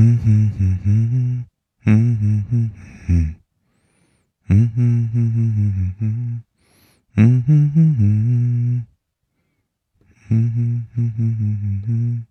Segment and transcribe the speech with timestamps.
[0.00, 1.44] 嗯哼哼哼，
[1.84, 2.70] 嗯哼哼
[3.08, 3.34] 哼，
[4.46, 5.42] 嗯哼哼哼
[5.98, 6.42] 哼，
[7.16, 7.82] 哼哼哼，
[10.28, 12.22] 哼哼哼哼，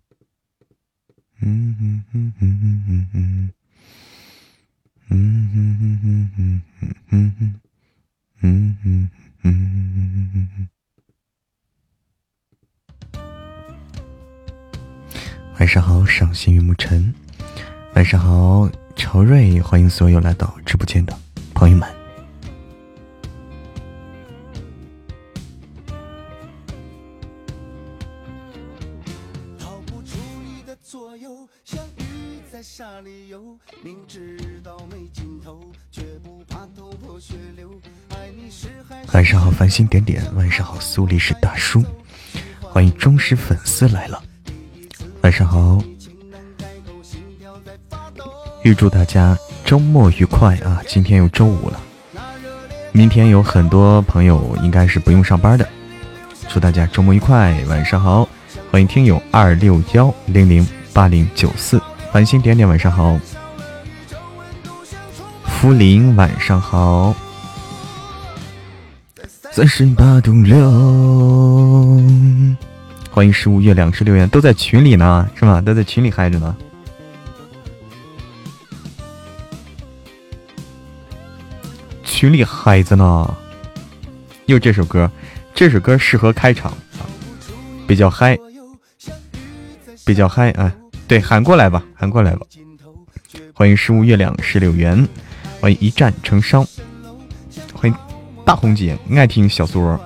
[1.40, 2.40] 嗯哼哼哼
[2.86, 3.52] 哼哼，
[5.10, 5.12] 嗯
[5.52, 7.52] 哼哼哼哼哼，
[8.40, 8.42] 嗯
[8.82, 9.10] 哼
[9.42, 9.52] 哼哼
[10.32, 10.68] 哼哼。
[15.58, 17.12] 晚上好，赏心悦目晨。
[17.98, 21.12] 晚上好，朝瑞，欢迎所有来到直播间的
[21.52, 21.88] 朋友们。
[39.12, 40.22] 晚上好，繁星点点。
[40.36, 41.82] 晚上好，苏黎世大叔。
[42.60, 44.22] 欢迎忠实粉丝来了。
[45.22, 45.82] 晚上好，
[48.62, 50.82] 预祝大家周末愉快啊！
[50.86, 51.80] 今天又周五了，
[52.92, 55.66] 明天有很多朋友应该是不用上班的，
[56.48, 57.56] 祝大家周末愉快。
[57.68, 58.28] 晚上好，
[58.70, 61.80] 欢迎听友二六幺零零八零九四，
[62.12, 63.18] 繁星点点晚上好，
[65.44, 67.14] 福林晚上好，
[69.52, 70.58] 三十八度六。
[73.10, 75.60] 欢迎十五月两十六元，都在群里呢，是吗？
[75.60, 76.56] 都在群里嗨着呢。
[82.18, 83.32] 群里嗨着呢。
[84.46, 85.08] 又这首歌，
[85.54, 87.06] 这首歌适合开场啊，
[87.86, 88.36] 比较嗨，
[90.04, 90.74] 比较嗨啊。
[91.06, 92.44] 对，喊过来吧，喊过来吧。
[93.54, 95.06] 欢迎十五月亮十六元，
[95.60, 96.66] 欢迎一战成伤，
[97.72, 97.96] 欢迎
[98.44, 99.96] 大红姐，爱听小苏。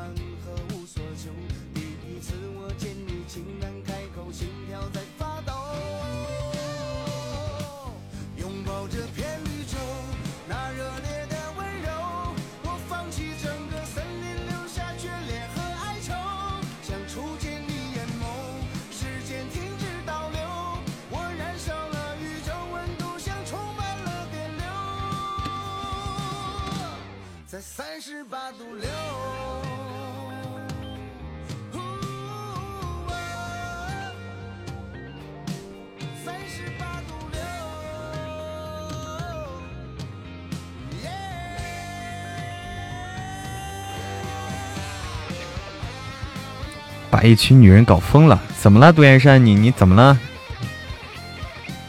[47.26, 48.92] 一群女人搞疯了，怎么了？
[48.92, 50.18] 杜岩山，你你怎么了？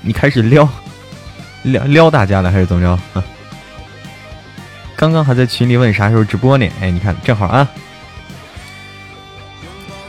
[0.01, 0.67] 你开始撩
[1.63, 3.23] 撩撩大家了，还是怎么着？
[4.95, 6.67] 刚刚还在群里问啥时候直播呢？
[6.81, 7.69] 哎，你看，正好啊，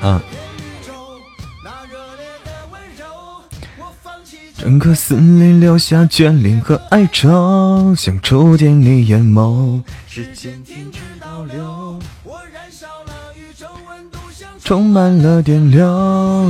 [0.00, 0.22] 啊。
[4.56, 12.00] 整个森林留下眷恋和哀愁，想触见你眼眸，时间停止倒流。
[12.22, 13.13] 我燃烧了
[14.64, 15.86] 充满了电流，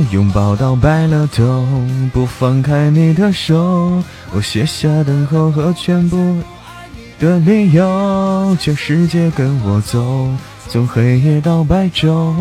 [0.09, 1.67] 拥抱到白了头，
[2.13, 4.01] 不放开你的手。
[4.31, 6.41] 我卸下等候和全部
[7.19, 10.29] 的理由，全世界跟我走，
[10.69, 12.33] 从黑夜到白昼。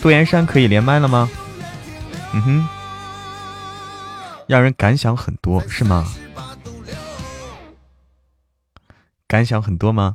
[0.00, 1.28] 杜岩山可以连麦了吗？
[2.32, 2.68] 嗯哼，
[4.46, 6.06] 让人感想很多是吗？
[9.26, 10.14] 感想很多吗？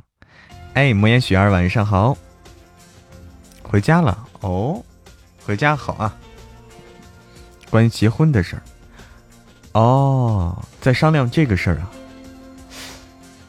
[0.72, 2.16] 哎，魔岩雪儿晚上好。
[3.72, 4.84] 回家了哦，
[5.46, 6.14] 回家好啊。
[7.70, 8.62] 关于结婚的事儿，
[9.72, 11.90] 哦，在商量这个事儿啊，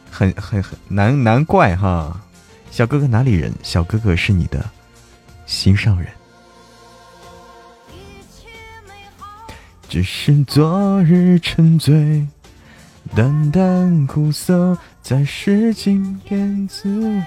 [0.10, 2.22] 很很很难难怪哈。
[2.72, 3.54] 小哥哥哪里人？
[3.64, 4.64] 小哥哥是你的
[5.46, 6.10] 心上人。
[9.90, 12.26] 只是昨日沉醉，
[13.14, 17.22] 淡淡苦涩，再是今天滋。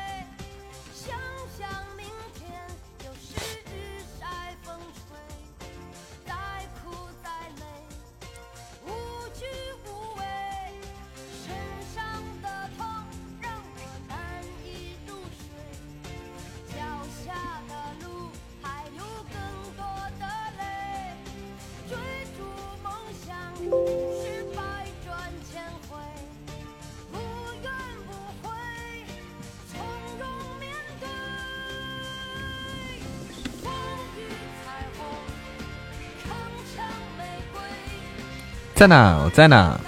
[38.76, 39.80] 在呢，我在呢。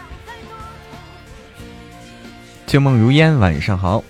[2.67, 4.03] 旧梦如烟，晚上好。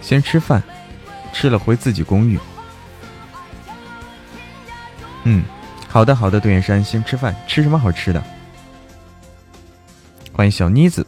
[0.00, 0.62] 先吃饭，
[1.34, 2.40] 吃了回自己公寓。
[5.24, 5.44] 嗯，
[5.86, 8.24] 好的好的，杜岩山先吃饭，吃什么好吃的？
[10.32, 11.06] 欢迎小妮子。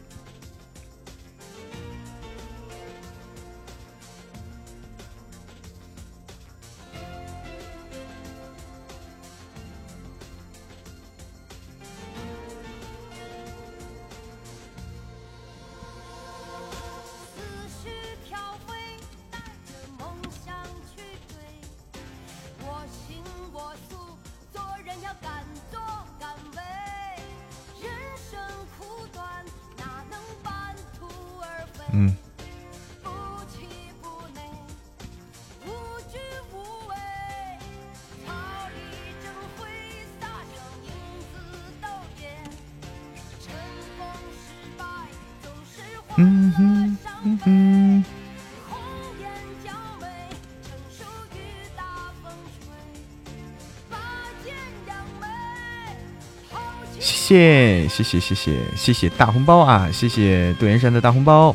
[56.99, 59.91] 谢谢谢谢谢谢谢谢大红包啊！
[59.93, 61.55] 谢谢杜岩山的大红包，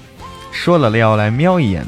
[0.51, 1.86] 说了要来瞄一眼。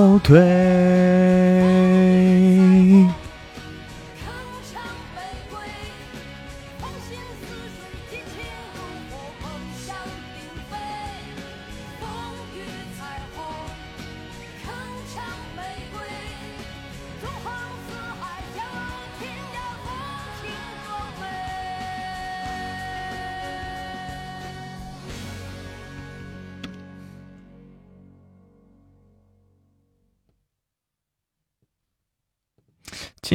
[0.00, 0.59] 后退。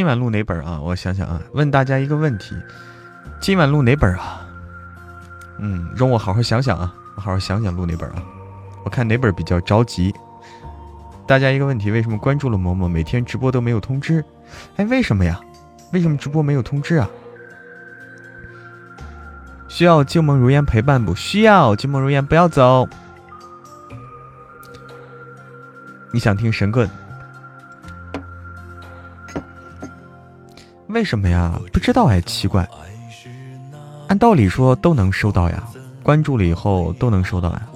[0.06, 0.80] 今晚录哪本啊？
[0.80, 2.56] 我想想啊，问大家一个问题：
[3.40, 4.46] 今晚录哪本啊？
[5.57, 8.22] 嗯，容我好好想想啊，我好好想想录哪本啊？
[8.84, 10.13] 我看哪本比较着急。
[11.25, 14.24] 大家一个问题：为什么关注了嬷嬷，每天直播都没有通知？
[14.75, 15.42] 哎，为什么呀？
[15.92, 17.10] 为什么直播没有通知啊？
[19.68, 21.16] 需要旧梦如烟陪伴不？
[21.16, 22.88] 需要旧梦如烟，不要走。
[26.12, 26.88] 你想听神棍？
[30.95, 31.59] 为什么呀？
[31.74, 32.65] 不知道哎，奇怪。
[34.07, 35.62] 按道理说都能收到呀，
[36.01, 37.68] 关注了以后都能收到呀。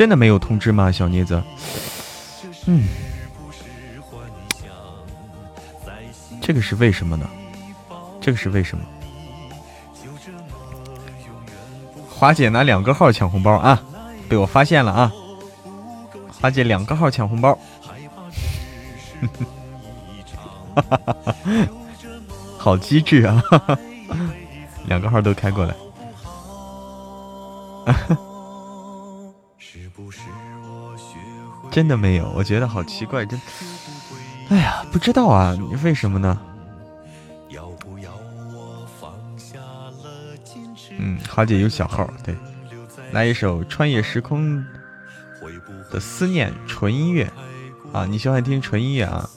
[0.00, 1.42] 真的没有通知吗，小妮子？
[2.64, 2.88] 嗯，
[6.40, 7.28] 这个是为什么呢？
[8.18, 8.84] 这个是为什么？
[12.08, 13.78] 华姐拿两个号抢红包啊，
[14.26, 15.12] 被我发现了啊！
[16.40, 17.58] 华姐两个号抢红包，
[22.56, 23.44] 好机智啊！
[24.86, 25.74] 两个号都开过来。
[31.70, 33.40] 真的没有，我觉得好奇怪，真，
[34.48, 36.38] 哎呀，不知道啊，为什么呢？
[40.98, 42.36] 嗯，好姐有小号，对，
[43.12, 44.62] 来一首《穿越时空
[45.90, 47.32] 的思念》纯音乐
[47.92, 49.30] 啊，你喜欢听纯音乐啊？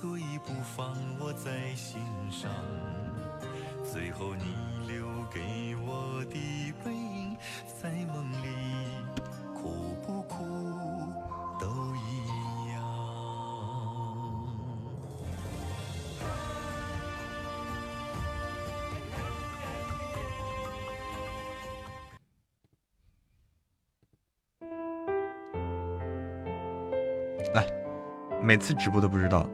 [28.84, 29.48] 直播都不知道。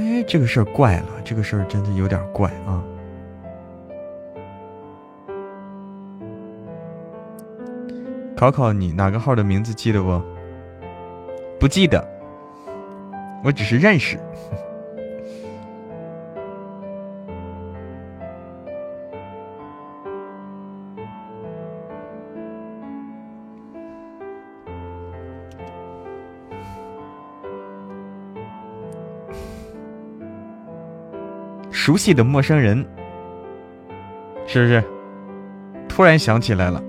[0.00, 2.82] 哎，这个事儿怪了，这个事儿真的有点怪啊。
[8.36, 10.20] 考考你，哪个号的名字记得不？
[11.60, 12.04] 不记得，
[13.44, 14.18] 我只是认识。
[31.84, 32.86] 熟悉的陌生人，
[34.46, 34.84] 是不是？
[35.88, 36.80] 突然想起来了，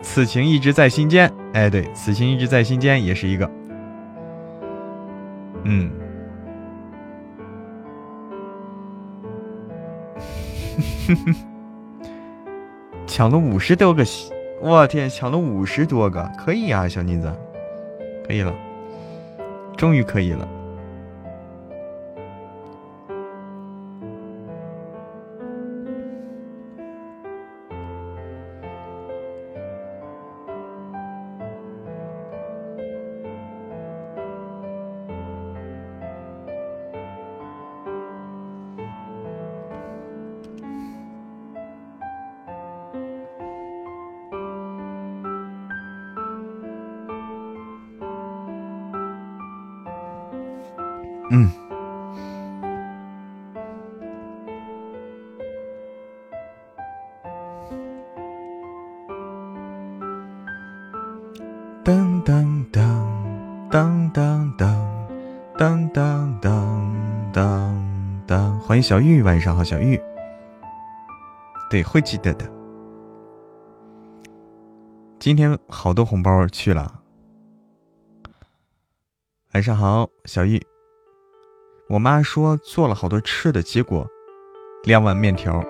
[0.00, 1.28] 此情一直在心间。
[1.54, 3.50] 哎，对，此情一直在心间也是一个。
[5.64, 5.90] 嗯，
[13.08, 14.04] 抢了五十多个，
[14.62, 17.28] 我天，抢了五十多个，可以啊，小妮子，
[18.24, 18.54] 可以了。
[19.76, 20.48] 终于可以了。
[68.84, 69.98] 小玉，晚上好，小玉。
[71.70, 72.44] 对，会记得的。
[75.18, 77.00] 今天好多红包去了。
[79.54, 80.62] 晚上好，小玉。
[81.88, 84.06] 我妈说做了好多吃的，结果
[84.82, 85.64] 两碗面条，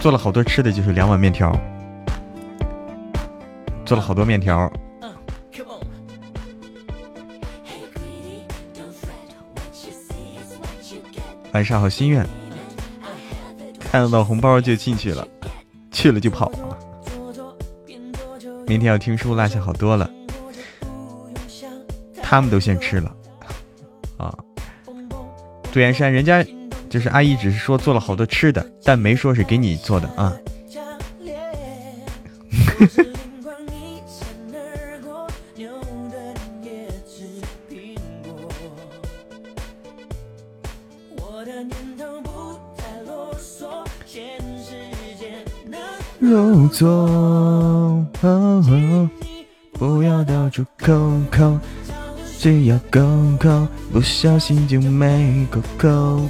[0.00, 1.54] 做了好多吃的，就是两碗面条，
[3.84, 4.72] 做了好多面条。
[11.52, 12.26] 晚上好，心愿，
[13.80, 15.26] 看到红包就进去了，
[15.90, 16.52] 去了就跑。
[18.66, 20.10] 明天要听书，落下好多了，
[22.22, 23.16] 他们都先吃了
[24.18, 24.36] 啊。
[25.72, 26.44] 杜岩山，人家
[26.90, 30.36] 就是阿姨，只是说做了好多吃的，但没说是给你做的啊。
[46.58, 48.04] 入座，
[49.78, 50.92] 不要到处扣
[51.30, 51.56] 扣。
[52.36, 53.00] 只要够
[53.38, 56.20] 够，不小心就没够够。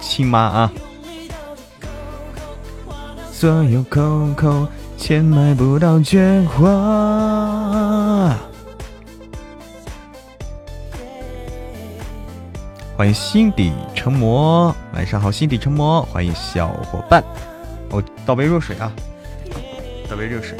[0.00, 0.72] 亲妈啊！
[3.32, 6.68] 所有扣扣，钱买不到绝活。
[12.96, 17.20] 欢迎心底成魔，晚上好，心底成魔，欢迎小伙伴。
[17.92, 18.90] 我倒杯热水啊，
[20.08, 20.56] 倒杯热水。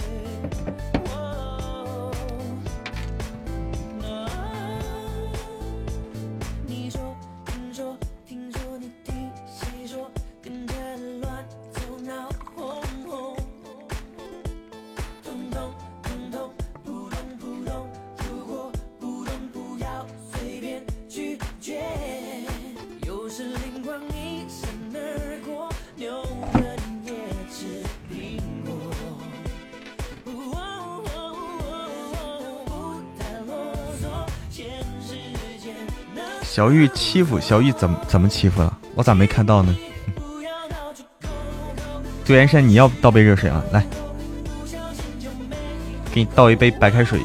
[36.54, 38.78] 小玉欺负小玉怎么怎么欺负了？
[38.94, 39.74] 我咋没看到呢？
[42.26, 43.64] 杜岩山，你要倒杯热水啊！
[43.72, 43.82] 来，
[46.12, 47.20] 给你倒一杯白开水。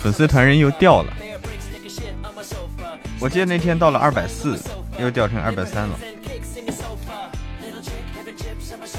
[0.00, 1.12] 粉丝团人又掉了，
[3.20, 4.58] 我记得那天到了二百四，
[4.98, 5.96] 又掉成二百三了。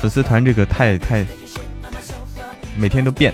[0.02, 1.24] 粉丝团这个太太，
[2.76, 3.32] 每天都变，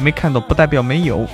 [0.00, 1.24] 没看到不代表没有。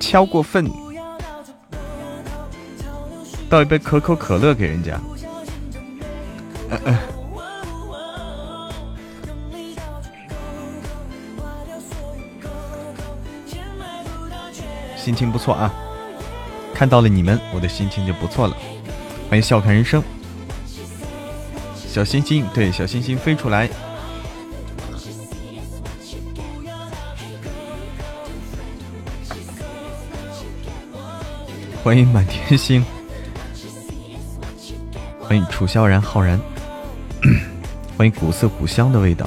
[0.00, 0.66] 敲过分，
[3.50, 4.98] 倒一杯可口可乐给人家。
[15.08, 15.72] 心情不错啊，
[16.74, 18.54] 看到了你们，我的心情就不错了。
[19.30, 20.02] 欢迎笑看人生，
[21.74, 23.70] 小星星，对，小星星飞出来。
[31.82, 32.84] 欢迎满天星，
[35.22, 36.38] 欢迎楚萧然浩然，
[37.96, 39.26] 欢迎古色古香的味道。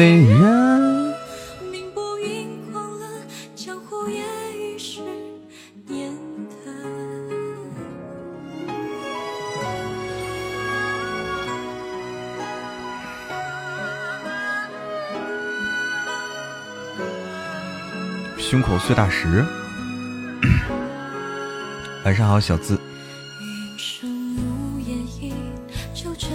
[0.00, 1.14] 恋人。
[18.38, 19.44] 胸口碎大石。
[22.06, 22.80] 晚上好，小资。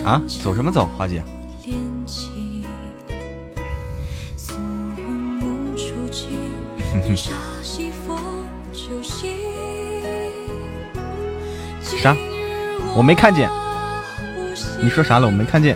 [0.04, 1.24] 啊，走什么走，花姐？
[12.96, 13.50] 我没看见。
[14.82, 15.26] 你说啥了？
[15.26, 15.76] 我没看见。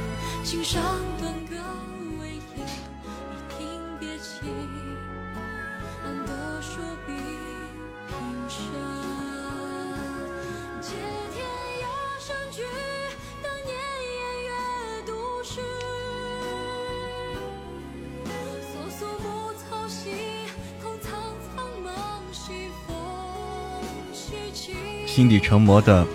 [25.05, 26.07] 心底成魔的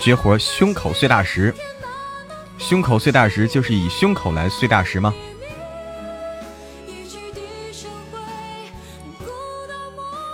[0.00, 1.54] 绝活——胸口碎大石。
[2.58, 5.14] 胸口碎大石就是以胸口来碎大石吗？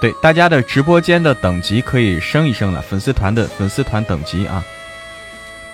[0.01, 2.83] 对，大家的直播间的等级可以升一升了。
[2.83, 4.63] 粉丝团的粉丝团等级啊，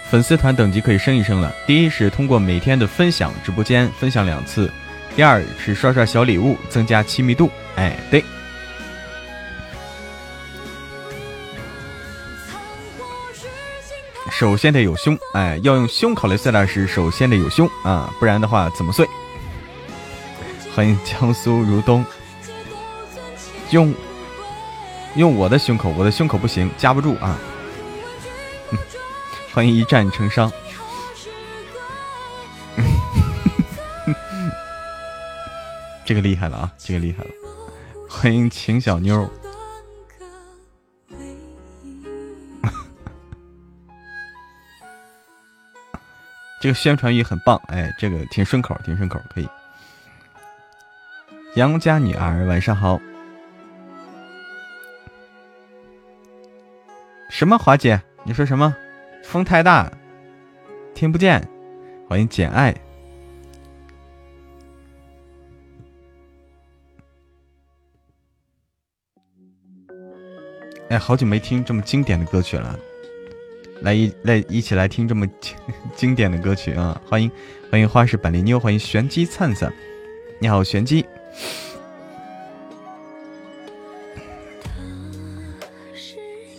[0.08, 1.52] 粉丝团等级可以升一升了。
[1.66, 4.68] 第一是通过每天的分享，直播间分享两次；
[5.16, 7.50] 第二是刷刷小礼物，增加亲密度。
[7.74, 8.24] 哎，对。
[14.40, 19.06] 首先得有胸，哎，要用胸口来碎大石，首先得有胸啊，不然的话怎么碎？
[20.74, 22.02] 欢迎江苏如东，
[23.70, 23.94] 用
[25.16, 27.38] 用我的胸口，我的胸口不行，夹不住啊。
[29.52, 30.50] 欢迎一战成伤，
[36.02, 37.30] 这个厉害了啊，这个厉害了。
[38.08, 39.30] 欢迎秦小妞。
[46.60, 49.48] 这个宣传语很棒，哎，这个挺顺口，挺顺口，可以。
[51.56, 53.00] 杨家女儿，晚上好。
[57.30, 57.98] 什么华姐？
[58.24, 58.76] 你说什么？
[59.24, 59.90] 风太大，
[60.94, 61.42] 听不见。
[62.06, 62.74] 欢迎简爱。
[70.90, 72.78] 哎，好久没听这么经典的歌曲了。
[73.82, 75.56] 来一来一起来听这么经
[75.96, 77.00] 经典的歌曲啊！
[77.08, 77.30] 欢迎
[77.70, 79.72] 欢迎花式板栗妞，欢迎玄机灿灿，
[80.38, 81.04] 你好玄机。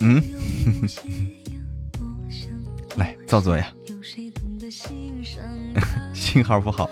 [0.00, 0.20] 嗯，
[2.96, 3.72] 来造作呀，
[6.12, 6.90] 信号不好。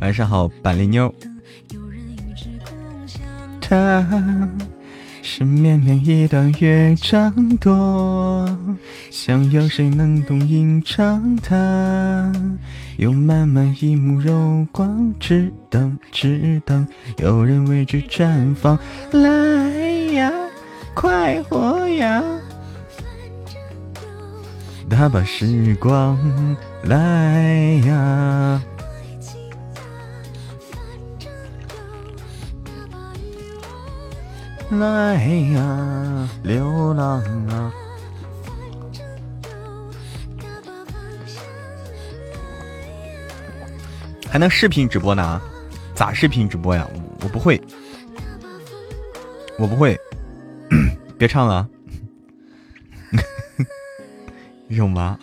[0.00, 1.14] 晚上好，板栗妞。
[3.60, 4.48] 他
[5.32, 8.44] 是绵绵一段乐章多，
[9.12, 12.32] 想有谁能懂吟唱它？
[12.96, 16.84] 有漫漫一幕柔光，只等只等
[17.18, 18.76] 有人为之绽放。
[19.12, 19.30] 来
[20.14, 20.32] 呀，
[20.94, 22.20] 快活呀！
[24.88, 26.18] 大把时光
[26.82, 28.60] 来呀！
[34.70, 35.16] 来
[35.52, 37.72] 呀，流浪啊！
[44.28, 45.42] 还能视频直播呢？
[45.92, 46.88] 咋视频直播呀？
[47.22, 47.60] 我不会，
[49.58, 49.98] 我不会，
[51.18, 51.68] 别唱了，
[54.68, 55.18] 有吗？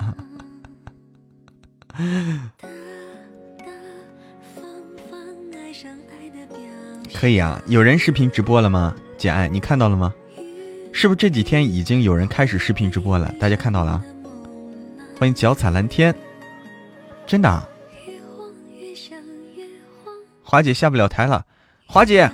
[7.14, 8.94] 可以啊，有人视频直播了吗？
[9.17, 10.13] 简爱，你看到了吗？
[10.93, 13.34] 是不是这几天已经有人开始视频直播了？
[13.39, 14.01] 大家看到了？
[15.19, 16.13] 欢迎脚踩蓝天，
[17.25, 17.49] 真的。
[17.49, 17.67] 啊
[20.43, 21.45] 华姐下不了台了，
[21.86, 22.32] 华姐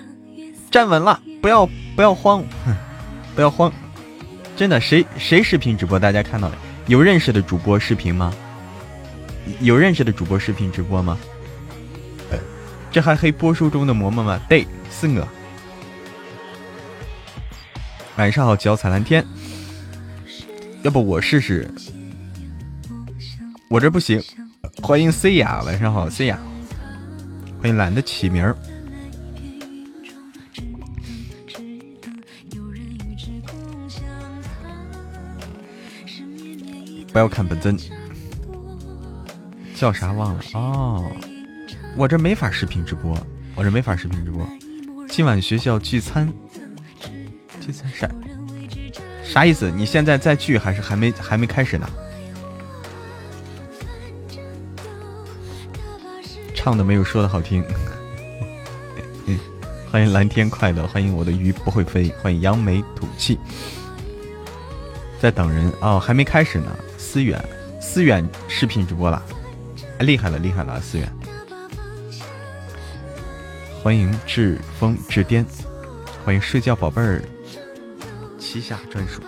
[0.69, 2.43] 站稳了，不要不要慌，
[3.33, 3.73] 不要慌，
[4.55, 4.79] 真的。
[4.79, 5.97] 谁谁视频直播？
[5.97, 6.55] 大家看到了？
[6.85, 8.31] 有认识的主播视频吗？
[9.61, 11.17] 有认识的主播视频直播吗？
[12.91, 14.39] 这还黑波叔中的嬷嬷吗？
[14.47, 15.27] 对，四个。
[18.17, 19.25] 晚上好，脚踩蓝天。
[20.83, 21.67] 要不我试试？
[23.69, 24.21] 我这不行。
[24.83, 26.39] 欢迎 C 雅，晚上好，C 雅。
[27.59, 28.55] 欢迎懒得起名儿。
[37.11, 37.75] 不要看本尊，
[39.75, 41.11] 叫啥忘了哦。
[41.95, 43.17] 我这没法视频直播，
[43.55, 44.47] 我这没法视频直播。
[45.09, 46.31] 今晚学校聚餐。
[47.65, 48.09] 这啥
[49.23, 49.71] 啥意思？
[49.71, 51.89] 你现在在聚还是还没还没开始呢？
[56.53, 57.63] 唱的没有说的好听。
[59.89, 63.39] 欢迎蓝天快乐，欢迎我的鱼不会飞，欢迎扬眉吐气。
[65.21, 66.65] 在等人哦，还没开始呢。
[66.97, 67.41] 思远，
[67.79, 69.23] 思远视频直播了，
[69.99, 71.07] 厉害了厉害了，思远。
[73.81, 75.45] 欢迎志峰志巅，
[76.25, 77.21] 欢迎睡觉宝贝儿。
[78.53, 79.19] 旗下专属，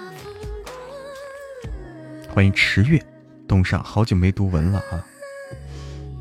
[2.29, 3.03] 欢迎池月
[3.47, 5.03] 东上，好久没读文了啊！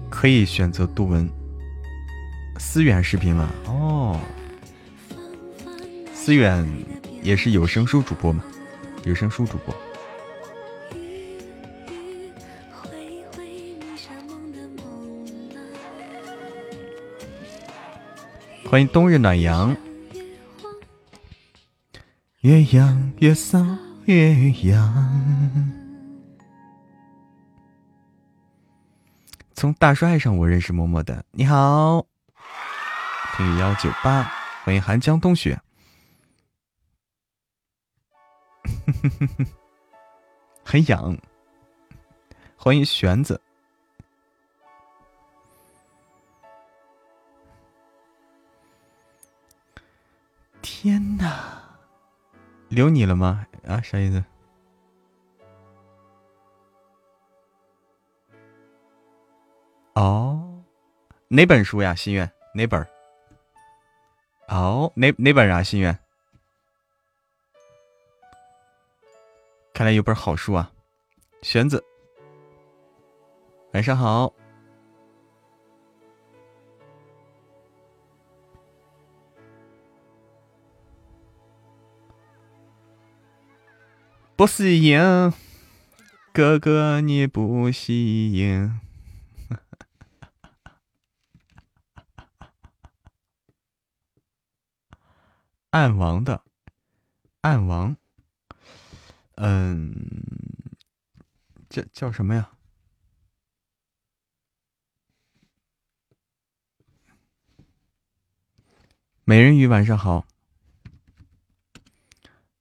[0.08, 1.28] 可以选择读文。
[2.58, 4.18] 思远视频了哦，
[6.14, 6.66] 思远
[7.22, 8.42] 也是有声书主播嘛，
[9.04, 9.76] 有声书主播。
[18.64, 19.76] 欢迎冬日暖阳。
[22.44, 23.58] 越痒越骚，
[24.04, 25.72] 越痒。
[29.54, 32.04] 从大帅上我认识默默的，你好，
[33.34, 34.30] 听雨幺九八，
[34.62, 35.58] 欢迎寒江冬雪，
[40.62, 41.16] 很痒，
[42.58, 43.40] 欢迎玄子，
[50.60, 51.63] 天哪！
[52.74, 53.46] 留你了吗？
[53.66, 54.22] 啊，啥意思？
[59.94, 60.62] 哦，
[61.28, 61.94] 哪本书呀？
[61.94, 62.84] 心愿哪本？
[64.48, 65.62] 哦，哪哪本啊？
[65.62, 65.96] 心愿，
[69.72, 70.72] 看来有本好书啊。
[71.42, 71.82] 玄子，
[73.72, 74.34] 晚上好。
[84.36, 85.32] 不适应，
[86.32, 88.80] 哥哥你不适应。
[95.70, 96.42] 暗王的，
[97.42, 97.96] 暗王，
[99.36, 99.94] 嗯，
[101.68, 102.50] 这叫什么呀？
[109.22, 110.26] 美人鱼，晚上好，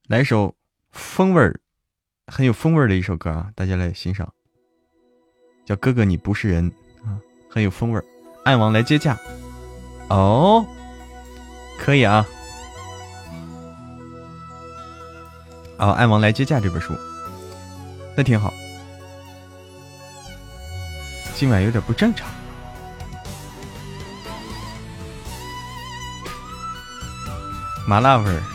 [0.05, 0.55] 来首
[0.91, 1.59] 风味儿。
[2.27, 4.31] 很有风味的一首歌啊，大家来欣赏。
[5.65, 6.71] 叫哥哥你不是人
[7.03, 8.01] 啊，很有风味。
[8.45, 9.17] 暗王来接驾，
[10.09, 10.65] 哦，
[11.79, 12.25] 可以啊。
[15.77, 16.93] 哦，暗王来接驾这本书，
[18.15, 18.53] 那挺好。
[21.35, 22.27] 今晚有点不正常。
[27.87, 28.52] 麻辣味。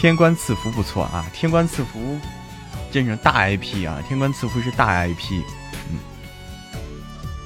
[0.00, 2.18] 天官赐福不错啊，天官赐福，
[2.90, 4.02] 真是大 IP 啊！
[4.08, 5.42] 天官赐福是大 IP，
[5.90, 5.98] 嗯。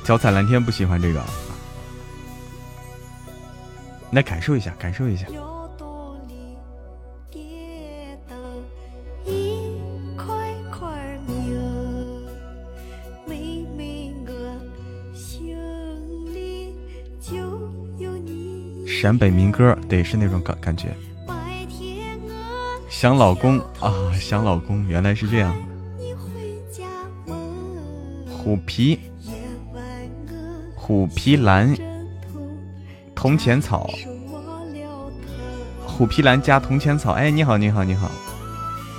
[0.04, 1.20] 脚踩蓝天不喜欢这个，
[4.12, 5.26] 来感受一下，感受一下。
[18.86, 20.96] 陕北民歌，对，是那种感感觉。
[23.04, 25.54] 想老公啊，想老公，原来是这样。
[28.26, 28.98] 虎皮，
[30.74, 31.76] 虎皮兰，
[33.14, 33.90] 铜钱草，
[35.86, 37.12] 虎皮兰加铜钱草。
[37.12, 38.10] 哎，你好，你好，你好，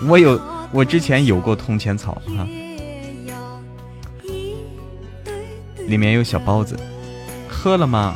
[0.08, 0.40] 我有，
[0.72, 2.48] 我之前有过铜钱草哈，
[5.88, 6.78] 里面有小包子，
[7.50, 8.16] 喝了吗？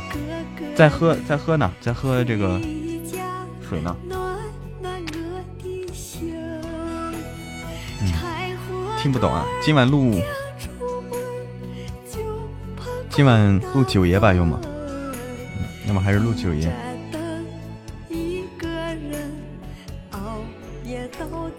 [0.76, 2.60] 在喝，在喝呢，在喝这个
[3.68, 3.96] 水呢。
[9.02, 9.46] 听不懂啊。
[9.62, 10.20] 今晚录，
[13.08, 14.60] 今晚录九爷吧，用吗？
[15.86, 16.70] 那么还是录九爷。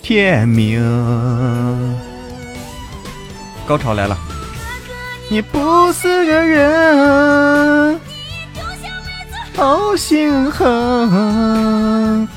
[0.03, 0.79] 天明，
[3.65, 4.17] 高潮来了。
[5.29, 7.99] 你不是个人。
[9.55, 12.27] 好心狠，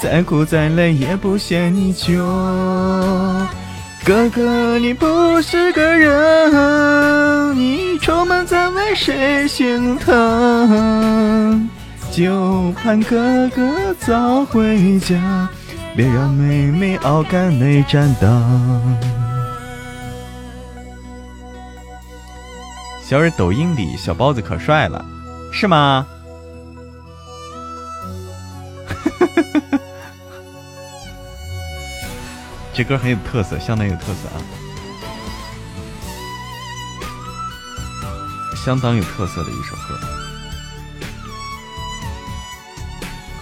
[0.00, 2.16] 再苦再累也不嫌你穷。
[4.04, 11.68] 哥哥，你不是个人，你出门在外谁心疼？
[12.12, 15.48] 就盼哥哥早回家，
[15.94, 18.96] 别让妹妹熬干内战当。
[23.02, 25.04] 小日抖音里小包子可帅了，
[25.52, 26.06] 是吗？
[32.78, 34.38] 这歌很有特色，相当有特色啊，
[38.54, 39.98] 相当有特色的一首歌。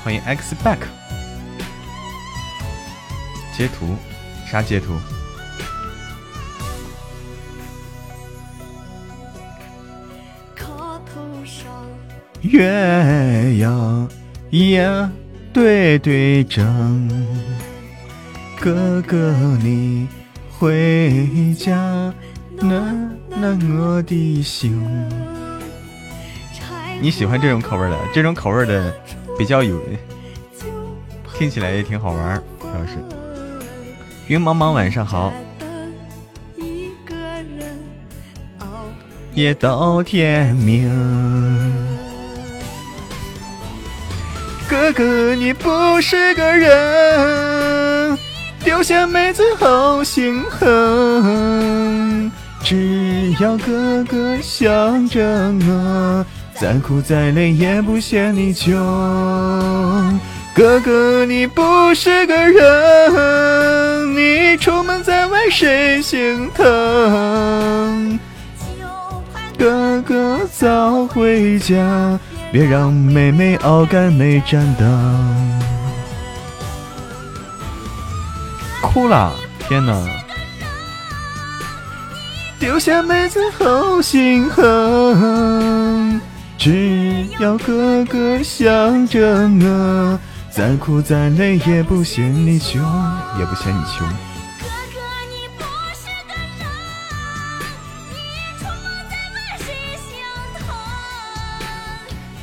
[0.02, 0.78] 欢迎 X Back，
[3.54, 3.94] 截图，
[4.50, 4.98] 啥截图？
[12.40, 14.08] 月亮
[14.48, 15.10] 也
[15.52, 17.10] 对对正，
[18.58, 19.16] 哥哥
[19.62, 20.08] 你
[20.58, 22.12] 回家
[22.58, 24.82] 暖暖我的心。
[27.00, 27.96] 你喜欢这种口味的？
[28.14, 28.92] 这种口味的
[29.38, 29.78] 比较有，
[31.34, 32.94] 听起来也挺好玩，主要是。
[34.26, 35.32] 云茫茫晚上好，
[39.34, 40.90] 夜到天明。
[44.68, 47.85] 哥哥，你不是个人，
[48.66, 52.32] 丢下妹子好心狠。
[52.64, 55.22] 只要哥哥想着
[55.68, 58.74] 我，再苦再累也不嫌你穷。
[60.52, 68.18] 哥哥，你不是个人，你出门在外谁心疼？
[69.56, 72.18] 哥哥早回家。
[72.50, 74.86] 别让妹妹熬干内战当。
[78.96, 79.92] 哭了，天哪！
[82.58, 86.18] 丢下妹子好心狠，
[86.56, 90.18] 只要哥哥想着我，
[90.50, 92.80] 再苦再累也不嫌你穷，
[93.38, 94.08] 也不嫌你穷。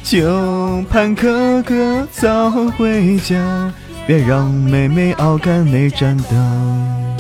[0.03, 3.73] 就盼哥哥早回家，
[4.05, 7.17] 别让妹妹熬干那盏灯，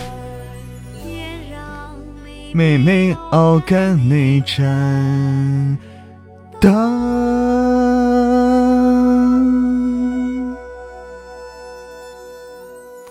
[1.01, 1.97] 别让。
[2.53, 5.77] 妹妹熬干那盏
[6.59, 6.73] 灯。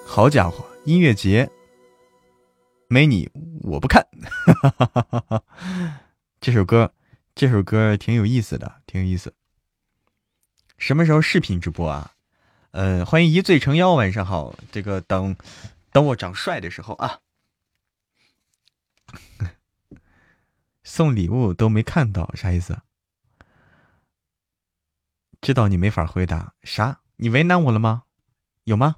[0.06, 1.48] 好家伙，音乐节
[2.88, 3.30] 没你
[3.62, 4.06] 我不看。
[6.42, 6.92] 这首歌，
[7.34, 9.32] 这首歌挺有意思的，挺有意思。
[10.76, 12.12] 什么时候视频直播啊？
[12.72, 14.54] 呃，欢迎一醉成妖，晚上好。
[14.70, 15.36] 这个等
[15.92, 17.20] 等我长帅的时候啊，
[20.82, 22.80] 送礼物都没看到，啥意思？
[25.42, 27.02] 知道你没法回答，啥？
[27.16, 28.04] 你为难我了吗？
[28.64, 28.96] 有吗？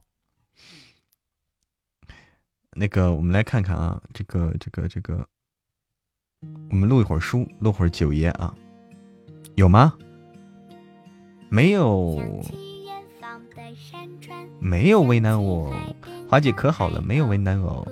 [2.76, 5.28] 那个，我们来看看啊，这个，这个，这个，
[6.70, 8.54] 我们录一会儿书，录会儿九爷啊。
[9.56, 9.98] 有吗？
[11.50, 12.20] 没有，
[14.64, 15.70] 没有为难我，
[16.26, 17.86] 华姐可好了，没有为难我。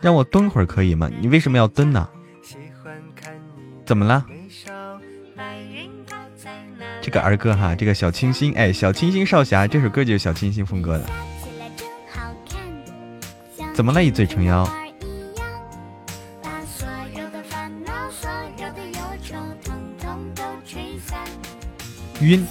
[0.00, 1.10] 让我蹲会儿可以吗？
[1.20, 2.08] 你为什么要蹲呢？
[3.84, 4.24] 怎么了？
[7.02, 11.04] 这个儿歌哈，这个小清新，哎，小清新少侠这首歌就是小清新风格的。
[13.74, 14.02] 怎么了？
[14.02, 14.66] 一嘴成妖？
[22.22, 22.46] 晕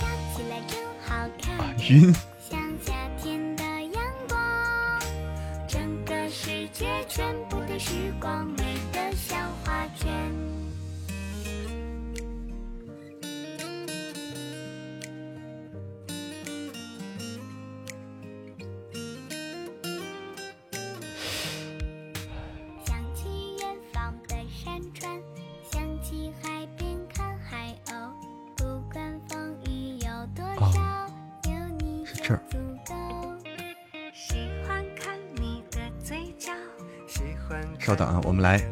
[1.08, 1.30] 啊，
[1.90, 2.14] 晕。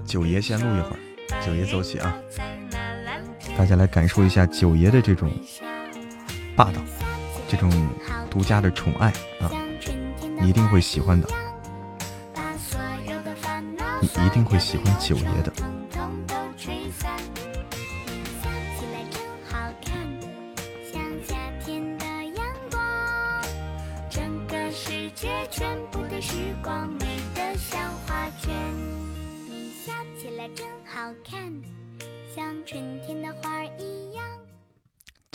[0.10, 1.00] 九爷先录一会儿，
[1.46, 2.18] 九爷走起啊！
[3.56, 5.32] 大家来感受一下九爷的这种
[6.56, 6.82] 霸道，
[7.48, 7.72] 这种
[8.28, 9.52] 独家的宠爱啊！
[10.42, 11.30] 你一定会喜欢的，
[14.02, 15.79] 你一定会喜欢九爷的。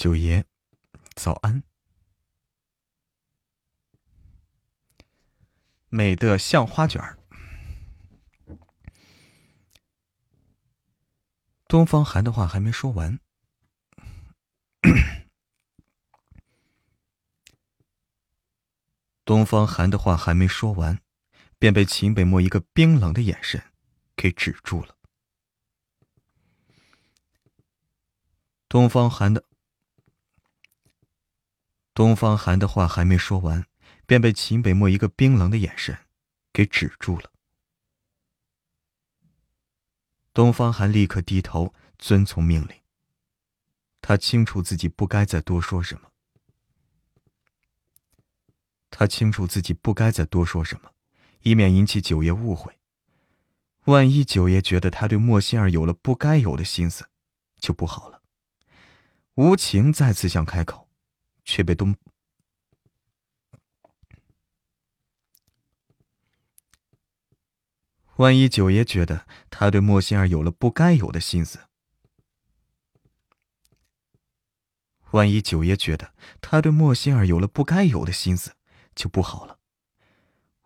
[0.05, 0.45] 九爷，
[1.15, 1.63] 早安！
[5.89, 7.19] 美的像花卷儿。
[11.67, 13.19] 东方寒的话还没说完，
[19.25, 21.01] 东方寒的话还没说完，
[21.59, 23.73] 便被秦北漠一个冰冷的眼神
[24.15, 24.99] 给止住了。
[28.69, 29.43] 东方寒的。
[31.95, 33.65] 东方寒的话还没说完，
[34.05, 35.97] 便被秦北漠一个冰冷的眼神
[36.53, 37.31] 给止住了。
[40.33, 42.77] 东方寒立刻低头遵从命令。
[44.03, 46.11] 他清楚自己不该再多说什么。
[48.91, 50.91] 他清楚自己不该再多说什么，
[51.43, 52.77] 以免引起九爷误会。
[53.85, 57.09] 万一九爷觉得他对莫心儿有了不该有的心思，
[57.61, 58.23] 就不好了。
[59.35, 60.84] 无情再次想开口。
[61.45, 61.97] 却被东，
[68.17, 71.59] 万一九爷觉得他对莫心儿有了不该有的心思，
[75.11, 78.55] 万一九爷觉得他对莫心儿有了不该有的心思，
[78.95, 79.59] 就不好了。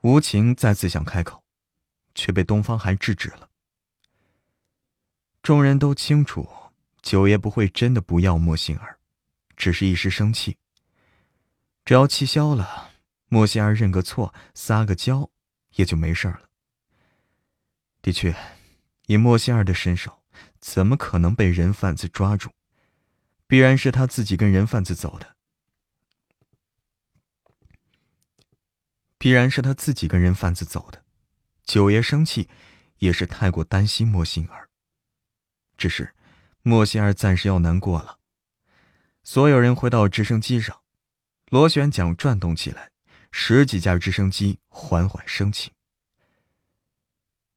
[0.03, 1.43] 无情再次想开口，
[2.14, 3.51] 却被东方寒制止了。
[5.43, 6.49] 众人都清楚，
[7.03, 9.01] 九爷不会真的不要莫心儿，
[9.57, 10.57] 只是一时生气。
[11.88, 12.90] 只要气消了，
[13.29, 15.31] 莫心儿认个错、撒个娇，
[15.77, 16.42] 也就没事了。
[18.03, 18.37] 的确，
[19.07, 20.22] 以莫心儿的身手，
[20.61, 22.51] 怎么可能被人贩子抓住？
[23.46, 25.35] 必然是他自己跟人贩子走的。
[29.16, 31.03] 必然是他自己跟人贩子走的。
[31.65, 32.50] 九爷生气，
[32.98, 34.69] 也是太过担心莫心儿。
[35.79, 36.15] 只是，
[36.60, 38.19] 莫心儿暂时要难过了。
[39.23, 40.83] 所有人回到直升机上。
[41.51, 42.90] 螺旋桨转动起来，
[43.31, 45.73] 十几架直升机缓缓升起。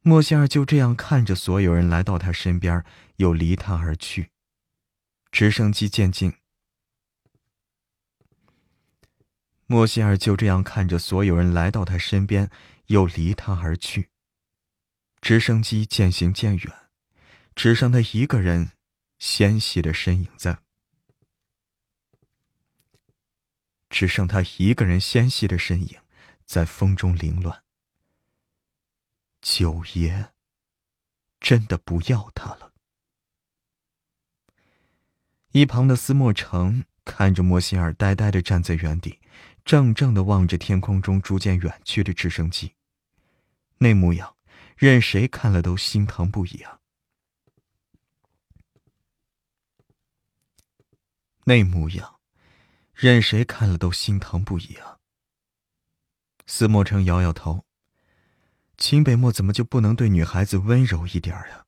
[0.02, 2.84] 莫仙儿就这样看着所有人来到他身边，
[3.18, 4.32] 又离他而去。
[5.32, 6.34] 直升机渐近，
[9.68, 12.50] 莫仙儿就这样看着所有人来到他身边，
[12.88, 14.10] 又离他而去。
[15.22, 16.74] 直升机渐行渐远，
[17.54, 18.72] 只剩他一个人
[19.20, 20.60] 纤细的身影在。
[23.92, 26.00] 只剩他一个人纤细的身影，
[26.46, 27.62] 在风中凌乱。
[29.42, 30.32] 九爷，
[31.42, 32.72] 真的不要他了。
[35.52, 39.20] 一旁的司莫成看着莫心儿呆呆的站在原地，
[39.66, 42.76] 怔怔的望着天空中逐渐远去的直升机，
[43.80, 44.38] 那模样，
[44.78, 46.80] 任谁看了都心疼不已啊！
[51.44, 52.20] 那模样。
[53.02, 54.99] 任谁看了都心疼不已啊！
[56.45, 57.66] 司莫成摇摇头，
[58.78, 61.66] 秦北漠怎么就不能对女孩子温柔一点呀？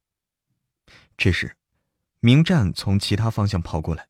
[1.17, 1.57] 这时，
[2.19, 4.07] 明湛从其他方向跑过来。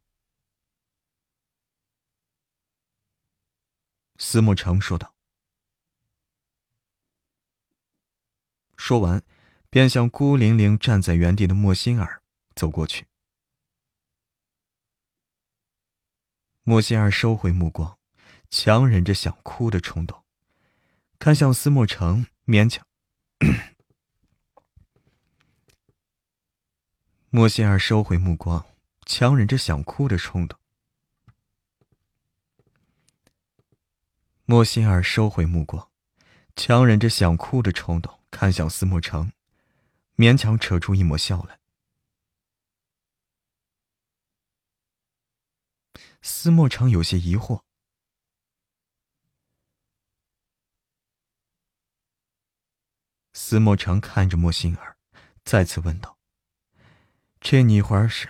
[4.18, 5.16] 司莫成说道。
[8.76, 9.24] 说完，
[9.70, 12.22] 便向孤零零站在原地的莫心儿
[12.54, 13.08] 走过去。
[16.66, 17.98] 莫心儿收回目光，
[18.50, 20.24] 强忍着想哭的冲动，
[21.20, 22.86] 看向司莫成，勉强。
[27.30, 28.66] 莫心儿收回目光，
[29.06, 30.58] 强忍着想哭的冲动。
[34.46, 35.90] 莫心儿收回目光，
[36.56, 39.34] 强忍着想哭的冲动，看向司莫成，
[40.16, 41.60] 勉强扯出一抹笑来。
[46.26, 47.64] 司莫城有些疑惑。
[53.34, 54.98] 司莫城看着莫心儿，
[55.44, 56.18] 再次问道
[57.42, 58.30] ：“这女孩是？”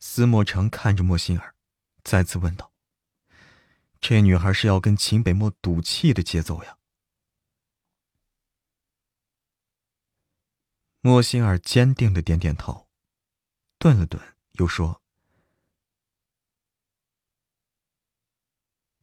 [0.00, 1.54] 司莫城看着莫心儿，
[2.02, 2.72] 再次问道
[4.00, 6.76] ：“这女孩是要跟秦北漠赌气的节奏呀？”
[11.00, 12.85] 莫心儿坚定的点点头，
[13.86, 14.20] 顿了顿，
[14.54, 15.00] 又说。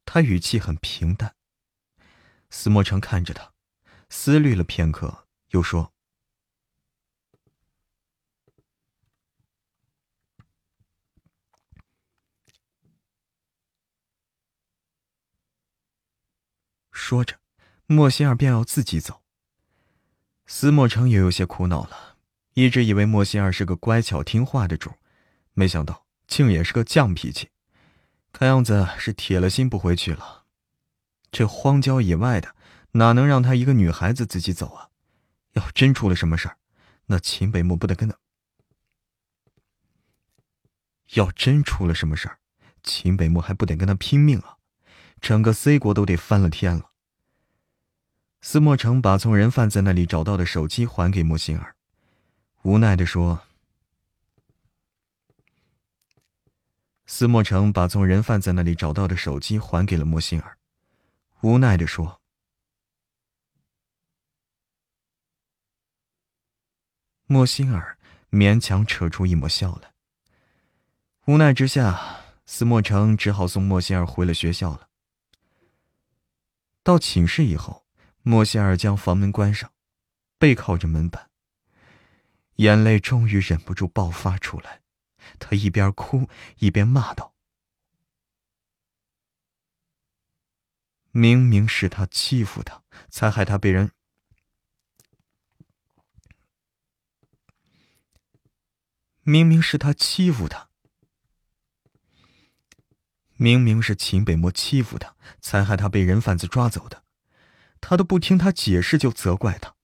[0.04, 1.38] 他语气很平淡。
[2.50, 3.54] 司莫成看着他，
[4.10, 5.94] 思虑了片刻，又说
[16.92, 17.40] ：“说着，
[17.86, 19.24] 莫心儿便要自己走。
[20.46, 22.13] 司莫成也有些苦恼了，
[22.54, 24.92] 一直以为莫心儿是个乖巧听话的主，
[25.54, 27.50] 没想到竟也是个犟脾气。”
[28.34, 30.46] 看样子是铁了心不回去了。
[31.32, 32.56] 这荒郊野外的，
[32.94, 34.90] 哪能让她一个女孩子自己走啊？
[35.54, 36.58] 要真出了什么事儿，
[37.06, 38.18] 那秦北漠不得跟他……
[41.14, 42.40] 要真出了什么事儿，
[42.82, 44.58] 秦北漠还不得跟他拼命啊？
[45.22, 46.90] 整个 C 国都得翻了天了。
[48.42, 51.76] 司莫成把从人贩子那里找到的手机还给莫心儿，
[52.64, 53.42] 无奈的说。
[57.06, 60.58] 司莫成把从人贩子那里找到的手机还给了莫心儿，
[61.42, 62.22] 无奈的说
[67.28, 68.00] ：“莫心儿
[68.32, 69.94] 勉强扯出一抹笑来。”
[71.28, 74.90] 无奈之下，司莫成只好送莫心儿回了学校了。
[76.82, 77.86] 到寝室以后，
[78.24, 79.72] 莫心儿将房门关上，
[80.38, 81.30] 背靠着门板，
[82.56, 84.82] 眼泪终于忍不住爆发出来。
[85.40, 86.30] 他一边哭
[86.60, 87.34] 一边骂道
[91.12, 93.92] ：“明明是他欺负他，才害他被人……
[99.22, 100.70] 明明是他欺负他，
[103.36, 107.06] 明明是秦北漠欺负他，才害他被人贩子抓走的。
[107.80, 109.76] 他都不听他解释就责怪他，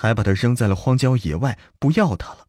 [0.00, 2.46] 还把他扔在了荒郊野外，不要他了。”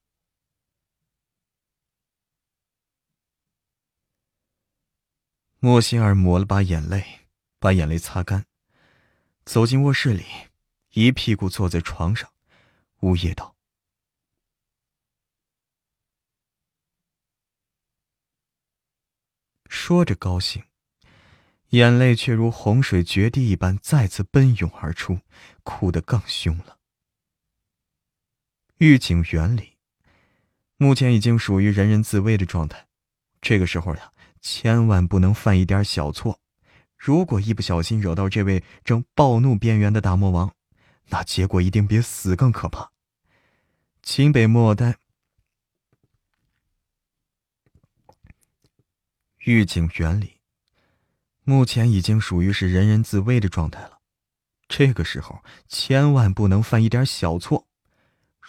[5.58, 7.28] 莫心儿抹了把眼泪，
[7.58, 8.46] 把眼泪擦干，
[9.46, 10.26] 走进卧室里，
[10.92, 12.32] 一屁股坐在床上，
[13.02, 13.56] 呜咽道
[19.68, 20.64] ：“说着高兴，
[21.70, 25.20] 眼泪却如洪水决堤一般再次奔涌而出，
[25.64, 26.78] 哭得更凶了。”
[28.80, 29.78] 预警园里，
[30.78, 32.88] 目前已经属于人人自危的状态，
[33.40, 34.12] 这个时候呀。
[34.42, 36.40] 千万不能犯一点小错，
[36.96, 40.56] 如果一不小心惹到这位正暴怒边缘的大魔王，
[41.10, 42.94] 那结果一定比死更可怕。
[44.02, 44.96] 秦北莫呆，
[49.40, 50.40] 预警园里，
[51.44, 54.00] 目前已经属于是人人自危的状态了。
[54.70, 57.68] 这个时候千万不能犯一点小错，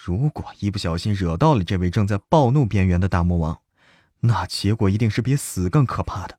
[0.03, 3.61] 如果一不小心惹到了这位正在暴怒边缘的大魔王。
[4.21, 6.39] 那结果一定是比死更可怕的。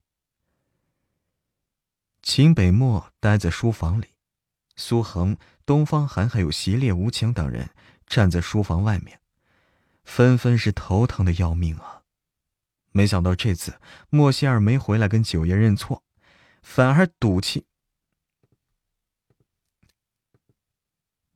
[2.23, 4.15] 秦北漠待在书房里，
[4.75, 7.69] 苏恒、东方寒还有席烈无情等人
[8.07, 9.19] 站在书房外面，
[10.03, 12.01] 纷纷是头疼的要命啊！
[12.91, 16.03] 没想到这次莫仙儿没回来跟九爷认错，
[16.63, 17.67] 反而赌气。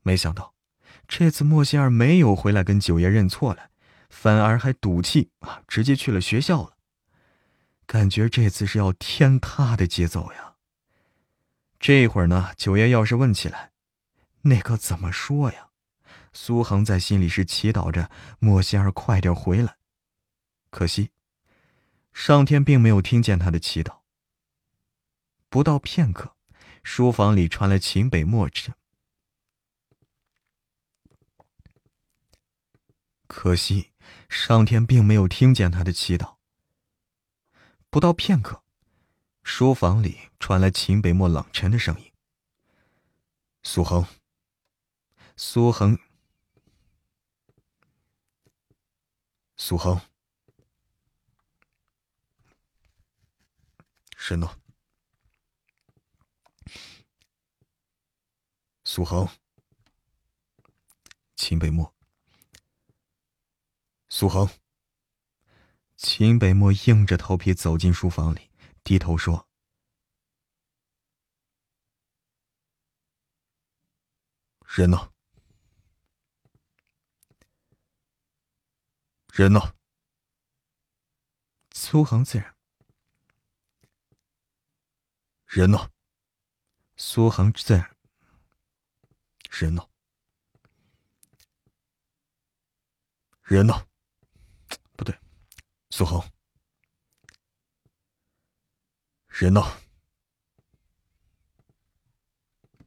[0.01, 0.54] 没想到
[1.07, 3.71] 这次莫仙儿没有回来跟九爷认错了。
[4.09, 6.77] 反而还赌气啊，直接去了学校了。
[7.85, 10.55] 感觉这次是要天塌的节奏呀！
[11.79, 13.71] 这会儿呢，九爷要是问起来，
[14.43, 15.67] 那可怎么说呀？
[16.31, 19.75] 苏恒在心里是祈祷着莫仙儿快点回来，
[20.69, 21.11] 可惜，
[22.13, 23.97] 上天并没有听见他的祈祷。
[25.49, 26.35] 不到片刻，
[26.83, 28.49] 书房里传来秦北漠
[33.27, 33.91] 可惜，
[34.29, 36.37] 上天并没有听见他的祈祷。
[37.89, 38.63] 不到片刻，
[39.43, 42.11] 书房里传来秦北漠冷沉的声音
[43.63, 44.05] ：“苏恒，
[45.37, 45.97] 苏恒。”
[49.57, 50.01] 苏恒，
[54.17, 54.59] 沈诺。
[58.83, 59.27] 苏恒，
[61.37, 61.94] 秦北漠，
[64.17, 64.49] 苏恒。
[65.97, 68.49] 秦北漠硬着头皮走进书房里，
[68.81, 69.49] 低头说
[74.73, 75.11] ：“人呢？”
[79.35, 79.75] 人呢？
[81.73, 82.55] 苏恒自然。
[85.45, 85.91] 人呢？
[86.95, 87.97] 苏恒自然。
[89.51, 89.89] 人呢？
[93.43, 93.85] 人呢？
[95.89, 96.21] 苏恒。
[99.27, 99.61] 人呢？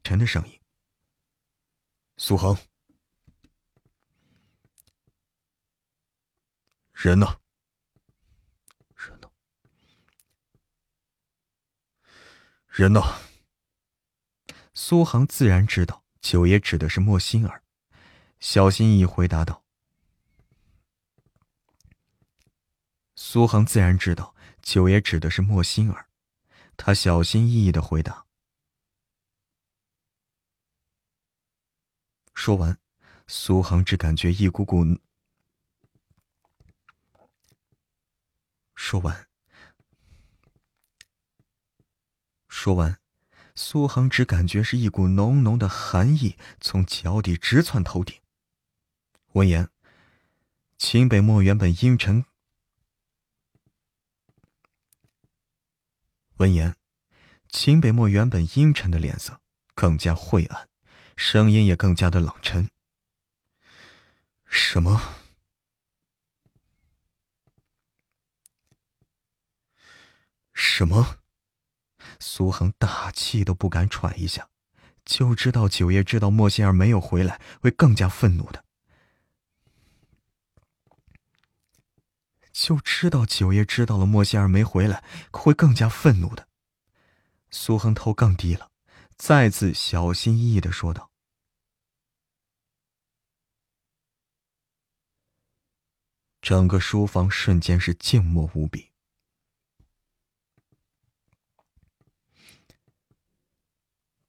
[0.03, 0.61] 陈的声音。
[2.17, 2.57] 苏恒。
[6.93, 7.41] 人呢？
[8.97, 9.31] 人呢？
[12.67, 13.01] 人呢？
[14.75, 17.63] 苏杭自然知道九爷指的是莫心儿，
[18.41, 19.65] 小心翼翼回答道
[23.31, 26.09] ：“苏杭自然知道九爷指的是莫心儿，
[26.79, 28.25] 他小心翼翼的回答。”
[32.33, 32.79] 说完，
[33.27, 34.99] 苏杭只感觉一股股。
[38.75, 39.29] 说完，
[42.49, 42.99] 说完，
[43.55, 48.19] 苏杭只感觉是一股浓浓的寒意从脚底直窜头顶。
[49.33, 49.69] 闻言，
[50.79, 52.25] 秦北漠原本阴沉，
[56.39, 56.77] 闻言，
[57.49, 59.41] 秦北漠原本阴沉的脸色
[59.75, 60.69] 更加晦暗，
[61.17, 62.71] 声音也更加的冷沉。
[64.47, 65.03] 什么？
[70.55, 71.19] 什么？
[72.21, 74.49] 苏恒大气都不敢喘一下，
[75.05, 78.65] 就知道九爷知道莫仙儿没有回来，会更加愤怒的。
[82.61, 86.49] 就知道九爷知道了莫仙儿没回来，会更加愤怒的。
[87.51, 88.73] 苏恒头更低了，
[89.17, 91.13] 再次小心翼翼的说道
[96.43, 98.91] ：“整个书房瞬间是静默无比。”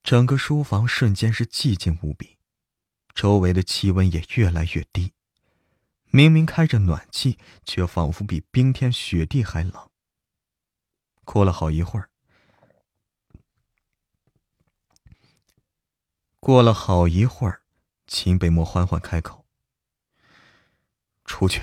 [0.04, 2.38] 整个书房瞬间是寂静无比，
[3.16, 5.14] 周围的气温也越来越低。
[6.12, 9.90] 明明开着暖气，却仿佛比冰天雪地还冷。
[11.24, 12.10] 过了好一会儿，
[16.40, 17.62] 过了好一会儿，
[18.08, 19.46] 秦北漠缓缓开口
[21.26, 21.62] ：“出去，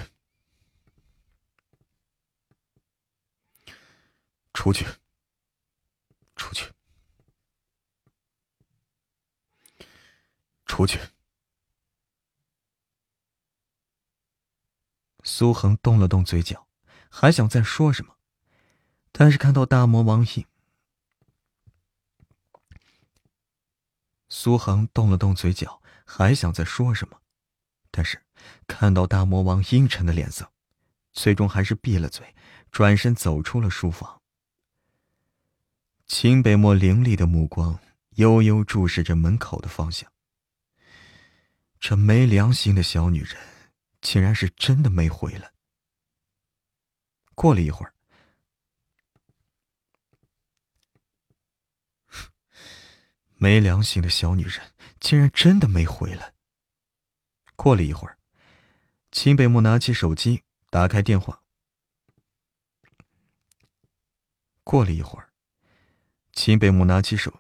[4.55, 4.87] 出去，
[6.37, 6.71] 出去。”
[10.67, 11.16] 出去。
[15.39, 16.67] 苏恒动了动嘴角，
[17.11, 18.17] 还想再说什么，
[19.13, 20.47] 但是看到大魔王阴，
[24.31, 27.21] 苏恒动了动嘴角，还想再说什么，
[27.91, 28.23] 但是
[28.67, 30.51] 看到大魔王阴沉的脸色，
[31.13, 32.35] 最终还是闭了嘴，
[32.71, 34.23] 转身走出了书房。
[36.07, 37.79] 秦北漠凌厉的目光
[38.13, 40.11] 悠悠注视着门口的方向。
[41.79, 43.37] 这没良心的小女人，
[44.01, 45.53] 竟然是真的没回来。
[47.35, 47.95] 过了一会儿，
[53.37, 56.35] 没良心的小女人竟然真的没回来。
[57.55, 58.19] 过了一会儿，
[59.13, 61.43] 秦北木拿起手机，打开电话。
[64.65, 65.31] 过了一会儿，
[66.33, 67.39] 秦北木拿起手。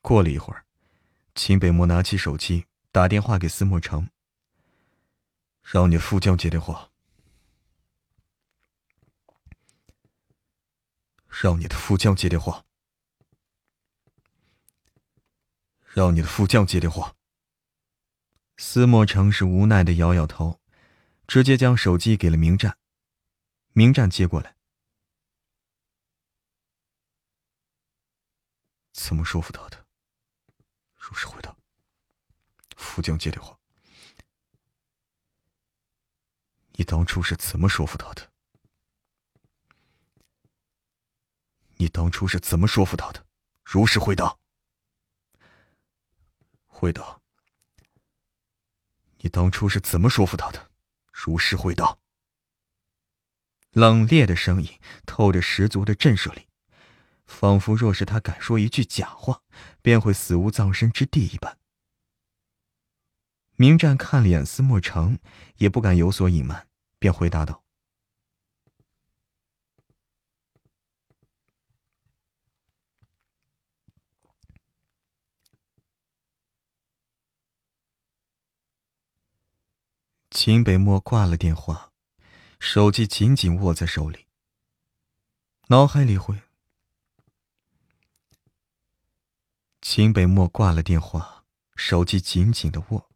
[0.00, 0.64] 过了一会儿。
[1.34, 4.10] 秦北木拿起手机，打电话给司莫成，
[5.62, 6.90] 让你的副将接电话。
[11.26, 12.66] 让你的副将接电话。
[15.86, 17.16] 让你的副将接电话。
[18.58, 20.60] 司莫成是无奈的摇摇头，
[21.26, 22.76] 直接将手机给了明战。
[23.72, 24.54] 明战接过来，
[28.92, 29.86] 怎么说服他的？
[30.94, 31.56] 如实回答。
[32.82, 33.56] 副将接电话。
[36.72, 38.30] 你当初是怎么说服他的？
[41.76, 43.26] 你当初是怎么说服他的？
[43.64, 44.36] 如实回答。
[46.66, 47.20] 回答。
[49.18, 50.70] 你当初是怎么说服他的？
[51.12, 51.98] 如实回答。
[53.70, 56.48] 冷冽的声音透着十足的震慑力，
[57.24, 59.42] 仿佛若是他敢说一句假话，
[59.80, 61.58] 便会死无葬身之地一般。
[63.62, 65.20] 明战看了眼司莫成，
[65.58, 66.66] 也不敢有所隐瞒，
[66.98, 67.62] 便回答道
[80.32, 81.92] ：“秦北漠挂了电话，
[82.58, 84.26] 手机紧紧握在手里，
[85.68, 86.42] 脑海里回。
[89.80, 91.44] 秦北漠挂了电话，
[91.76, 93.08] 手机紧紧的握。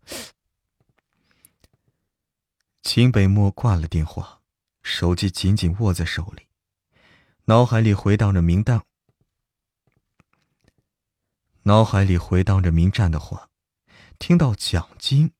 [2.86, 4.42] 秦北漠挂了电话，
[4.80, 6.46] 手机紧紧握在手里，
[7.46, 8.86] 脑海里回荡着明当，
[11.64, 13.50] 脑海里回荡着明战的话，
[14.20, 15.32] 听到奖金，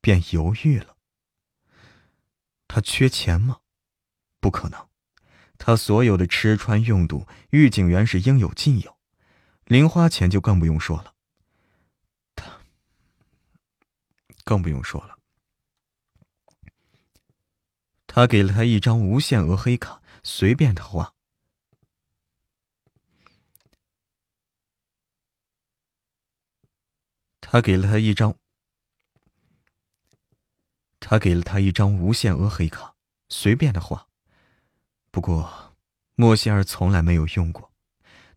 [0.00, 0.96] 便犹豫了。
[2.66, 3.60] 他缺钱吗？
[4.40, 4.88] 不可能，
[5.58, 8.96] 他所有的吃穿用度，狱警员是应有尽有，
[9.66, 11.14] 零花钱就更不用说了。
[12.34, 12.60] 他
[14.42, 15.17] 更不用说了。
[18.08, 21.14] 他给了他一张无限额黑卡，随便他花。
[27.40, 28.36] 他给了他一张，
[30.98, 32.96] 他给了他一张无限额黑卡，
[33.28, 34.08] 随便的花。
[35.10, 35.76] 不过，
[36.14, 37.70] 莫仙儿从来没有用过，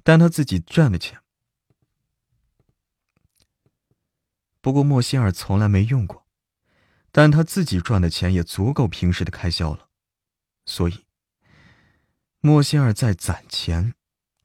[0.04, 1.20] 但他自己赚的钱。
[4.60, 6.21] 不过，莫仙儿从来没用过。
[7.12, 9.90] 但他自己赚的钱也足够平时的开销了，
[10.66, 11.06] 所以
[12.40, 13.94] 莫仙儿在攒钱，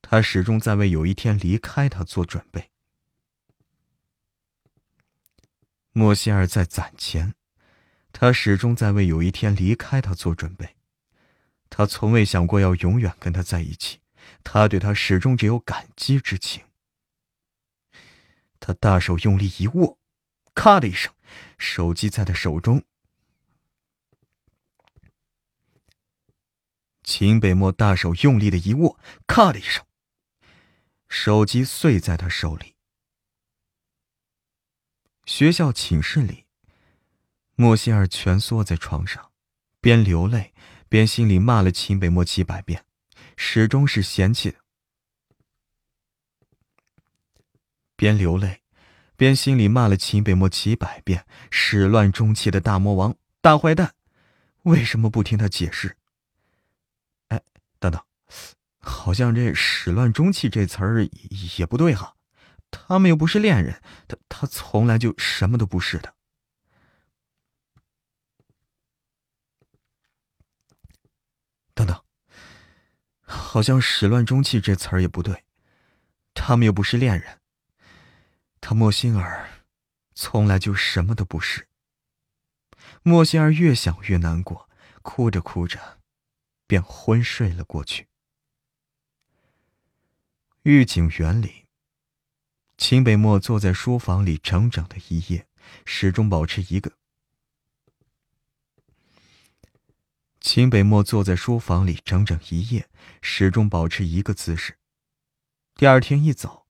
[0.02, 2.70] 他始终在为有一天离开他做准备。
[5.92, 7.34] 莫仙儿在攒钱，
[8.12, 10.76] 他始终在为有一天离开他做准备。
[11.70, 14.00] 他从未想过要永远跟他在一起，
[14.44, 16.64] 他对他始终只有感激之情。
[18.60, 19.98] 他大手用力一握，
[20.54, 21.12] 咔的一声。
[21.58, 22.84] 手机在他手中，
[27.02, 29.84] 秦北漠大手用力的一握，咔的一声，
[31.08, 32.74] 手机碎在他手里。
[35.24, 36.46] 学校寝室里，
[37.54, 39.32] 莫仙儿蜷缩在床上，
[39.80, 40.54] 边流泪
[40.88, 42.84] 边心里骂了秦北漠几百遍，
[43.36, 44.58] 始终是嫌弃的，
[47.96, 48.62] 边流泪。
[49.16, 53.94] 便心里骂了秦北漠几百遍，始乱终弃的大魔王、大坏蛋，
[54.62, 55.96] 为什么不听他解释？
[57.28, 57.42] 哎，
[57.78, 58.00] 等等，
[58.78, 61.08] 好像这“始乱终弃”这词儿
[61.56, 62.14] 也不对哈，
[62.70, 66.14] 他们又不是恋人，他他从来就什么都不是的。
[71.74, 72.02] 等等，
[73.20, 75.44] 好像“始乱终弃”这词儿也不对，
[76.34, 77.40] 他们又不是恋人。
[78.68, 79.62] 他莫心儿，
[80.12, 81.68] 从来就什么都不是。
[83.04, 84.68] 莫心儿越想越难过，
[85.02, 86.00] 哭着哭着，
[86.66, 88.08] 便昏睡了过去。
[90.64, 91.66] 御景园里，
[92.76, 95.46] 秦北漠坐在书房里整整的一夜，
[95.84, 96.90] 始终保持一个。
[100.40, 102.90] 秦北漠坐在书房里整整一夜，
[103.22, 104.76] 始终保持一个姿势。
[105.76, 106.65] 第二天一早。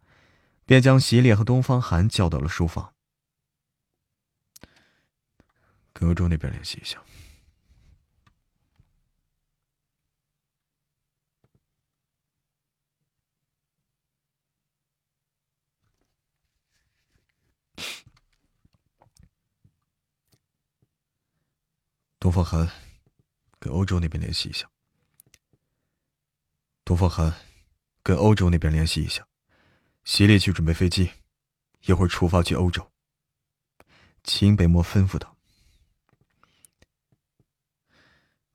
[0.66, 2.92] 便将席烈和东方寒叫到了书房，
[5.92, 7.00] 跟欧洲那边联系一下。
[22.18, 22.68] 东方寒，
[23.60, 24.68] 跟欧洲那边联系一下。
[26.84, 27.32] 东方寒，
[28.02, 29.24] 跟欧洲那边联系一下。
[30.06, 31.10] 席烈去准备飞机，
[31.80, 32.92] 一会儿出发去欧洲。
[34.22, 35.36] 秦北漠吩咐道：“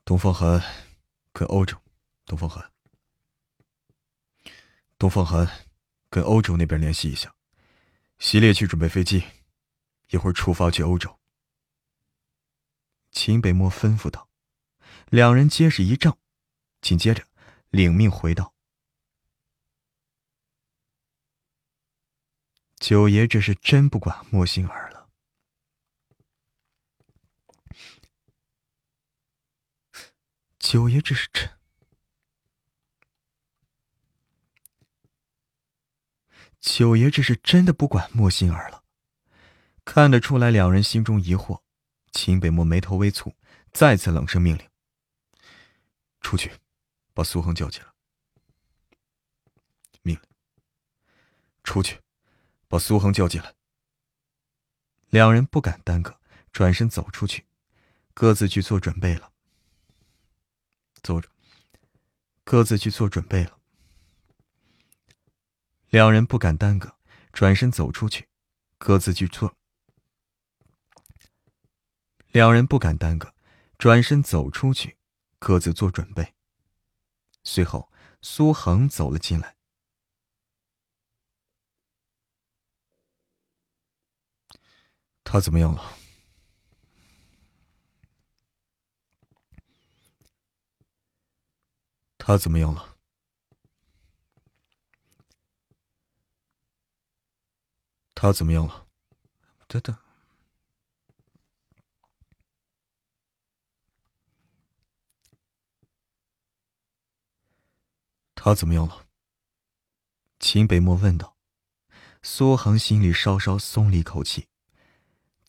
[0.05, 0.63] 东方寒，
[1.33, 1.77] 跟欧洲。
[2.25, 2.71] 东方寒，
[4.97, 5.67] 东方寒，
[6.09, 7.35] 跟欧洲那边联系一下，
[8.17, 9.21] 席烈去准备飞机，
[10.09, 11.19] 一会儿出发去欧洲。
[13.11, 14.29] 秦北漠吩咐道。
[15.09, 16.17] 两人皆是一怔，
[16.79, 17.27] 紧接着
[17.69, 18.53] 领命回道
[22.81, 25.07] ：“九爷这是真不管莫心儿了。
[30.57, 31.51] 九爷这是真，
[36.59, 38.83] 九爷这是真的不管莫心儿了。”
[39.85, 41.61] 看得出来，两人心中疑惑。
[42.11, 43.35] 秦北漠眉头微蹙，
[43.71, 44.67] 再次冷声命令。
[46.19, 46.51] 出去，
[47.13, 47.93] 把苏恒叫起来。
[50.01, 50.23] 命令。
[51.63, 52.01] 出去，
[52.71, 53.53] 把苏恒叫进来。
[55.09, 56.17] 两人不敢耽搁，
[56.53, 57.45] 转身走出去，
[58.13, 59.33] 各自去做准备了。
[61.03, 61.29] 走着，
[62.45, 63.59] 各自去做准备了。
[65.89, 66.95] 两人不敢耽搁，
[67.33, 68.29] 转身走出去，
[68.77, 69.53] 各自去做。
[72.29, 73.35] 两人不敢耽搁，
[73.77, 74.97] 转身走出去。
[75.39, 76.35] 各自做准备。
[77.43, 77.91] 随后，
[78.21, 79.57] 苏恒走了进来。
[85.31, 85.97] 他怎么样了？
[92.17, 92.97] 他怎么样了？
[98.13, 98.85] 他怎么样了？
[99.69, 99.97] 等等。
[108.35, 109.07] 他怎么样了？
[110.41, 111.37] 秦北漠问道。
[112.21, 114.49] 苏杭心里稍稍松了一口气，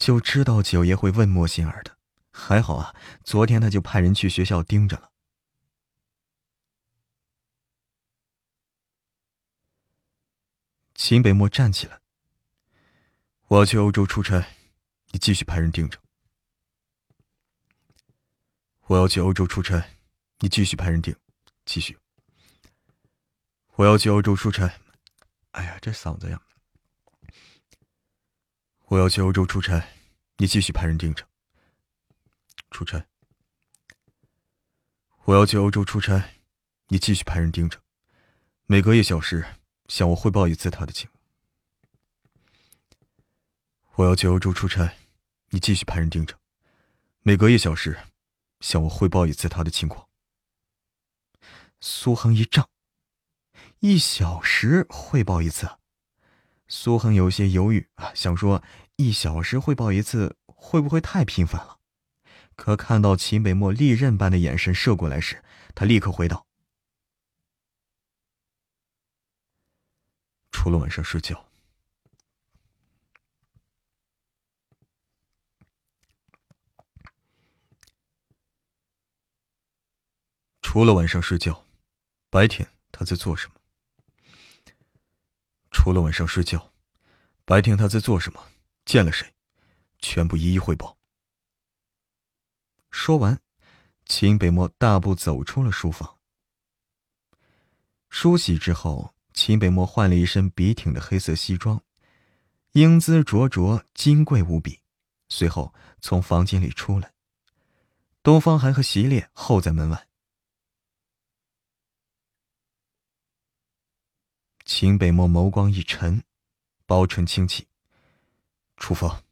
[0.02, 1.96] 就知道九爷会问莫心儿的。
[2.32, 2.92] 还好啊，
[3.22, 5.12] 昨天他就派人去学校盯着了。
[10.96, 12.00] 秦北漠站起来。
[13.46, 14.44] 我要去欧洲出差，
[15.12, 15.96] 你继续派人盯着。
[18.86, 19.88] 我要去欧洲出差，
[20.40, 21.14] 你继续派人盯，
[21.64, 21.96] 继续。
[23.76, 24.68] 我要去欧洲出差，
[25.52, 26.42] 哎呀，这嗓子呀！
[28.92, 29.88] 我要去欧洲出差，
[30.36, 31.26] 你继续派人盯着。
[32.70, 33.06] 出差。
[35.24, 36.34] 我要去欧洲出差，
[36.88, 37.80] 你继续派人盯着，
[38.66, 39.46] 每隔一小时
[39.88, 41.22] 向我汇报一次他的情况。
[43.94, 44.94] 我要去欧洲出差，
[45.48, 46.38] 你继续派人盯着，
[47.22, 47.98] 每隔一小时
[48.60, 50.06] 向我汇报一次他的情况。
[51.80, 52.68] 苏恒一怔。
[53.78, 55.78] 一小时汇报一次，
[56.68, 58.62] 苏恒有些犹豫啊，想说
[58.96, 61.78] 一小时汇报一次会不会太频繁了？
[62.54, 65.42] 可看到秦北漠利刃般的眼神射过来时，
[65.74, 66.46] 他立刻回道
[70.52, 71.48] ：“除了晚上睡觉，
[80.60, 81.64] 除了晚上睡觉，
[82.28, 83.54] 白天他在做什么？”
[85.72, 86.70] 除了晚上睡觉，
[87.46, 88.51] 白天他在做什么？
[88.84, 89.34] 见了谁？
[89.98, 90.98] 全部一一汇报。
[92.90, 93.40] 说完，
[94.06, 96.18] 秦北漠大步走出了书房。
[98.10, 101.82] 梳洗之后，秦北漠换了一身笔挺的黑色西装，
[102.72, 104.80] 英姿灼灼，金贵无比。
[105.28, 107.14] 随后从房间里出来，
[108.22, 110.08] 东方寒和席烈候在门外。
[114.66, 116.22] 秦北漠眸光一沉，
[116.84, 117.66] 薄唇轻启，
[118.82, 119.22] 出发。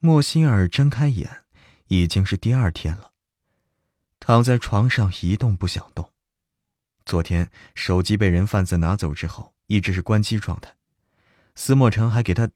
[0.00, 1.46] 莫心儿睁开眼，
[1.86, 3.14] 已经是第二天了，
[4.18, 6.12] 躺在床上一动不想动。
[7.06, 10.76] 昨天手机被人贩子拿走之后，一直是关机状态。
[11.54, 12.50] 司莫成还给他，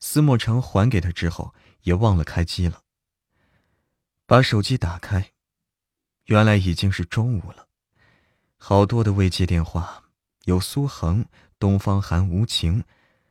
[0.00, 2.82] 司莫成还给他之后，也忘了开机了。
[4.24, 5.34] 把手机打开。
[6.24, 7.67] 原来已经是中午了，
[8.58, 10.10] 好多的未接电话，
[10.44, 11.26] 有苏恒、
[11.58, 12.84] 东方寒、无情，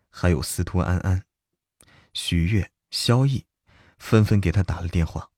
[0.09, 1.25] 还有司徒安安、
[2.13, 3.45] 许月、萧逸，
[3.97, 5.30] 纷纷给他打了电话。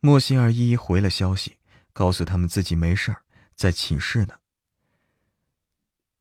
[0.00, 1.56] 莫心儿一一回了消息，
[1.92, 3.24] 告诉他们自己没事儿，
[3.56, 4.38] 在寝室呢。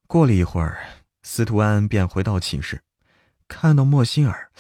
[0.08, 2.84] 过了一会儿，司徒安安便回到寝室，
[3.48, 4.52] 看到莫心儿。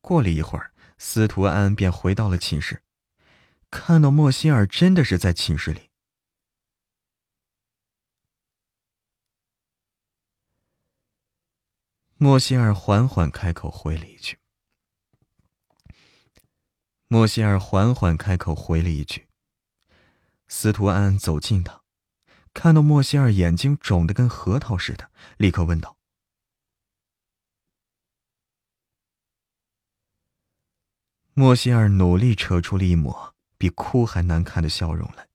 [0.00, 0.69] 过了一会儿，
[1.02, 2.82] 司徒安便回到了寝室，
[3.70, 5.88] 看到莫心儿真的是在寝室里。
[12.18, 14.38] 莫西尔缓缓开口回了一句。
[17.08, 19.26] 莫西尔缓缓开口回了一句。
[20.48, 21.82] 司徒安走近他，
[22.52, 25.96] 看到莫西尔眼睛肿得跟核桃似的，立刻问道。
[31.40, 35.26] 莫西尔努力扯出了一抹比哭还难看的笑容来。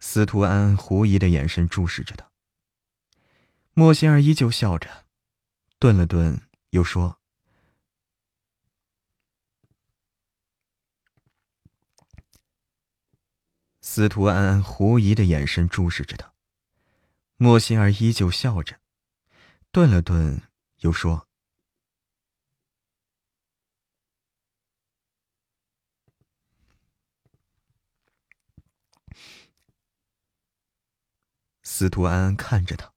[0.00, 2.30] 司徒安安狐疑的眼神注视着他。
[3.74, 5.04] 莫西尔依旧笑着，
[5.78, 7.20] 顿了顿，又说
[13.82, 16.32] ：“司徒安安狐疑的眼神注视着他。”
[17.36, 18.80] 莫西尔依旧笑着，
[19.70, 20.40] 顿了顿，
[20.78, 21.28] 又说。
[31.74, 32.92] 司徒安安看着他，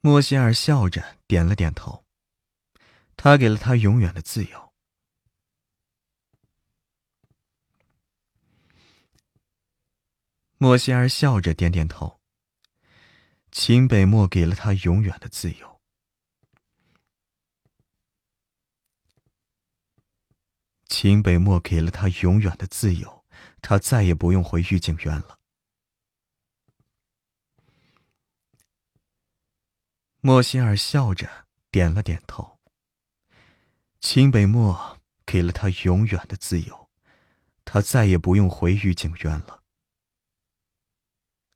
[0.00, 2.04] 莫西尔笑着点了点头。
[3.16, 4.72] 他给了他永远的自由。
[10.56, 12.20] 莫西尔笑着点点头。
[13.50, 15.80] 秦北漠给了他永远的自由。
[20.86, 23.21] 秦北漠给了他永远的自由。
[23.62, 25.38] 他再也不用回御景园了。
[30.20, 32.60] 莫西尔笑着点了点头。
[34.00, 36.90] 秦北漠给了他永远的自由，
[37.64, 39.62] 他再也不用回御景园了。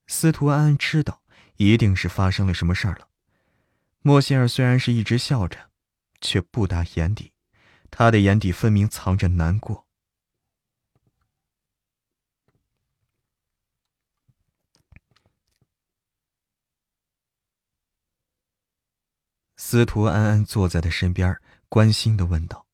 [0.07, 1.23] 司徒安安知道，
[1.57, 3.09] 一定是发生了什么事儿了。
[4.01, 5.71] 莫西尔虽然是一直笑着，
[6.21, 7.33] 却不达眼底，
[7.91, 9.86] 他的眼底分明藏着难过。
[19.69, 21.37] 司徒安安坐在他身边，
[21.69, 22.69] 关心的问道：“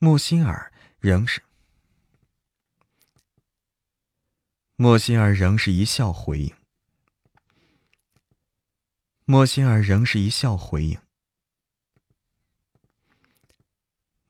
[0.00, 1.42] 莫心儿仍是……”
[4.76, 6.56] 莫心儿仍是一笑回应。
[9.26, 10.98] 莫心儿仍是一笑回应。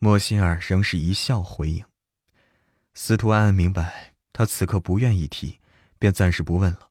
[0.01, 1.87] 莫心儿仍是一笑回应。
[2.95, 5.61] 司徒安安明白他此刻不愿意提，
[6.01, 6.91] 便暂时不问了。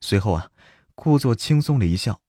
[0.00, 0.50] 随后啊。
[0.96, 2.20] 故作轻松的一笑，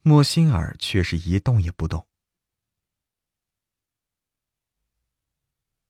[0.00, 2.06] 莫心儿却是一动也不动。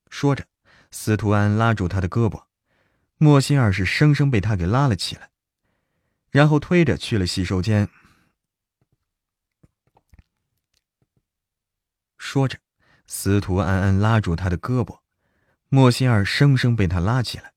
[0.09, 0.45] 说着，
[0.89, 2.45] 司徒安拉住他的胳膊，
[3.15, 5.31] 莫心儿是生生被他给拉了起来，
[6.29, 7.87] 然后推着去了洗手间。
[12.17, 12.59] 说着，
[13.05, 14.99] 司徒安安拉住他的胳膊。
[15.73, 17.50] 莫心儿生生被他拉起来，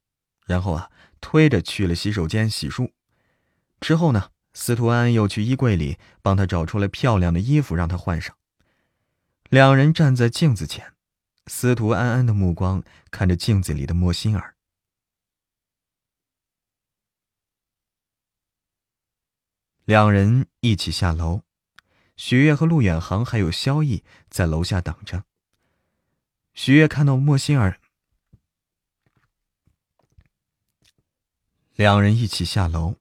[0.45, 0.91] 然后啊，
[1.21, 2.91] 推着去了洗手间洗漱。
[3.81, 8.37] 之后呢，司徒安又去衣柜里帮他找出了漂亮的衣服让他换上。
[9.51, 10.95] 两人站在镜子前，
[11.47, 14.55] 司徒安安的目光看着镜子里的莫心儿。
[19.85, 21.43] 两人一起下楼，
[22.17, 25.25] 许月和陆远航还有萧逸在楼下等着。
[26.55, 27.81] 许月看到莫心儿。
[31.75, 32.95] 两人一起下楼。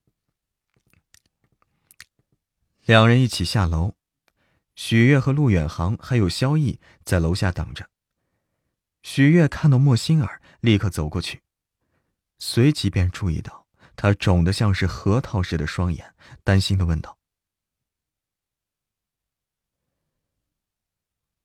[2.86, 3.93] 两人一起下楼，
[4.74, 7.88] 许月和陆远航还有萧逸在楼下等着。
[9.03, 11.43] 许月看到莫心儿，立刻走过去，
[12.39, 17.19] 随即便注意到她肿得像是核桃似的双眼，担心的问道：“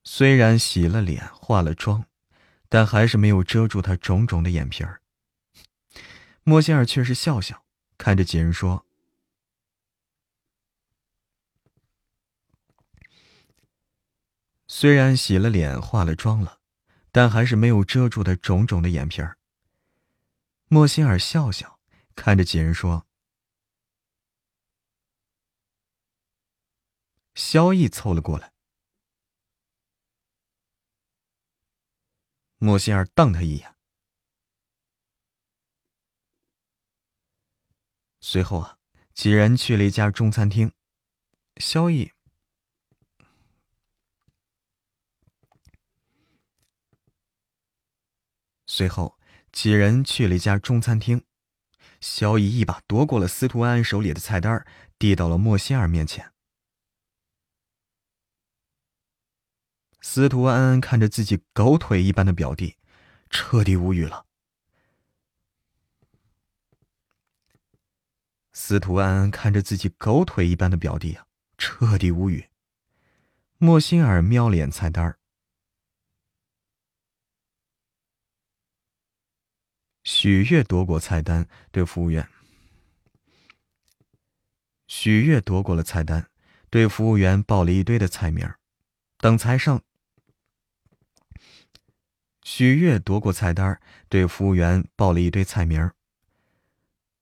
[0.03, 2.07] 虽然洗了脸、化了妆，
[2.71, 5.03] 但还是没有遮住她肿肿的眼皮儿。”
[6.49, 7.67] 莫仙儿却是笑笑，
[7.99, 8.87] 看着几人说
[14.67, 16.63] ：“虽然洗了脸、化了妆了，
[17.13, 19.37] 但还是没有遮住的肿肿的眼皮儿。”
[20.69, 21.79] 莫仙儿笑笑，
[22.15, 23.07] 看着几人说
[27.37, 28.55] ：“萧逸凑了过来。”
[32.57, 33.78] 莫仙儿瞪他一眼。
[38.21, 38.79] 随后啊，
[39.15, 40.73] 几人去了一家中餐厅。
[41.57, 42.13] 萧逸。
[48.67, 49.19] 随后，
[49.51, 51.25] 几人去了一家中餐厅。
[52.01, 54.65] 萧逸一把夺过了司徒安手里的菜单，
[54.99, 56.33] 递到了莫心儿面前。
[60.01, 62.77] 司徒安安看着自己狗腿一般的表弟，
[63.31, 64.28] 彻底无语了。
[68.61, 72.49] 司徒安安看着自己狗腿一般的表弟啊，彻底无语。
[73.57, 75.17] 莫心儿瞄了眼菜单，
[80.03, 82.29] 许月夺过菜单，对服务员。
[84.89, 86.29] 许月夺过了菜单，
[86.69, 88.53] 对服务员报了一堆的菜名。
[89.19, 89.83] 等菜上，
[92.43, 95.91] 许月夺过菜单，对服务员报了一堆菜名。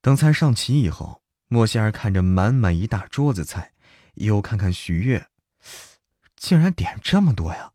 [0.00, 1.22] 等菜上齐以后。
[1.48, 3.72] 莫仙儿看着满满一大桌子菜，
[4.14, 5.28] 又看看许月，
[6.34, 7.72] 竟然点这么多呀！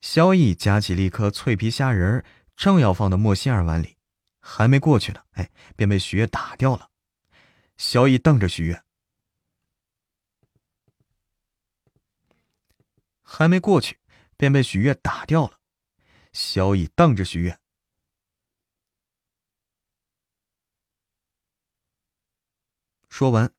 [0.00, 2.24] 萧逸夹起了一颗脆皮虾仁，
[2.56, 3.96] 正要放到莫仙儿碗里，
[4.40, 6.90] 还没过去呢，哎，便被许月打掉了。
[7.76, 8.82] 萧逸瞪着许月，
[13.22, 13.98] 还没过去，
[14.38, 15.58] 便被许月打掉了。
[16.32, 17.58] 萧逸瞪着许月。
[23.16, 23.50] 说完，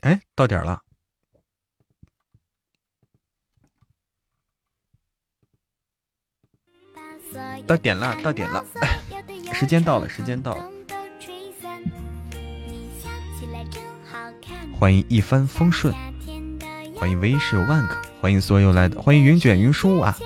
[0.00, 0.82] 哎，到点了，
[7.66, 8.64] 到点了，到点了，
[9.52, 10.72] 时间到了，时间到了，
[14.80, 15.92] 欢迎一帆风顺，
[16.94, 18.05] 欢迎威士万可。
[18.26, 20.18] 欢迎所有来的，欢迎云卷云舒啊！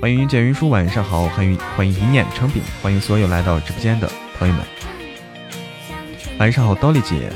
[0.00, 1.26] 欢迎云卷云舒，晚上好！
[1.30, 4.08] 欢迎欢迎一念成饼，欢迎所有来到直播间的
[4.38, 4.64] 朋友们，
[6.38, 7.32] 晚上好，刀力姐。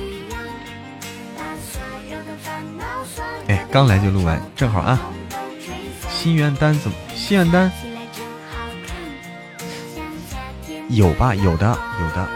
[3.48, 5.00] 哎，刚来就录完，正好啊。
[6.08, 6.96] 心愿单怎么？
[7.16, 7.68] 心愿单
[10.90, 11.34] 有吧？
[11.34, 12.28] 有的，有的。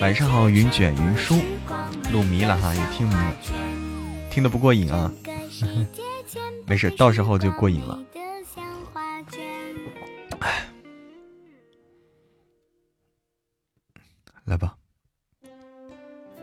[0.00, 1.42] 晚上好，云卷云舒，
[2.10, 3.34] 录迷了哈，也听迷了，
[4.30, 5.12] 听的不过瘾啊。
[6.66, 7.98] 没事，到时候就过瘾了。
[14.44, 14.76] 来吧，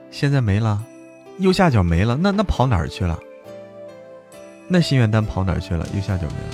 [0.09, 0.83] 现在没了，
[1.37, 3.19] 右下角没了，那那跑哪儿去了？
[4.67, 5.85] 那心愿单跑哪儿去了？
[5.93, 6.49] 右下角没了。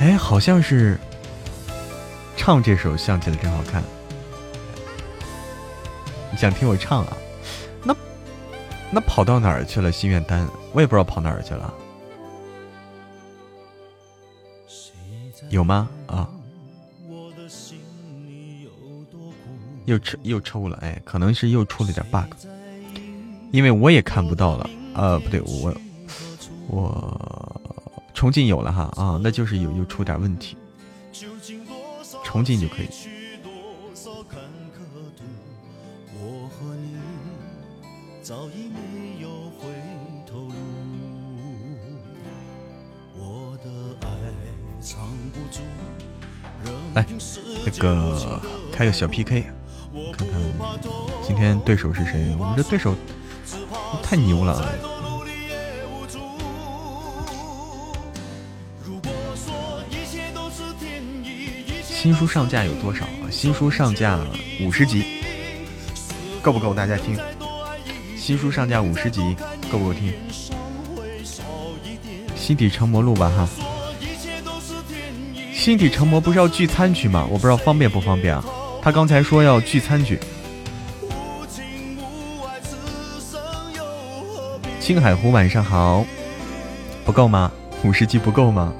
[0.00, 0.98] 哎，好像是
[2.36, 3.82] 唱这首想起来真好看。
[6.30, 7.16] 你想听我唱啊？
[8.96, 9.92] 那跑到哪儿去了？
[9.92, 11.74] 心愿单我也不知道跑哪儿去了。
[15.50, 15.90] 有吗？
[16.06, 16.26] 啊，
[19.84, 22.34] 又抽又抽了，哎，可能是又出了点 bug，
[23.52, 24.70] 因为我也看不到了。
[24.94, 25.76] 呃，不对，我
[26.68, 27.60] 我
[28.14, 30.56] 重进有了哈啊，那就是有又出点问题，
[32.24, 32.88] 重进就可以。
[38.22, 38.55] 早已
[46.96, 47.04] 来，
[47.62, 48.40] 那个
[48.72, 49.44] 开个小 PK，
[50.16, 50.40] 看看
[51.22, 52.34] 今天对手是谁？
[52.38, 52.94] 我们这对手
[54.02, 54.66] 太牛了！
[61.84, 63.28] 新书上架有多少啊？
[63.30, 64.18] 新书上架
[64.62, 65.04] 五十集，
[66.40, 67.18] 够不够大家听？
[68.16, 69.20] 新书上架五十集，
[69.70, 70.14] 够不够听？
[72.34, 73.46] 心底成魔录吧哈。
[75.66, 77.26] 心底成魔不是要聚餐去吗？
[77.28, 78.44] 我不知道方便不方便啊。
[78.80, 80.16] 他刚才说要聚餐去。
[84.78, 86.06] 青海湖晚上好，
[87.04, 87.50] 不够吗？
[87.82, 88.72] 五十级不够吗？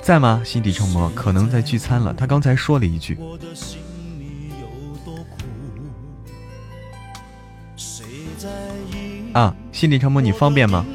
[0.00, 0.40] 在吗？
[0.44, 2.14] 心底成魔可能在聚餐了。
[2.14, 3.18] 他刚才说了一句。
[9.32, 10.86] 啊，心底成魔，你方便吗？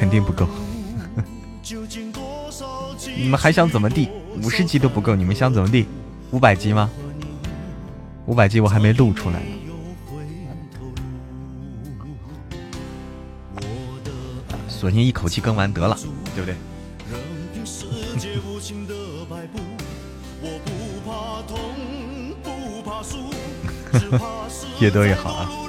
[0.00, 0.48] 肯定不够，
[3.18, 4.08] 你们还想怎么地？
[4.42, 5.86] 五十级都不够，你们想怎么地？
[6.30, 6.90] 五百级吗？
[8.24, 9.46] 五百级我还没录出来呢。
[14.68, 15.94] 索性一口气更完得了，
[16.34, 16.56] 对不对？
[24.80, 25.59] 越多越好啊！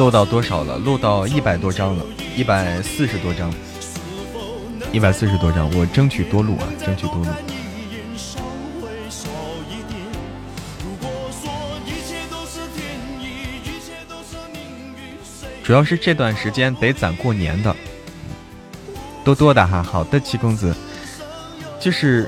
[0.00, 0.78] 录到多少了？
[0.78, 2.02] 录到一百多张了，
[2.34, 3.52] 一百四十多张，
[4.92, 7.26] 一百四十多张，我争取多录啊，争取多录。
[15.62, 17.76] 主要是这段时间得攒过年的，
[19.22, 19.82] 多多的哈。
[19.82, 20.74] 好的，七公子，
[21.78, 22.26] 就是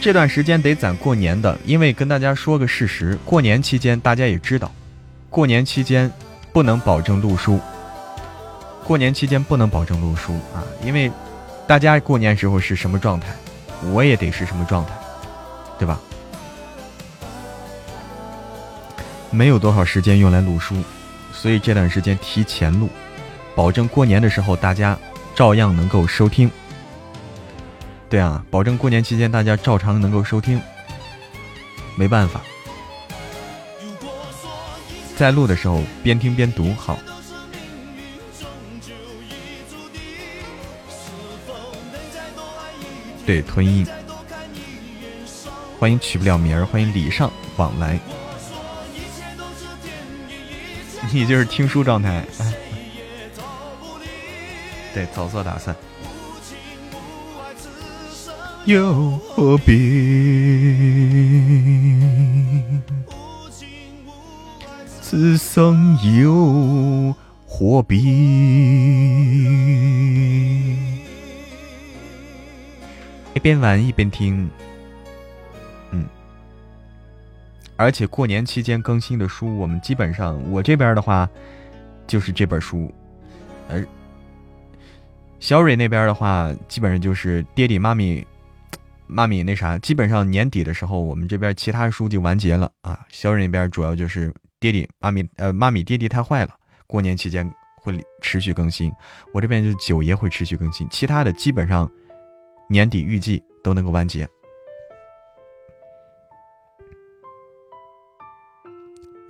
[0.00, 4.70] 这段时间得攒过年的，因为跟大家说个事实，过年期间大家也知道，
[5.28, 6.08] 过年期间
[6.52, 7.60] 不能保证录书，
[8.84, 11.10] 过年期间不能保证录书啊，因为
[11.66, 13.28] 大家过年时候是什么状态，
[13.92, 14.92] 我也得是什么状态，
[15.78, 16.00] 对吧？
[19.30, 20.74] 没有多少时间用来录书。
[21.32, 22.88] 所以这段时间提前录，
[23.54, 24.98] 保证过年的时候大家
[25.34, 26.50] 照样能够收听。
[28.10, 30.60] 对啊，保证过年期间大家照常能够收听。
[31.96, 32.40] 没办法，
[35.20, 36.98] 在录的时候边听边读好。
[43.26, 43.86] 对，吞音。
[45.78, 48.00] 欢迎取不了名儿，欢迎礼尚往来。
[51.12, 52.24] 你就是听书状态，
[54.94, 55.76] 对，早做打算。
[58.64, 59.76] 又何必？
[65.10, 67.12] 此生又
[67.44, 67.96] 何必？
[73.34, 74.48] 一边玩一边听。
[75.90, 76.06] 嗯
[77.74, 81.28] 而且过年期间更新的书，我们基本上我这边的话，
[82.06, 82.88] 就是这本书，
[83.68, 83.84] 而
[85.40, 88.24] 小蕊那边的话，基本上就是爹地妈咪，
[89.08, 93.04] 妈咪那啥，基本上年底的时候，我们这边其他书就完结了啊。
[93.08, 96.54] 小蕊那边主要就是爹地妈咪，呃，妈咪爹地太坏了，
[96.86, 98.92] 过年期间会持续更新。
[99.32, 101.90] 我这边就九爷会持续更新，其他的基本上
[102.68, 104.28] 年底预计都能够完结。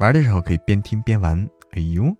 [0.00, 1.48] 玩的时候可以边听边玩。
[1.72, 2.12] 哎呦！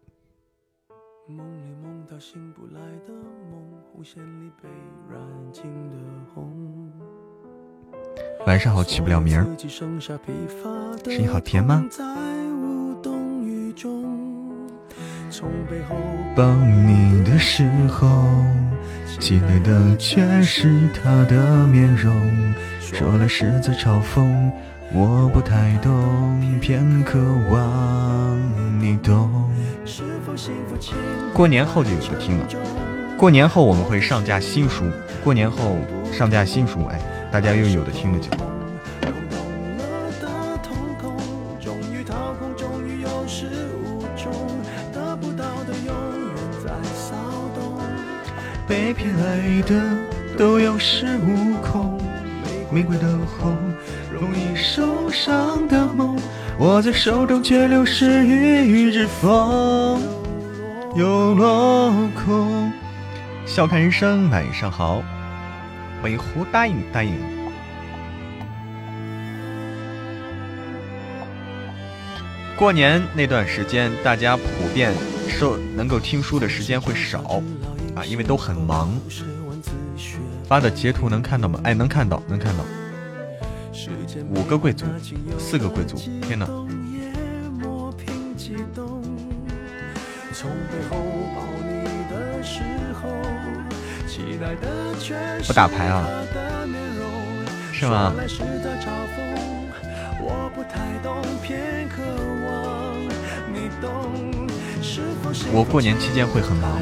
[8.46, 9.44] 晚上好，起不了名儿。
[9.68, 10.00] 声
[11.20, 11.84] 音好甜吗？
[16.34, 18.26] 抱你的时候，
[19.18, 22.12] 记得的却是他的面容，
[22.80, 24.50] 说了是在嘲讽。
[24.92, 27.18] 我不太懂，偏渴
[27.50, 29.48] 望你懂。
[31.32, 32.46] 过年后就有的听了。
[33.16, 34.84] 过年后我们会上架新书。
[35.22, 35.76] 过年后
[36.10, 36.98] 上架新书，哎，
[37.30, 38.28] 大家又有的听了就。
[49.70, 49.96] 的
[50.36, 51.96] 都有恃无恐，
[52.72, 53.06] 玫瑰的
[53.38, 53.56] 红。
[54.12, 56.18] 容易受伤的梦，
[56.58, 60.02] 握在手中却流失于指缝，
[60.96, 61.92] 又落
[62.26, 62.70] 空。
[63.46, 65.02] 笑看人生，晚上好，
[66.02, 67.14] 欢迎胡答应答应。
[72.56, 74.42] 过年那段时间，大家普
[74.74, 74.92] 遍
[75.28, 77.40] 受能够听书的时间会少
[77.94, 78.90] 啊，因为都很忙。
[80.50, 81.60] 发的截图能看到吗？
[81.62, 82.64] 哎，能看到，能看到。
[84.34, 84.84] 五个贵族，
[85.38, 86.44] 四个贵族，天哪！
[95.46, 96.04] 不打牌啊？
[97.72, 98.12] 是吗？
[105.52, 106.76] 我过年期间会很忙，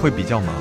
[0.00, 0.54] 会比较忙。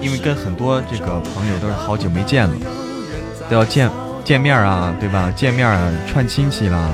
[0.00, 2.54] 因为跟很多这个朋友都是好久没见了，
[3.48, 3.90] 都要见
[4.22, 5.32] 见面啊，对吧？
[5.34, 6.92] 见面啊，串亲戚啦，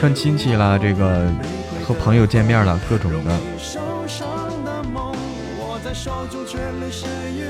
[0.00, 1.26] 串亲戚啦，这个
[1.86, 3.38] 和朋友见面了，各种的。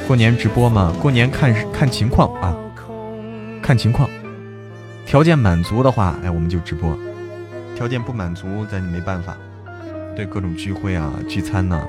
[0.08, 2.54] 过年直播嘛，过年看看情况啊，
[3.62, 4.10] 看情况，
[5.06, 6.92] 条件满足的话，哎，我们就直播；
[7.76, 9.36] 条件不满足，咱就没办法。
[10.16, 11.84] 对各种聚会啊、聚餐呐。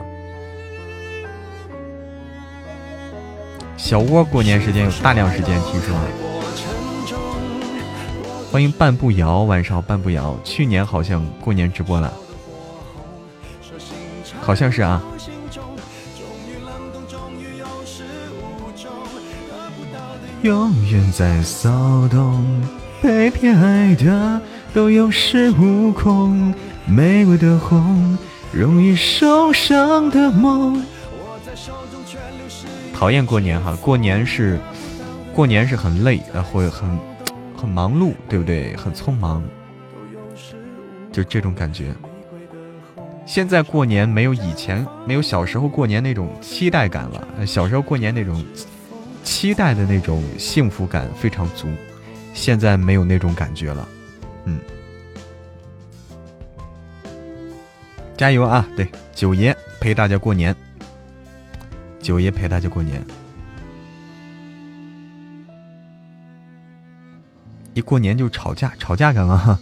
[3.78, 5.96] 小窝过年时间有大量时间，听说。
[8.52, 10.38] 欢迎半步摇，晚上好，半步摇。
[10.44, 12.14] 去年好像过年直播了，
[14.42, 15.02] 好像是啊。
[20.42, 22.46] 永远在骚动，
[23.02, 24.42] 被偏爱的
[24.74, 26.54] 都有恃无恐，
[26.86, 28.18] 玫瑰的红，
[28.52, 30.84] 容易受伤的梦。
[32.94, 34.60] 讨厌过年哈，过年是
[35.34, 36.90] 过年是很累，呃，会很
[37.56, 38.76] 很忙碌，对不对？
[38.76, 39.44] 很匆忙，
[41.12, 41.94] 就这种感觉。
[43.26, 48.44] 现在过年没有以前没有小时候过年那种期待感了，小时候过年那种
[49.24, 51.68] 期待的那种幸福感非常足，
[52.36, 53.88] 现在没有那种感觉了，
[54.44, 54.60] 嗯。
[58.16, 58.68] 加油啊！
[58.78, 60.56] 对，九爷陪大家过年，
[62.00, 63.04] 九爷陪大家过年。
[67.74, 69.60] 一过年就吵架，吵架干嘛？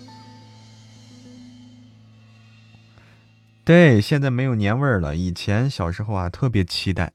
[3.63, 5.15] 对，现在没有年味儿了。
[5.15, 7.13] 以前小时候啊，特别期待。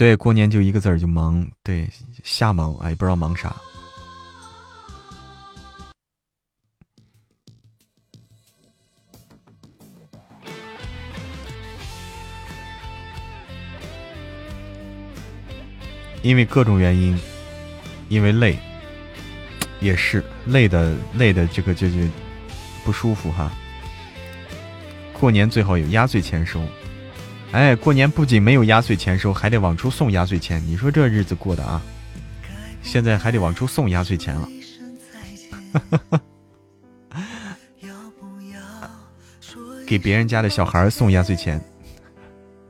[0.00, 1.46] 对，过年就一个字儿，就忙。
[1.62, 1.86] 对，
[2.24, 3.54] 瞎忙，哎，不知道忙啥。
[16.22, 17.20] 因为各种原因，
[18.08, 18.58] 因为累，
[19.80, 21.96] 也是累的累的，这个就就
[22.86, 23.52] 不舒服哈。
[25.12, 26.58] 过年最好有压岁钱收，
[27.52, 30.62] 哎，过年不仅没有压岁钱收，还得往出送压岁钱。
[30.66, 31.82] 你说这日子过的啊？
[32.82, 34.48] 现在还得往出送压岁钱了，
[35.72, 36.20] 哈哈哈
[39.86, 41.62] 给别人家的小孩送压岁钱。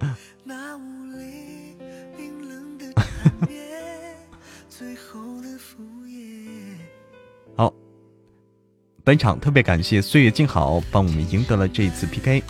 [7.54, 7.72] 好，
[9.04, 12.42] 本场特别感谢岁月静好帮我们赢得了这一次 PK。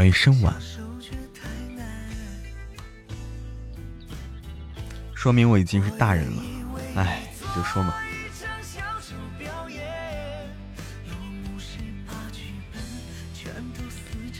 [0.00, 0.54] 欢迎深晚，
[5.14, 6.42] 说明我已经是大人了。
[6.94, 7.20] 哎，
[7.54, 7.94] 就说嘛。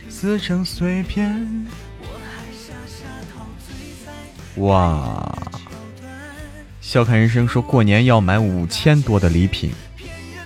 [0.09, 1.67] 撕成碎片。
[4.57, 5.39] 哇！
[6.81, 9.71] 笑看人生说过年要买五千多的礼品，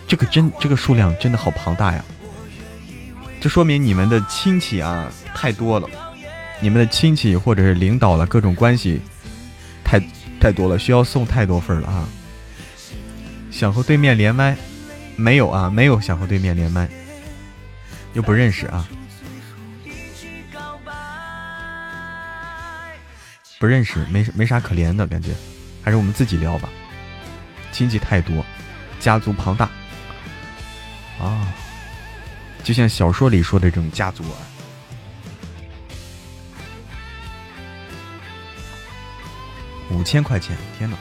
[0.09, 2.05] 这个真这个数量真的好庞大呀！
[3.45, 5.87] 这说明你们的亲戚啊太多了，
[6.61, 9.03] 你们的亲戚或者是领导了各种关系
[9.85, 10.01] 太
[10.41, 12.09] 太多了，需要送太多份了啊！
[13.51, 14.57] 想和对面连麦？
[15.15, 16.89] 没有啊，没有想和对面连麦，
[18.15, 18.89] 又不认识啊。
[23.59, 25.33] 不认识，没没啥可怜的感觉，
[25.83, 26.71] 还是我们自己聊吧。
[27.73, 28.43] 亲戚太多，
[28.99, 29.69] 家族庞大
[31.21, 31.53] 啊，
[32.65, 34.37] 就像小说里说的这种家族啊。
[39.91, 40.97] 五千块钱，天哪！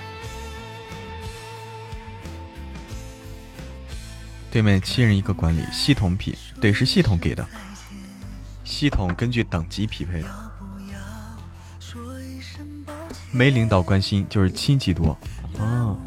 [4.51, 7.47] 对面七人一个管理，系统匹对，是系统给的，
[8.63, 10.27] 系统根据等级匹配的。
[13.31, 15.17] 没领导关心，就是亲戚多
[15.57, 15.97] 啊。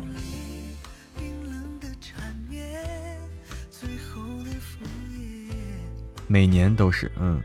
[6.27, 7.41] 每年都是，嗯。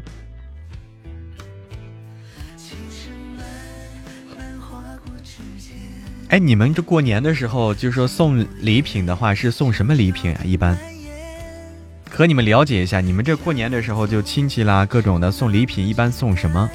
[6.30, 10.42] 哎，你们这过年的时候，就说送礼品的话，是送什么礼品啊？
[10.46, 10.78] 一般，
[12.10, 16.70] 和你们了解一下，你们这过年的时候就亲戚啦，各种的送礼品，一般送什么？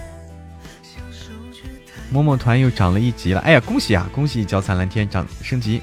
[2.10, 4.06] 某某团又涨了一级了，哎呀，恭喜啊！
[4.14, 5.80] 恭喜脚踩蓝天涨升级，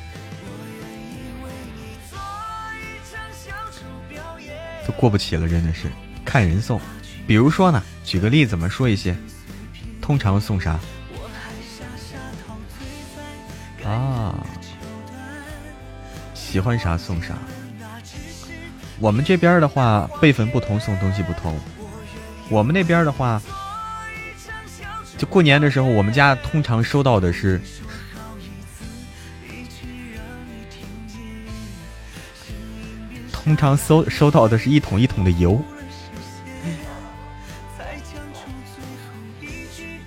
[4.85, 5.87] 都过不起了，真的是
[6.23, 6.79] 看人送。
[7.25, 9.15] 比如说呢，举个例子嘛，说一些，
[10.01, 10.79] 通常送啥？
[13.85, 14.45] 啊，
[16.33, 17.33] 喜欢啥送啥。
[18.99, 21.59] 我们这边的话，辈分不同，送东西不同。
[22.49, 23.41] 我们那边的话。
[25.15, 27.61] 就过年的时候，我们家通常收到的是，
[33.31, 35.63] 通常收收到的是一桶一桶的油，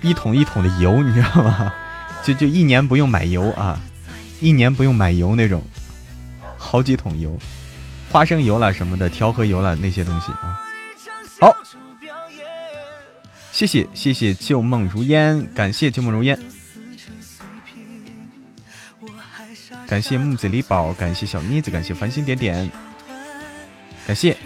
[0.01, 1.73] 一桶一桶的油，你知道吗？
[2.23, 3.79] 就就一年不用买油啊，
[4.41, 5.63] 一年不用买油那种，
[6.57, 7.37] 好几桶油，
[8.11, 10.59] 花生油了什么的，调和油了那些东西啊，
[11.39, 11.55] 好。
[13.51, 16.37] 谢谢谢谢旧梦如烟，感谢旧梦如烟，
[19.87, 22.69] 感谢木子李宝，感谢小妮子，感谢繁星点点，
[24.05, 24.37] 感谢，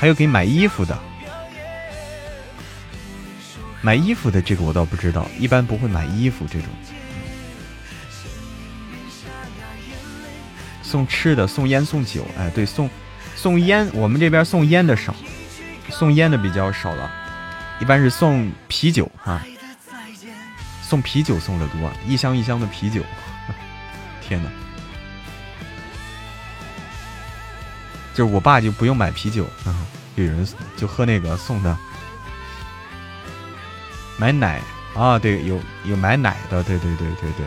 [0.00, 0.98] 还有给买衣服的，
[3.82, 6.68] 买衣服的这个我倒不知道，一般不会买衣服这种。
[10.82, 12.26] 送吃的，送烟，送酒。
[12.38, 12.88] 哎，对，送
[13.36, 15.14] 送烟，我们这边送烟的少，
[15.90, 17.12] 送烟的比较少了，
[17.78, 19.44] 一般是送啤酒啊，
[20.82, 23.02] 送啤酒送的多，一箱一箱的啤酒。
[24.26, 24.50] 天哪！
[28.20, 29.72] 就是我爸就不用买啤酒啊，
[30.14, 31.74] 有人就喝那个送的。
[34.18, 34.60] 买奶。
[34.94, 37.46] 啊，对，有有买奶的，对对对对对，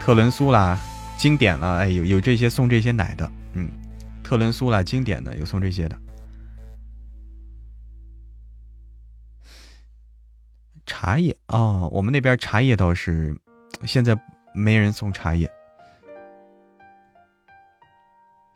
[0.00, 0.76] 特仑苏啦，
[1.16, 3.70] 经典了，哎，有有这些送这些奶的，嗯，
[4.24, 5.96] 特仑苏啦，经典的有送这些的。
[10.84, 13.36] 茶叶哦，我们那边茶叶倒是
[13.84, 14.18] 现在
[14.52, 15.48] 没人送茶叶，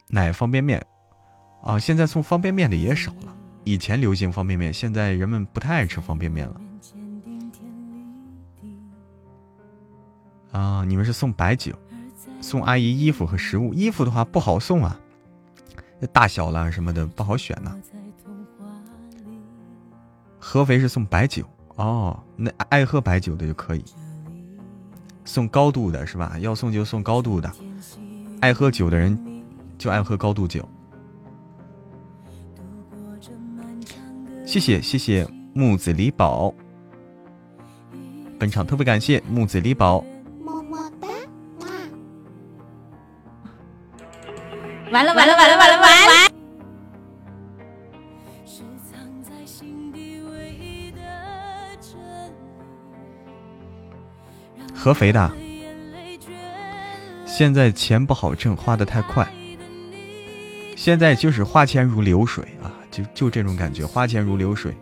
[0.09, 0.85] 奶方便面
[1.65, 3.35] 啊，现在送方便面的也少了，
[3.65, 6.61] 以前流行方便面，现在人们不太爱吃方便面了。
[10.53, 11.73] 啊，你们是送白酒，
[12.43, 13.73] 送阿姨衣服和食物。
[13.73, 15.01] 衣服的话不好送啊，
[16.12, 17.74] 大小啦什么的不好选呢。
[20.39, 23.82] 合肥是送白酒哦，那爱喝白酒的就可以
[25.24, 26.39] 送高度的是吧？
[26.41, 27.51] 要送就送高度的，
[28.41, 29.19] 爱喝酒的人
[29.78, 30.69] 就爱喝高度酒。
[34.55, 36.55] 谢谢谢谢木子李宝，
[38.39, 40.05] 本场特别感谢木子李宝。
[40.44, 41.09] 么么哒
[44.93, 46.31] 完了完了完了完了完了！
[54.72, 55.32] 合肥的，
[57.26, 59.28] 现在钱不好挣，花的太快。
[60.76, 64.73] 现在就是花钱如流水啊，就就这种感觉，花钱如流水。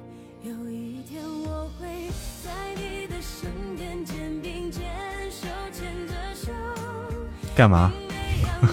[7.56, 7.90] 干嘛？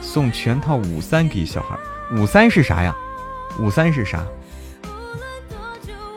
[0.00, 1.76] 送全套五三给小孩，
[2.16, 2.94] 五三是啥呀？
[3.58, 4.24] 五三是啥？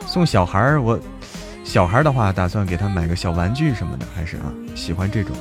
[0.06, 0.98] 送小孩儿，我
[1.64, 5.34] 小孩的话，打算给他买个小玩具什么的，还是啊，喜欢这种。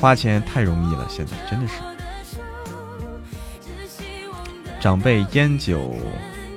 [0.00, 1.74] 花钱太容易了，现在真的是。
[4.80, 5.94] 长辈烟酒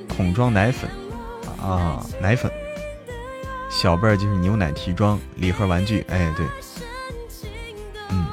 [0.08, 0.90] 桶装奶粉
[1.60, 2.50] 啊，奶粉。
[3.70, 6.46] 小辈儿就是牛奶提装礼盒玩具，哎，对。
[8.10, 8.26] 嗯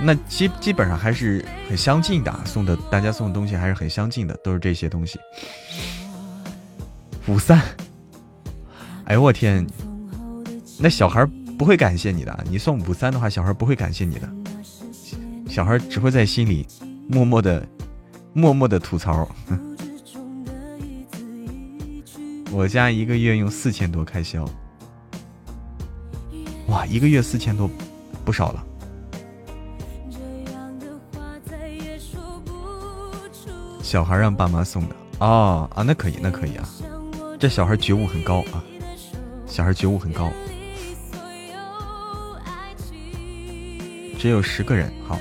[0.00, 5.18] 那基基本上还是很相近的，送的大家送的东西还是很相近的，都是这些东西。
[7.26, 7.60] 五三，
[9.04, 9.66] 哎呦我天，
[10.78, 11.26] 那小孩
[11.58, 14.28] 不会感谢你的，你送五三的话，小孩不会感谢你的，
[15.48, 16.66] 小孩只会在心里
[17.08, 17.66] 默默的、
[18.38, 19.28] 默默的吐槽。
[22.52, 24.48] 我家一个月用四千多开销，
[26.68, 27.68] 哇，一个月四千多，
[28.24, 28.64] 不少了。
[33.82, 36.68] 小孩让爸妈送的哦啊，那可以，那可以啊，
[37.40, 38.62] 这小孩觉悟很高啊，
[39.46, 40.30] 小孩觉悟很高，
[44.16, 45.18] 只有十个人，好。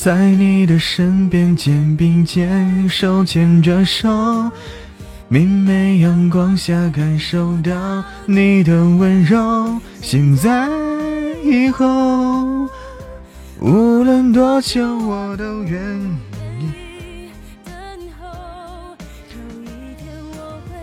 [0.00, 4.48] 在你的身边，肩并肩，手牵着手，
[5.26, 10.68] 明媚阳光下，感受到你的温柔，现在
[11.42, 12.68] 以后。
[13.58, 15.82] 无论多久，我都愿
[16.60, 17.30] 意
[17.64, 17.74] 等
[18.20, 18.28] 候。
[19.34, 20.78] 有一天我会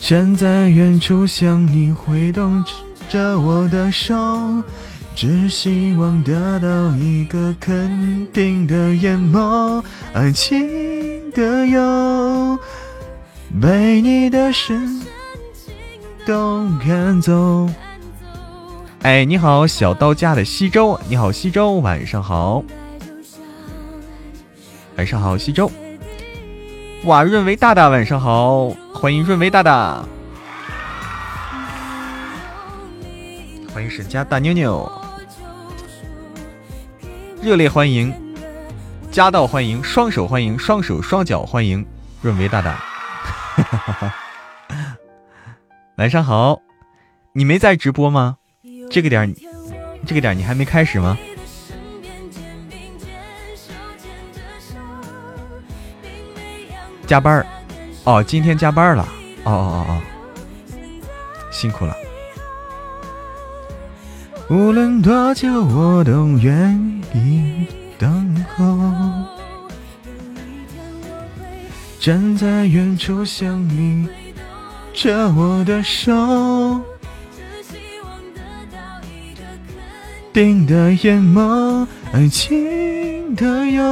[0.00, 2.64] 站在远处向你挥动
[3.08, 4.60] 着我的手，
[5.16, 9.82] 只希望得到一个肯定的眼眸。
[10.12, 12.58] 爱情的忧，
[13.58, 15.00] 被你的深
[16.26, 17.66] 都赶走。
[19.00, 22.62] 哎，你好，小刀家的西周，你好，西周，晚上好，
[24.98, 25.72] 晚上好，西周。
[27.04, 30.04] 哇，润维大大，晚上好，欢迎润维大大，
[33.72, 34.90] 欢迎沈家大妞妞，
[37.46, 38.12] 热烈欢迎，
[39.12, 41.86] 夹道欢迎，双手欢迎，双手双脚欢迎
[42.20, 42.82] 润维大大，
[45.96, 46.60] 晚上好，
[47.32, 48.38] 你没在直播吗？
[48.90, 49.32] 这个点，
[50.04, 51.16] 这个点你还没开始吗？
[57.06, 57.46] 加班儿，
[58.02, 59.08] 哦，今天加班了，
[59.44, 60.02] 哦哦哦哦，
[61.52, 61.96] 辛苦了。
[64.48, 66.78] 无论多久，我都愿
[67.12, 67.66] 意
[67.98, 68.78] 等候。
[71.98, 74.08] 站在远处想你
[74.94, 76.80] 着我的手，
[80.32, 83.82] 定的眼眸，爱情的忧。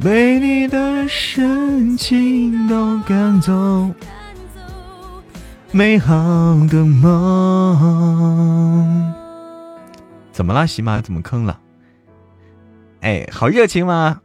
[0.00, 3.90] 被你的深情都赶走，
[5.78, 6.12] 美好
[6.68, 7.14] 的梦。
[10.32, 11.60] 怎么了，喜马怎么坑了？
[13.00, 14.20] 哎，好热情吗？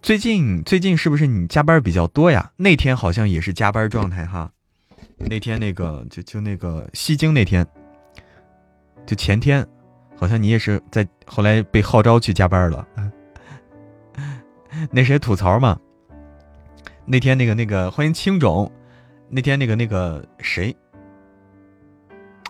[0.00, 2.50] 最近最近是不是你加班比较多呀？
[2.56, 4.50] 那天好像也是加班状态哈。
[5.18, 7.66] 那天那个就就那个西京那天，
[9.04, 9.66] 就前天。
[10.16, 12.88] 好像你也是在后来被号召去加班了。
[14.90, 15.78] 那谁吐槽嘛？
[17.04, 18.70] 那天那个那个欢迎青种，
[19.28, 20.74] 那天那个那个谁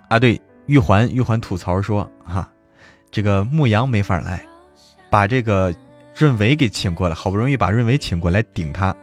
[0.09, 0.18] 啊？
[0.18, 2.48] 对，玉环玉环吐槽说哈，
[3.10, 4.44] 这个牧羊没法来，
[5.09, 5.74] 把这个
[6.14, 8.94] 润维给请过来，好不容易把润维请过来顶他，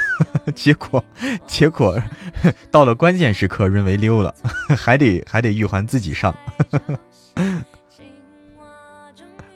[0.54, 1.02] 结果
[1.46, 2.00] 结果
[2.70, 4.34] 到了关键时刻润维溜了，
[4.76, 6.34] 还得还得玉环自己上。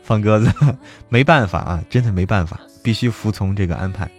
[0.02, 0.52] 放鸽子，
[1.08, 4.10] 没办法啊，真的没办法，必须服从这个安排。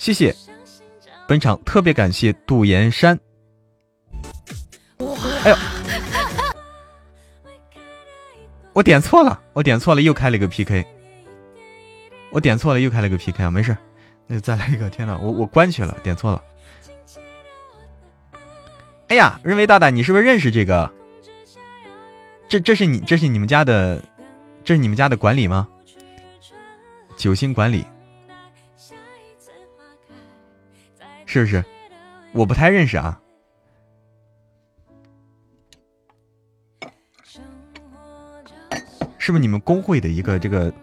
[0.00, 0.34] 谢谢，
[1.28, 3.20] 本场特别感谢杜岩山。
[5.44, 5.56] 哎呦，
[8.72, 10.86] 我点错了，我点错了，又开了一个 PK。
[12.30, 13.76] 我点错了，又开了个 PK 啊，没事，
[14.26, 14.88] 那再来一个。
[14.88, 16.42] 天呐，我我关去了，点错了。
[19.08, 20.90] 哎呀，认为大大，你是不是认识这个？
[22.48, 24.02] 这这是你这是你们家的，
[24.64, 25.68] 这是你们家的管理吗？
[27.18, 27.84] 九星管理，
[31.30, 31.64] 是不是？
[32.32, 33.22] 我不太认识啊。
[39.16, 40.74] 是不是你们工会的一个这个？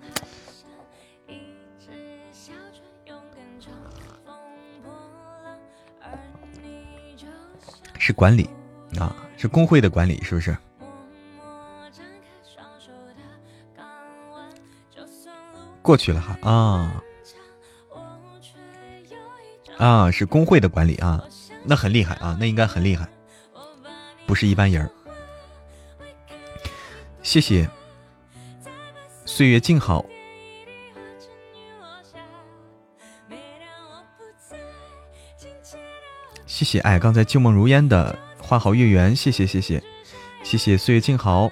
[8.00, 8.50] 是管理
[8.98, 10.58] 啊，是工会的管理，是不是？
[15.82, 17.04] 过去了哈啊
[19.78, 21.24] 啊，是工会的管理啊，
[21.64, 23.08] 那很厉害啊，那应该很厉害，
[24.26, 24.90] 不是一般人。
[27.22, 27.70] 谢谢
[29.26, 30.06] 岁月静好，
[36.46, 39.84] 谢谢哎，刚才旧梦如烟的花好月圆，谢谢谢谢
[40.44, 41.52] 谢谢岁月静好，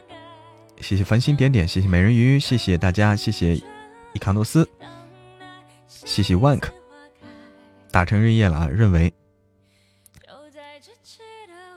[0.81, 3.61] 谢谢繁星点点，谢谢美人鱼，谢谢大家，谢谢。
[4.14, 4.65] 伊卡诺斯，
[5.89, 6.64] 谢谢 Wank，
[7.95, 8.67] 打成日夜了啊！
[8.67, 9.13] 认为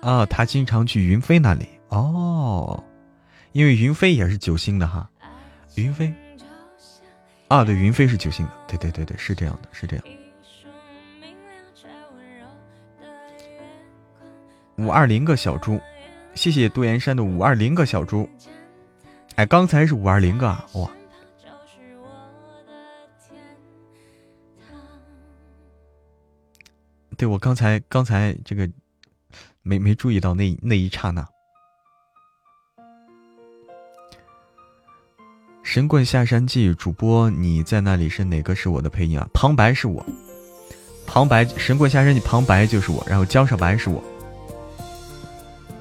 [0.01, 2.83] 啊，他经常去云飞那里哦，
[3.53, 5.09] 因为云飞也是九星的哈。
[5.77, 6.13] 云飞
[7.47, 10.05] 啊，对，云飞是九星的，对对对对，是这样的，是这样。
[14.75, 15.81] 五二零个小猪，
[16.35, 18.29] 谢谢杜岩山的五二零个小猪。
[19.37, 20.91] 哎，刚才是五二零个啊，哇！
[27.19, 28.71] 对我刚才刚才这个
[29.63, 31.27] 没没注意到那那一刹那。
[35.65, 39.29] 神棍下山记主播你在那里是哪个是我的配音啊？
[39.35, 40.07] 旁白是我，
[41.09, 44.03] 旁白神棍下山记旁白就是我，然后江少白是我，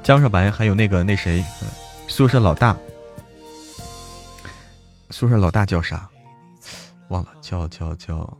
[0.01, 1.45] 江少白还有那个那谁，
[2.07, 2.75] 宿舍老大，
[5.11, 6.09] 宿舍老大叫啥？
[7.09, 8.37] 忘了，叫叫叫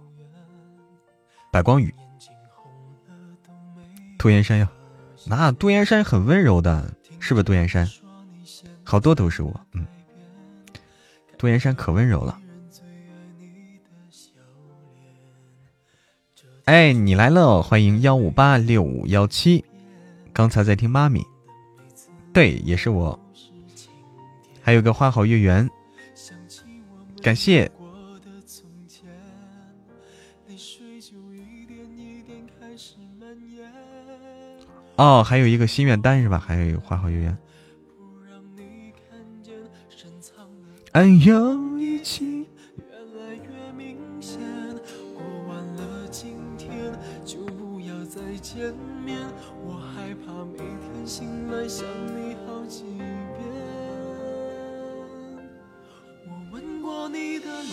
[1.52, 1.94] 白光宇。
[4.18, 4.72] 杜岩山呀，
[5.26, 7.44] 那杜岩山很温柔的，是不是？
[7.44, 7.88] 杜岩山，
[8.84, 9.86] 好多都是我，嗯，
[11.38, 12.40] 杜岩山可温柔了。
[16.66, 19.64] 哎，你来了，欢迎幺五八六五幺七，
[20.34, 21.24] 刚才在听妈咪，
[22.34, 23.18] 对，也是我，
[24.62, 25.70] 还有个花好月圆，
[27.22, 27.72] 感谢。
[34.98, 36.38] 哦，还有一个心愿单是吧？
[36.38, 37.38] 还有一个花好月圆。
[40.92, 42.48] 爱有一起。
[42.78, 42.84] 越
[43.20, 44.40] 来越明显，
[45.14, 46.72] 过完了今天
[47.24, 48.74] 就不要再见
[49.06, 49.20] 面。
[49.64, 53.06] 我害怕每天醒来想你好几遍。
[56.26, 57.72] 我吻过你的脸，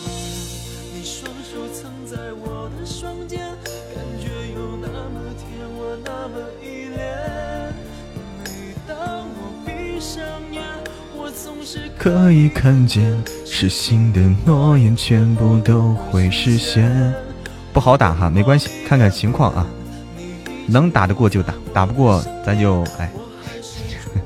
[0.93, 3.41] 你双手曾在我的双肩，
[3.95, 10.23] 感觉有那么甜，我那么依每当我闭上
[10.53, 10.63] 眼，
[11.17, 11.31] 我
[11.99, 17.15] 可以看见，实心的诺言全部都会实现。
[17.73, 19.67] 不好打哈，没关系，看看情况啊，
[20.69, 23.11] 能打得过就打，打不过咱就哎，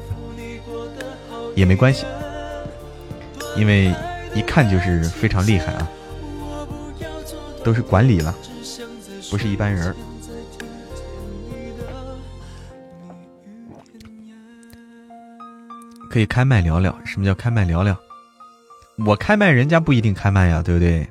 [1.56, 2.04] 也没关系，
[3.56, 3.94] 因为
[4.34, 5.88] 一看就是非常厉害啊，
[7.64, 8.34] 都是管理了，
[9.30, 9.94] 不是一般人。
[16.10, 17.96] 可以开麦聊聊，什么叫开麦聊聊？
[19.06, 21.06] 我开麦，人家不一定开麦呀，对不对？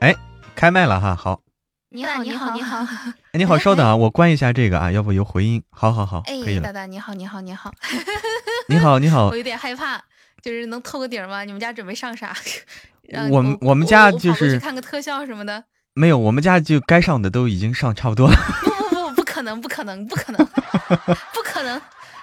[0.00, 0.14] 哎，
[0.56, 1.40] 开麦了哈，好。
[1.90, 2.78] 你好，你好，你好。
[3.32, 5.62] 哎，你好，稍等啊， 我关一下这个啊，要不有回音。
[5.70, 6.62] 好好好，可以了。
[6.62, 7.70] 大大，你好，你好，你好。
[8.68, 9.28] 你好，你好。
[9.30, 10.00] 我有点害怕，
[10.42, 11.44] 就是能透个底吗？
[11.44, 12.34] 你们家准备上啥？
[13.30, 15.64] 我们我们家就是看个特效什么的。
[15.94, 18.36] 没有，我们家就该上的都已经上差不多了。
[19.40, 20.46] 可能不可能不可能
[21.32, 21.80] 不可能，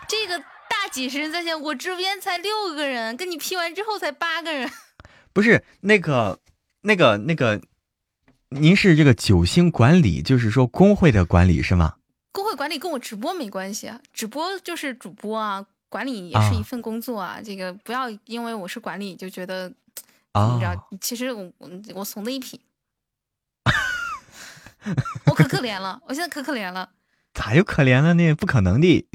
[0.08, 0.38] 这个
[0.70, 4.70] 大几十人在线，我直播间才六个人，跟你 P 完之后才八个人。
[5.34, 6.40] 不是那个
[6.82, 7.60] 那个那个，
[8.50, 11.96] 您是这个九星管理，就是说工会的管理是吗？
[12.32, 17.40] 工会管理跟我直播没关系啊，直播就是主播啊，管理也是一份工作啊。
[17.44, 22.62] 这个不要因为我是管理就觉得，你知道，其实我我我怂的一批，
[25.26, 26.88] 我可可怜了，我现在可可怜了。
[27.38, 28.34] 咋又可怜了呢？
[28.34, 29.08] 不可能的！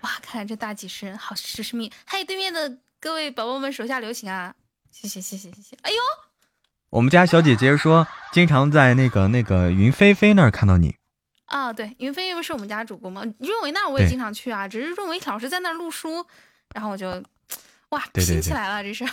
[0.00, 1.88] 哇，看来这大几十人好实实命。
[2.04, 4.52] 嗨，对面的各位宝宝们手下留情啊！
[4.90, 5.76] 谢谢谢谢谢谢。
[5.82, 5.96] 哎呦，
[6.90, 10.96] 我们家小姐姐说经常在那个那个云飞飞那儿看到你。
[11.44, 13.22] 啊，对，云飞不是我们家主播吗？
[13.38, 16.26] 润维那我也经常去啊，只是润维老师在那儿录书，
[16.74, 17.22] 然后我就
[17.90, 19.08] 哇拼起来了，这是。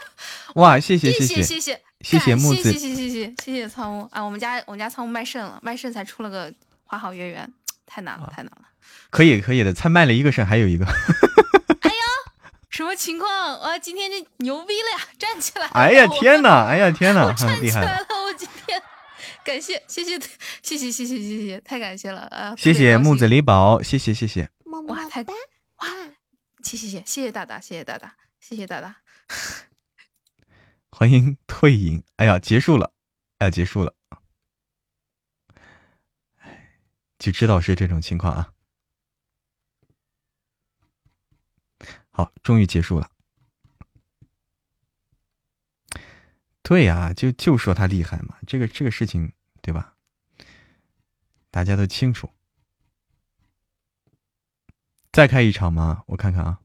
[0.56, 4.22] 哇，谢谢谢谢谢谢谢谢木子，谢谢谢谢谢谢仓屋啊！
[4.22, 6.52] 我们家我们家仓屋卖肾了，卖肾才出了个
[6.84, 7.50] 花好月圆。
[7.86, 8.68] 太难了，太难了。
[9.10, 9.72] 可以，可以的。
[9.72, 10.84] 才卖了一个肾，还有一个。
[11.80, 12.04] 哎呀，
[12.70, 13.60] 什么情况？
[13.60, 15.08] 哇今天这牛逼了呀！
[15.18, 15.66] 站起来！
[15.68, 16.66] 哎呀天哪！
[16.66, 17.32] 哎呀天哪！
[17.32, 18.06] 站起来了！
[18.26, 18.82] 我今天
[19.44, 20.18] 感谢，谢谢，
[20.62, 22.54] 谢谢，谢谢，谢谢，太感谢了啊！
[22.56, 24.48] 谢谢木子李宝，谢谢，谢谢。
[24.88, 25.86] 哇，太哇！
[26.62, 28.96] 谢谢，谢谢，谢谢大大，谢谢大大，谢谢大大。
[30.90, 32.02] 欢迎退隐。
[32.16, 32.92] 哎呀，结束了，
[33.38, 33.94] 哎呀，结束了。
[37.24, 38.52] 就知道是这种情况啊！
[42.10, 43.10] 好，终于结束了。
[46.62, 49.32] 对呀，就就说他厉害嘛，这个这个事情
[49.62, 49.94] 对吧？
[51.50, 52.28] 大家都清楚。
[55.10, 56.04] 再开一场吗？
[56.08, 56.60] 我看看啊，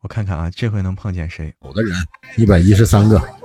[0.00, 1.56] 我看看啊，这回能碰见谁？
[1.62, 1.96] 有的人
[2.36, 3.41] 一百一十三个。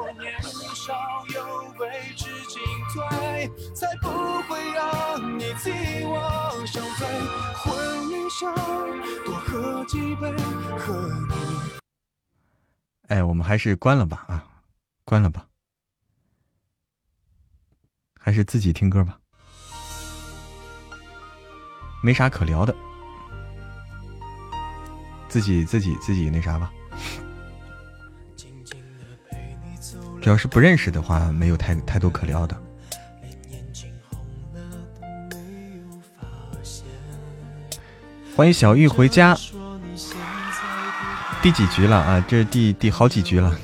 [13.07, 14.43] 哎，我们还是关了吧啊，
[15.05, 15.47] 关了吧，
[18.19, 19.18] 还是自己听歌吧，
[22.03, 22.76] 没啥可聊的，
[25.30, 26.69] 自己自己自己那啥吧。
[30.22, 32.61] 主要是不认识的话，没有太太多可聊的。
[38.35, 39.35] 欢迎小玉回家，
[41.41, 42.26] 第几局了啊？
[42.27, 43.55] 这是第第好几局了，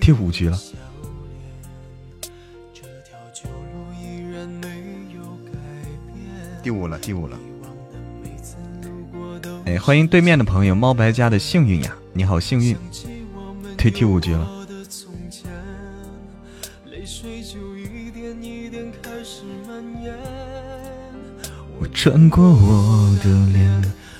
[0.00, 0.58] 第五局了。
[6.62, 7.38] 第五了，第五了。
[9.64, 11.96] 哎，欢迎对面的朋友猫白家的幸运呀！
[12.12, 12.76] 你好，幸运，
[13.76, 14.48] 推第五局了。
[21.80, 23.82] 我转过我的脸，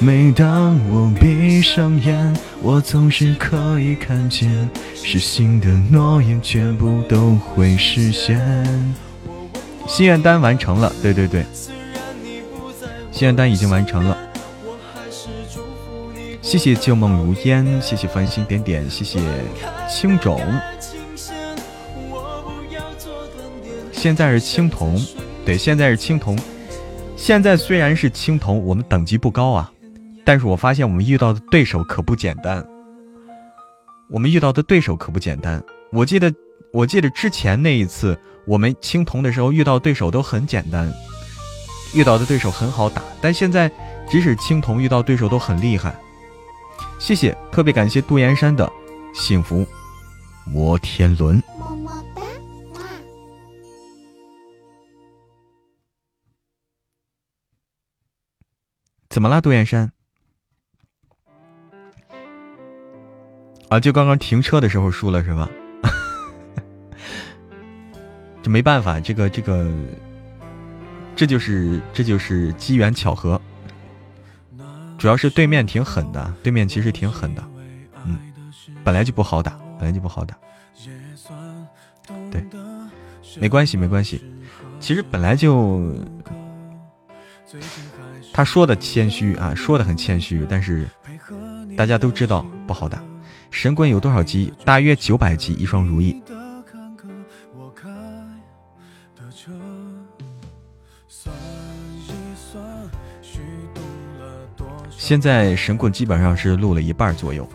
[0.00, 8.38] 每当我闭上眼，我总是可以看见，失信的诺言全部都会实现。
[9.88, 11.44] 心愿单完成了，对对对，
[13.10, 14.16] 心愿单已经完成了。
[16.40, 19.20] 谢谢旧梦如烟，谢谢繁星点点，谢谢
[19.90, 20.40] 青种。
[23.90, 25.04] 现在是青铜，
[25.44, 26.38] 对，现在是青铜。
[27.16, 29.72] 现在虽然是青铜，我们等级不高啊。
[30.28, 32.62] 但是我发现我们遇到的对手可不简单。
[34.10, 35.64] 我们遇到的对手可不简单。
[35.90, 36.30] 我记得，
[36.70, 38.14] 我记得之前那一次
[38.46, 40.92] 我们青铜的时候遇到对手都很简单，
[41.94, 43.02] 遇到的对手很好打。
[43.22, 43.72] 但现在
[44.06, 45.98] 即使青铜遇到对手都很厉害。
[46.98, 48.70] 谢谢，特别感谢杜岩山的
[49.14, 49.66] 幸福
[50.44, 51.42] 摩天轮。
[59.08, 59.90] 怎么了，杜岩山？
[63.68, 65.48] 啊，就刚刚停车的时候输了是吧？
[68.42, 69.70] 这没办法，这个这个，
[71.14, 73.40] 这就是这就是机缘巧合。
[74.96, 77.44] 主要是对面挺狠的，对面其实挺狠的，
[78.04, 78.18] 嗯，
[78.82, 80.36] 本来就不好打，本来就不好打。
[82.32, 82.44] 对，
[83.38, 84.24] 没关系没关系，
[84.80, 85.94] 其实本来就，
[88.32, 90.88] 他说的谦虚啊，说的很谦虚，但是
[91.76, 93.00] 大家都知道不好打。
[93.50, 94.52] 神棍有多少级？
[94.64, 96.22] 大约九百级，一双如意。
[104.90, 107.48] 现在神棍基本上是录了一半左右，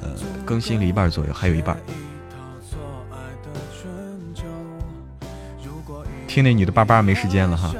[0.00, 0.08] 呃，
[0.44, 1.76] 更新了一半左右，还有一半。
[6.28, 7.74] 听那女的叭叭，没时间了哈。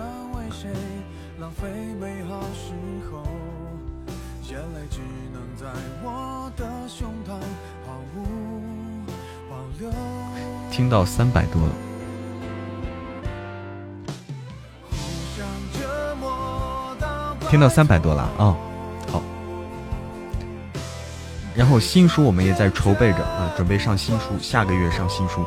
[10.75, 11.69] 听到三百多了，
[17.49, 18.57] 听到三百多了啊！
[19.09, 19.23] 好，
[21.55, 25.45] 然后新书我们也在筹备着啊，准备上新书，下个月上新书。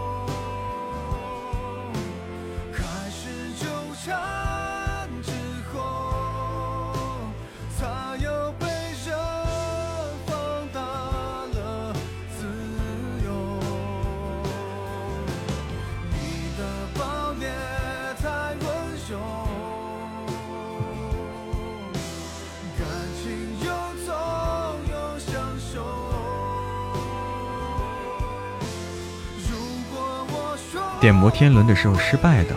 [31.08, 32.56] 点摩天轮的时候失败的，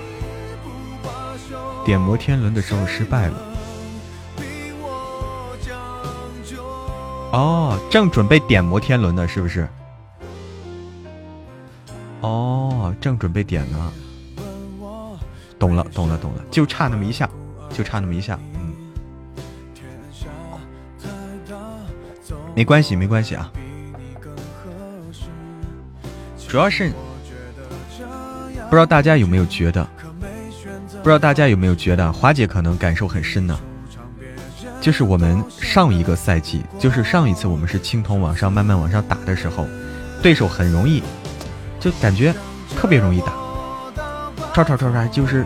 [1.85, 3.35] 点摩天轮的时候失败了。
[7.31, 9.69] 哦，正准备点摩天轮呢，是不是？
[12.23, 13.93] 哦，正准备点呢。
[15.57, 17.31] 懂了，懂了，懂了，就差那么一下，
[17.73, 18.75] 就差那么一下，嗯。
[22.57, 23.49] 没关系，没关系啊。
[26.49, 26.93] 主要是。
[28.71, 29.85] 不知道大家有没有觉得？
[31.03, 33.59] 不知道大家有没有觉得，华姐可能感受很深呢。
[34.81, 39.67] 就是我们上一个赛季，就是上一次我们是青铜往上慢慢往上打的时候，
[40.23, 41.03] 对手很容易，
[41.81, 42.33] 就感觉
[42.77, 43.33] 特别容易打，
[44.55, 45.45] 唰唰唰唰，就是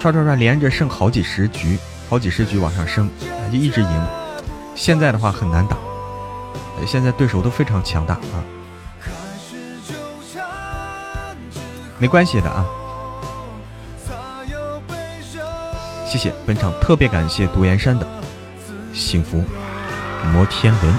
[0.00, 1.76] 唰唰唰连着胜好几十局，
[2.08, 3.10] 好几十局往上升，
[3.50, 4.06] 就一直赢。
[4.76, 5.76] 现在的话很难打，
[6.86, 8.38] 现在对手都非常强大啊。
[12.04, 12.66] 没关系的啊，
[16.06, 18.06] 谢谢本场特别感谢独岩山的
[18.92, 19.42] 幸福
[20.30, 20.94] 摩天轮。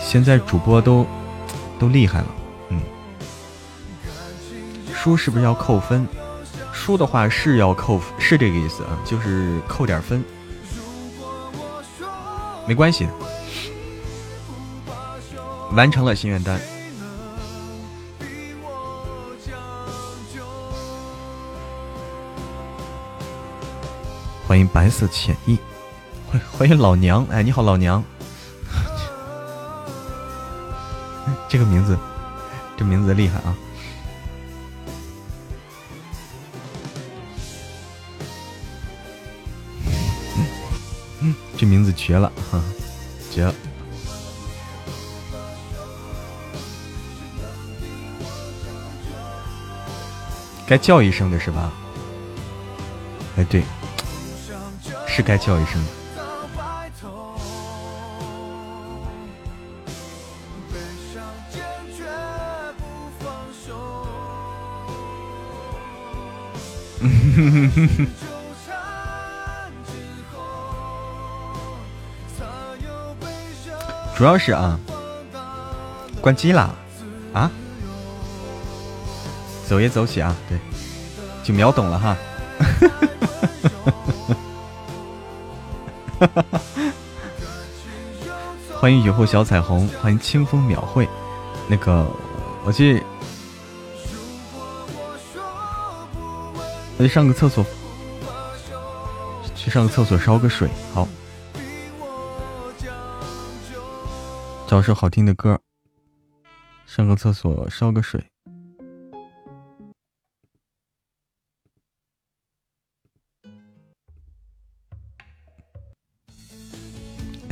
[0.00, 1.04] 现在主播都
[1.76, 2.26] 都厉害了，
[2.68, 2.80] 嗯，
[4.94, 6.06] 输是不是要扣分？
[6.72, 10.22] 输的话是要扣，是这个意思啊，就是扣点分，
[12.64, 13.08] 没关系，
[15.72, 16.60] 完成了心愿单。
[24.52, 25.56] 欢迎白色浅意，
[26.30, 28.04] 欢欢迎老娘，哎，你好老娘，
[31.48, 31.96] 这个名字，
[32.76, 33.56] 这名字厉害啊！
[41.22, 42.60] 嗯，这名字绝了，哈，
[43.30, 43.54] 绝了！
[50.66, 51.72] 该叫一声的是吧？
[53.38, 53.62] 哎，对。
[55.14, 55.78] 是该叫一声。
[74.16, 74.80] 主要是啊，
[76.22, 76.74] 关机了
[77.34, 77.50] 啊，
[79.68, 80.58] 走也走起啊，对，
[81.42, 82.16] 就秒懂了哈。
[88.74, 91.08] 欢迎雨后小彩虹，欢迎清风秒会。
[91.68, 92.06] 那个，
[92.64, 93.02] 我去，
[96.98, 97.64] 我去上个厕所，
[99.54, 100.68] 去上个厕所烧个水。
[100.92, 101.06] 好，
[104.66, 105.60] 找首好听的歌，
[106.86, 108.31] 上个厕所烧个水。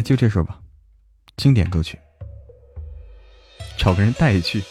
[0.03, 0.61] 就这首吧，
[1.37, 1.99] 经典歌曲，
[3.77, 4.63] 找个人带一句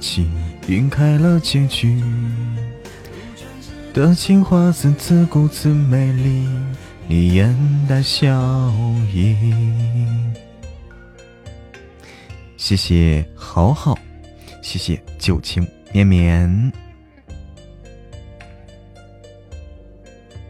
[0.00, 0.26] 起，
[0.68, 2.02] 晕开了结局。
[3.92, 6.48] 的情话字字顾自美丽，
[7.06, 7.56] 你眼
[7.88, 8.28] 带笑
[9.12, 9.36] 意。
[12.56, 13.98] 谢谢豪豪，
[14.62, 16.72] 谢谢旧情绵绵。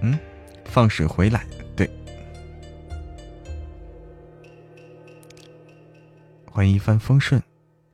[0.03, 0.19] 嗯，
[0.67, 1.47] 放水回来。
[1.75, 1.89] 对
[6.51, 7.41] 欢迎一帆风顺，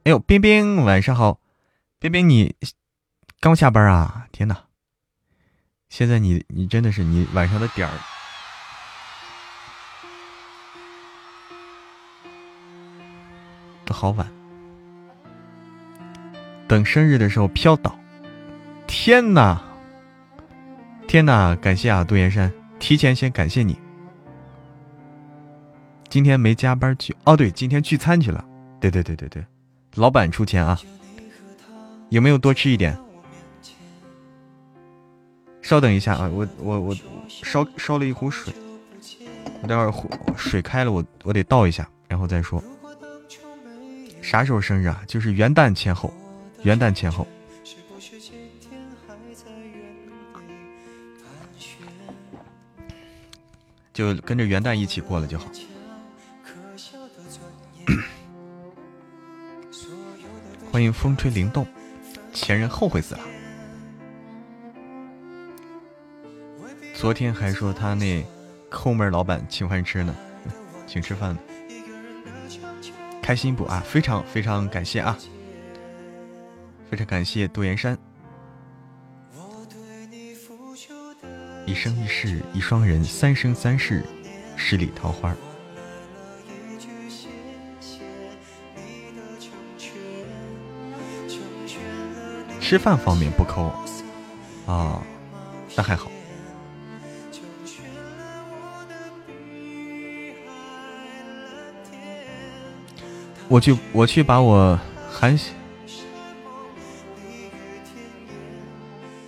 [0.02, 1.38] 哎呦，冰冰晚上好，
[2.08, 2.54] 冰冰你
[3.40, 4.28] 刚下班啊？
[4.30, 4.56] 天哪！
[5.88, 7.94] 现在你你真的是你晚上的点儿
[13.84, 14.24] 都好晚，
[16.68, 17.98] 等生日的时候飘倒。
[18.86, 19.60] 天哪！
[21.08, 21.56] 天哪！
[21.56, 23.76] 感谢啊，杜岩山，提前先感谢你。
[26.08, 28.44] 今天没加班去哦，对，今天聚餐去了。
[28.80, 29.44] 对对对对对，
[29.96, 30.78] 老板出钱啊！
[32.10, 32.96] 有没有多吃一点？
[35.62, 36.96] 稍等一下啊，我我我
[37.28, 38.52] 烧烧了一壶水，
[39.62, 42.62] 我待会儿壶水开了，我我得倒一下，然后再说。
[44.22, 45.02] 啥时候生日啊？
[45.06, 46.12] 就是元旦前后，
[46.62, 47.26] 元旦前后。
[53.92, 55.46] 就跟着元旦一起过了就好。
[60.70, 61.66] 欢迎风吹灵动，
[62.36, 63.20] 前任后悔死了。
[66.94, 68.24] 昨天还说他那
[68.70, 70.14] 抠门老板请饭吃呢，
[70.86, 71.36] 请吃饭，
[73.22, 73.82] 开心不啊？
[73.86, 75.16] 非常非常感谢啊！
[76.90, 77.96] 非常感谢杜岩山。
[81.66, 84.04] 一生一世一双人，三生三世
[84.56, 85.34] 十里桃花。
[92.68, 93.72] 吃饭方面不抠
[94.66, 95.00] 啊，
[95.76, 96.10] 那还好。
[103.46, 104.76] 我去，我去把我
[105.08, 105.38] 韩，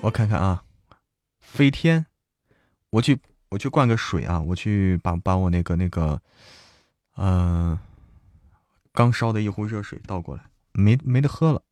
[0.01, 0.65] 我看看啊，
[1.41, 2.07] 飞天。
[2.91, 3.21] 我去，
[3.51, 4.41] 我去灌个水啊！
[4.41, 6.21] 我去把把我那个那个，
[7.17, 7.79] 嗯，
[8.93, 10.43] 刚烧的一壶热水倒过来，
[10.73, 11.63] 没没得喝了。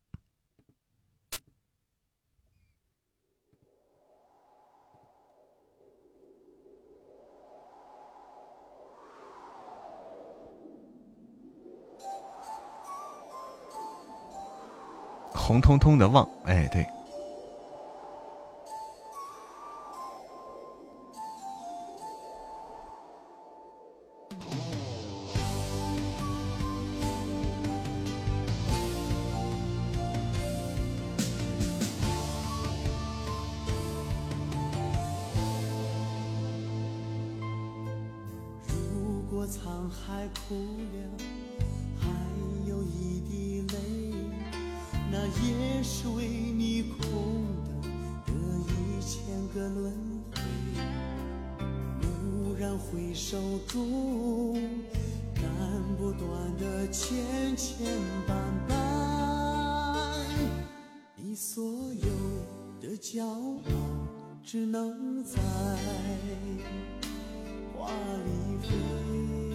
[15.47, 16.85] 红彤彤的旺，哎，对。
[38.67, 41.26] 如果沧海枯了。
[53.17, 53.35] 手
[53.67, 54.53] 中
[55.33, 55.43] 斩
[55.97, 57.17] 不断的牵
[57.57, 57.87] 牵
[58.27, 58.35] 绊
[58.69, 58.75] 绊
[61.15, 61.63] 你所
[61.95, 62.09] 有
[62.79, 63.61] 的骄傲
[64.43, 65.41] 只能在
[67.75, 69.46] 画里飞。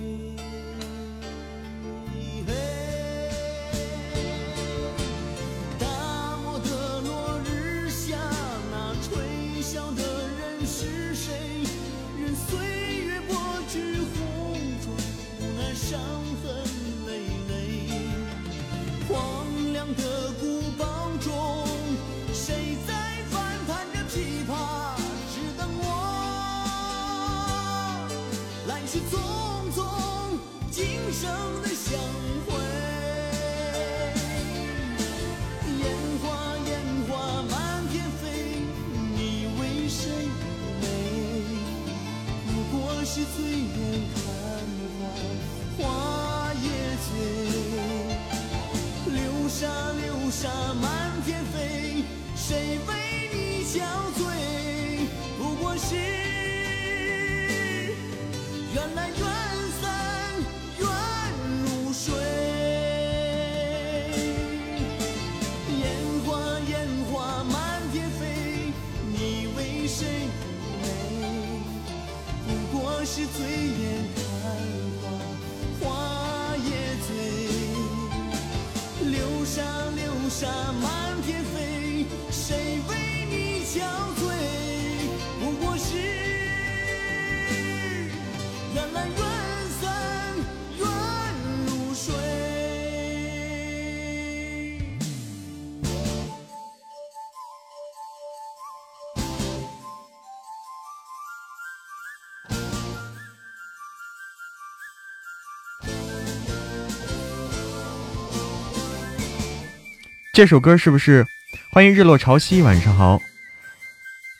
[110.43, 111.25] 这首歌是不是？
[111.71, 113.21] 欢迎日落潮汐，晚上好。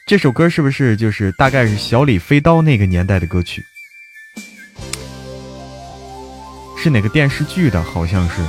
[0.05, 3.65] 这首歌是不是就是大概是小李飞刀那个年代的歌曲？
[6.77, 7.81] 是哪个电视剧的？
[7.81, 8.43] 好像是，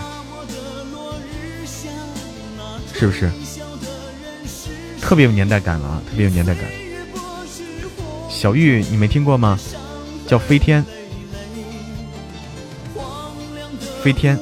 [2.97, 3.29] 是不是？
[4.99, 6.01] 特别有年代感了啊！
[6.09, 6.63] 特别有年代感。
[8.31, 9.59] 小玉，你没听过吗？
[10.27, 10.83] 叫飞天，
[14.01, 14.39] 飞天。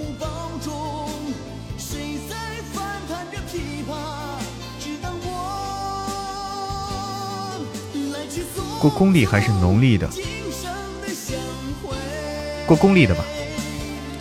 [8.81, 10.09] 过公历还是农历的？
[12.65, 13.23] 过公历的吧，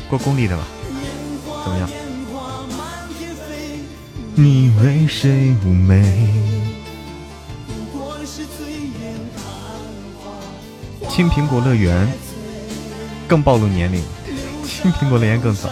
[0.06, 0.64] 过公历的吧，
[1.64, 1.88] 怎么样？
[4.34, 6.28] 你为谁妩媚？
[11.08, 12.06] 青苹果乐园
[13.26, 14.02] 更暴露年龄，
[14.62, 15.70] 青苹果乐园更早。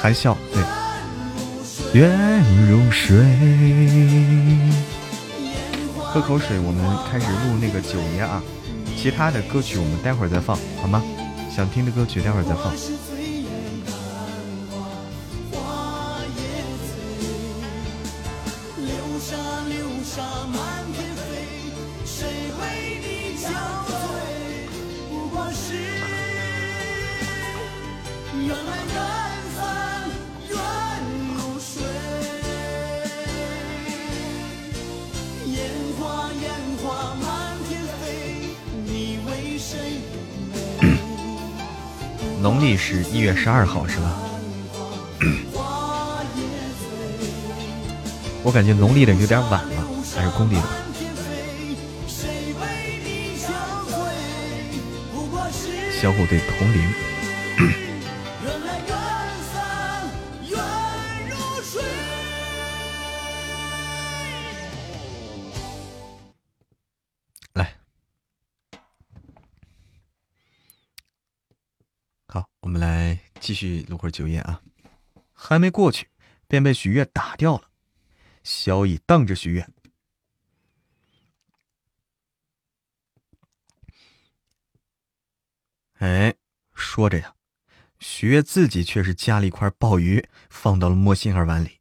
[0.00, 0.62] 含笑，对。
[1.92, 2.08] 愿
[2.66, 3.18] 如水。
[5.98, 8.42] 喝口水，我们开始录那个九爷啊。
[8.96, 11.02] 其他的歌曲我们待会儿再放，好吗？
[11.54, 12.72] 想听的歌曲待会儿再放。
[42.80, 44.16] 是一月十二号，是吧？
[48.42, 49.84] 我感觉农历的有点晚了，
[50.16, 50.62] 还是公历的？
[56.00, 56.80] 相互对同龄。
[73.50, 74.62] 继续录会儿酒宴啊，
[75.32, 76.08] 还没过去，
[76.46, 77.68] 便被许悦打掉了。
[78.44, 79.68] 萧逸瞪着许悦，
[85.94, 86.36] 哎，
[86.74, 87.34] 说着呀，
[87.98, 91.80] 许悦自己却是夹了一块鲍鱼放到了莫心儿碗里。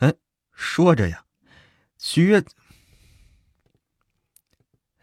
[0.00, 0.12] 哎，
[0.50, 1.24] 说着呀，
[1.96, 2.44] 许悦，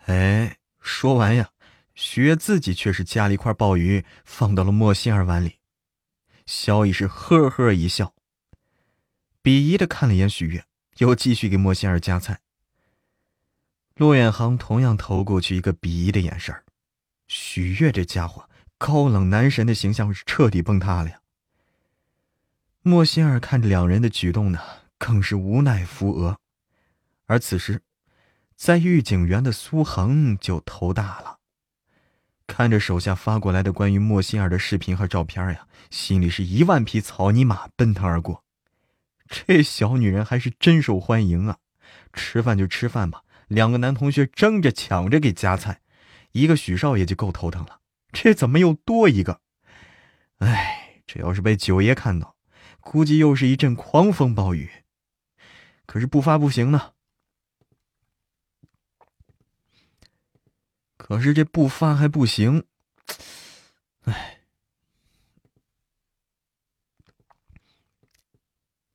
[0.07, 1.53] 哎，说完呀。
[1.95, 5.59] 许悦自己却是夹了一块鲍鱼放到了莫心儿碗里，
[6.45, 8.13] 萧逸是呵呵一笑，
[9.41, 10.65] 鄙夷的看了一眼许悦，
[10.97, 12.41] 又继续给莫心儿夹菜。
[13.95, 16.53] 陆远航同样投过去一个鄙夷的眼神
[17.29, 21.21] 许悦这家伙高冷男神的形象是彻底崩塌了呀。
[22.81, 24.59] 莫心儿看着两人的举动呢，
[24.97, 26.37] 更是无奈扶额，
[27.25, 27.81] 而此时，
[28.57, 31.34] 在御景园的苏恒就头大了。
[32.47, 38.43] 看着手下发过来的关于莫心儿的视频和照片呀，心里是一万匹草泥马奔腾而过。
[39.27, 41.57] 这小女人还是真受欢迎啊！
[42.13, 45.81] 吃饭就吃饭吧，两个男同学争着抢着给夹菜，
[46.31, 47.79] 一个许少爷就够头疼了，
[48.11, 49.41] 这怎么又多一个？
[50.37, 52.35] 哎，这要是被九爷看到，
[52.79, 54.69] 估计又是一阵狂风暴雨。
[55.85, 56.91] 可是不发不行呢。
[61.07, 62.65] 可是这不发还不行，
[64.05, 64.41] 哎！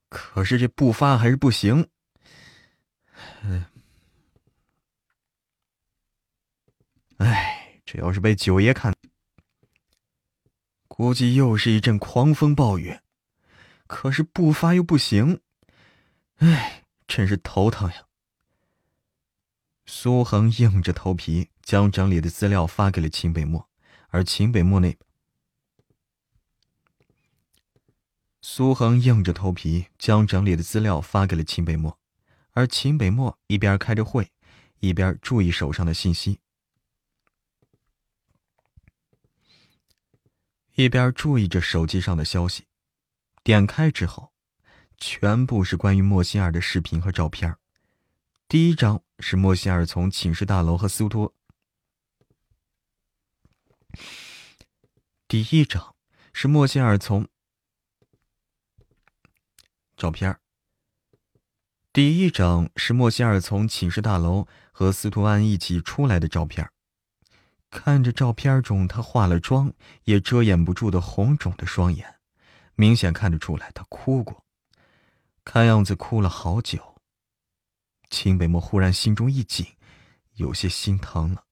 [0.09, 1.89] 可是这不发还是不行，
[7.19, 7.81] 哎！
[7.85, 8.93] 这要是被九爷看，
[10.89, 12.99] 估计又是一阵狂风暴雨。
[13.87, 15.41] 可是不发又不行，
[16.39, 18.05] 哎，真是头疼呀！
[19.87, 21.50] 苏恒硬着头皮。
[21.63, 23.69] 将整理的资料发给了秦北漠，
[24.09, 24.97] 而秦北漠那
[28.43, 31.99] 苏恒硬着头皮将整理的资料发给了秦北漠，
[32.53, 34.33] 而秦北漠一边开着会，
[34.79, 36.41] 一边注意手上的信息，
[40.75, 42.67] 一边注意着手机上的消息。
[43.45, 44.33] 点开之后，
[44.99, 47.57] 全部是关于莫心儿的视频和照片。
[48.49, 51.35] 第一张是莫心儿从寝室大楼和苏托。
[55.29, 55.95] 第一张
[56.33, 57.29] 是莫歇尔从
[59.97, 60.41] 照片
[61.93, 66.71] 第一张是莫歇尔从寝室大楼和司徒安一起出来的照片
[67.69, 69.73] 看着照片中他化了妆
[70.05, 72.19] 也遮掩不住的红肿的双眼，
[72.75, 74.45] 明显看得出来他哭过，
[75.45, 77.01] 看样子哭了好久。
[78.09, 79.77] 秦北漠忽然心中一紧，
[80.35, 81.45] 有些心疼了。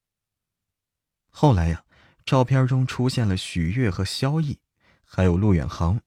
[1.30, 1.84] 后来呀。
[2.28, 4.58] 照片中出现了许悦和萧逸，
[5.02, 6.02] 还有陆远航。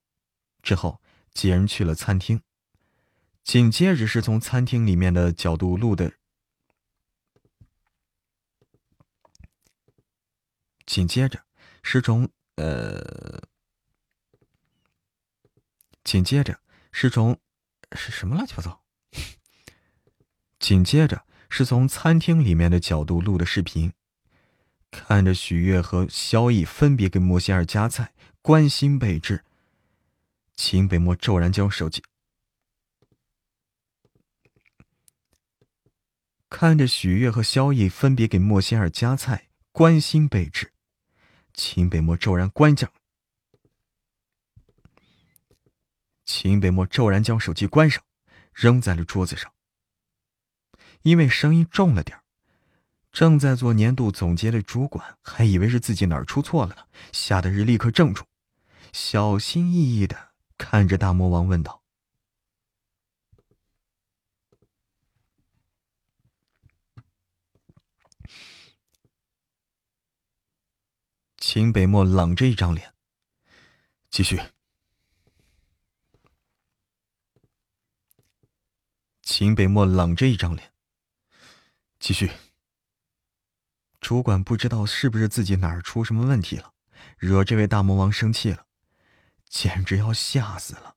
[0.62, 1.02] 之后
[1.34, 2.40] 几人去了餐厅。
[3.42, 6.12] 紧接着是从餐厅里面的角度录的。
[10.86, 11.44] 紧接着
[11.82, 13.42] 是从呃，
[16.04, 16.60] 紧接着
[16.92, 17.40] 是从
[17.96, 18.84] 是什么乱七八糟？
[20.60, 23.92] 紧接着是从餐厅里面的角度录的视频，
[24.92, 28.12] 看着许悦和萧逸分别给莫仙儿夹菜，
[28.42, 29.42] 关心备至。
[30.54, 32.04] 秦北漠骤然将手机
[36.50, 40.72] 看着许悦和萧逸分别给莫仙儿夹菜，关心备至。
[41.54, 42.92] 秦北漠骤然关将，
[46.26, 48.04] 秦北漠骤然将手机关上，
[48.52, 49.52] 扔在了桌子上。
[51.00, 52.21] 因为声音重了点
[53.12, 58.24] 正在做年度总结的主管还以为是自己哪儿出错了呢，吓得是立刻怔住，
[58.92, 61.82] 小心翼翼的看着大魔王问道
[71.36, 72.94] ：“秦北漠冷着一张脸，
[74.08, 74.40] 继续。”
[79.20, 80.72] 秦北漠冷着一张脸。
[82.00, 82.30] 继续。
[84.02, 86.74] 主管不知道是不是自己哪儿出什么问题了，
[87.16, 88.66] 惹这位大魔王生气了，
[89.48, 90.96] 简直要吓死了。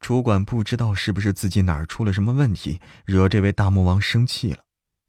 [0.00, 4.64] 主管不知道是不是自己哪儿出了什么问题，惹这位大魔王生气了，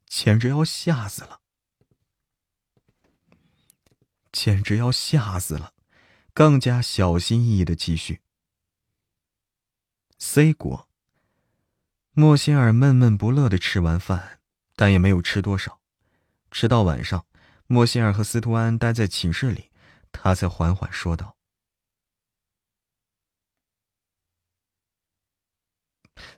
[0.06, 1.40] 简直要吓死了，
[4.30, 5.74] 简直要吓死了，
[6.32, 8.20] 更加小心翼翼的继续。
[10.18, 10.88] C 国。
[12.18, 14.35] 莫仙儿闷闷不乐的吃完饭，
[14.76, 15.80] 但也没有吃多少。
[16.48, 17.26] 直到晚上，
[17.66, 19.72] 莫仙儿和司徒安待在寝室里，
[20.12, 21.36] 他才缓缓说道：“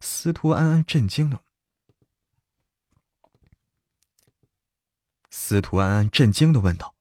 [0.00, 1.44] 司徒安安震惊了，
[5.30, 6.96] 司徒安安震惊的问道，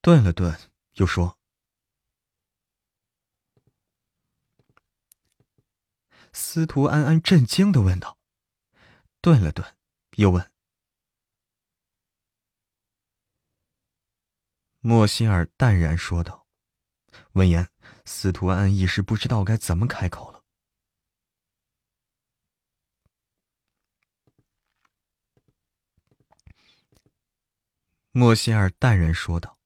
[0.00, 0.56] 顿了顿，
[0.92, 1.36] 又说。”
[6.32, 8.18] 司徒安安震惊的问道，
[9.20, 9.76] 顿了顿，
[10.18, 10.50] 又问
[14.80, 16.48] ：“莫心儿淡然说道。”
[17.34, 17.68] 闻言，
[18.04, 20.42] 司徒安安一时不知道该怎么开口了。
[28.10, 29.56] 莫心儿淡然说道。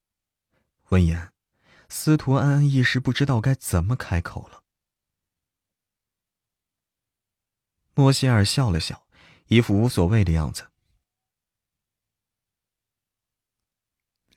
[0.91, 1.33] 闻言，
[1.89, 4.63] 司徒安安一时不知道该怎么开口了。
[7.95, 9.02] 莫西尔笑了笑，
[9.53, 10.71] 一副无所谓的样子。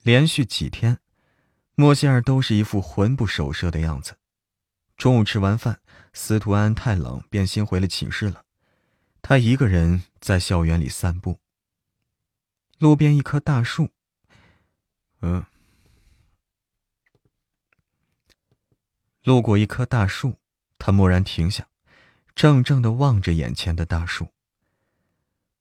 [0.03, 0.99] 连续几天，
[1.75, 4.17] 莫歇尔都是一副魂不守舍的样子。
[4.97, 5.79] 中午吃完饭，
[6.11, 8.45] 司徒安太冷，便先回了寝室了。
[9.21, 11.39] 他一个人在校园里散步。
[12.77, 13.91] 路边一棵大树，
[15.21, 15.45] 嗯，
[19.23, 20.39] 路过一棵大树，
[20.77, 21.69] 他蓦然停下。
[22.35, 24.35] 怔怔的望着眼前的大树，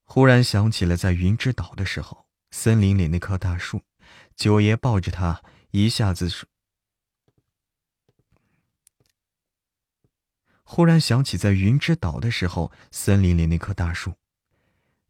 [0.05, 3.83] 忽然想起了在云之岛的时候，森林里那棵大树，
[4.37, 6.47] 九爷抱着他，一下子。
[10.63, 14.15] 忽然想起在云之岛的时候，森林里那棵大树，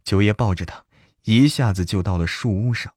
[0.02, 0.86] 九爷抱着他，
[1.24, 2.94] 一下子就到了树屋上，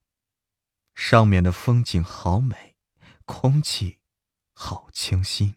[0.94, 2.76] 上面的风景好美，
[3.26, 3.98] 空气
[4.52, 5.56] 好清新。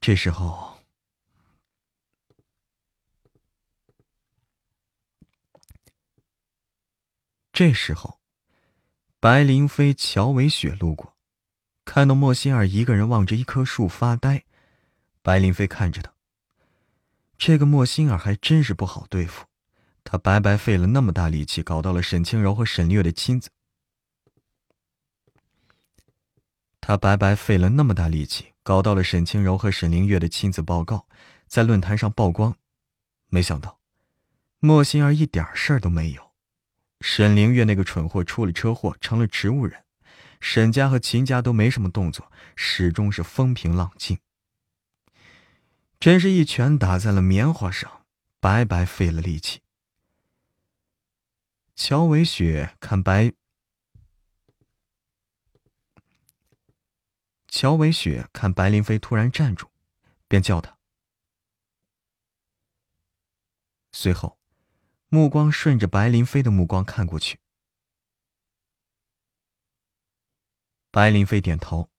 [0.00, 0.79] 这时候。
[7.60, 8.18] 这时候，
[9.20, 11.14] 白灵飞、乔伟雪路过，
[11.84, 14.44] 看到莫心儿一个人望着一棵树发呆。
[15.20, 16.10] 白灵飞看着他，
[17.36, 19.44] 这个莫心儿还真是不好对付。
[20.04, 23.50] 他白白费了那么大力气，搞到了沈清柔和沈月的亲子。
[26.80, 31.06] 他白白费了那么大力气，搞到了沈清柔和沈凌月的亲子报告，
[31.46, 32.56] 在论坛上曝光。
[33.28, 33.80] 没想到，
[34.60, 36.29] 莫心儿一点事儿都没有。
[37.00, 39.84] 沈凌月那个蠢货出了车祸，成了植物人。
[40.40, 44.18] 沈家和秦家都没什么动作，始终是风平浪静。
[45.98, 48.06] 真是一拳打在了棉花上，
[48.40, 49.60] 白白费了力气。
[51.76, 53.32] 乔伟雪看白，
[57.48, 59.68] 乔伟雪看白林飞突然站住，
[60.26, 60.78] 便叫他。
[63.92, 64.39] 随后。
[65.12, 67.40] 目光顺着白林飞的目光看过去，
[70.92, 71.90] 白林飞点头。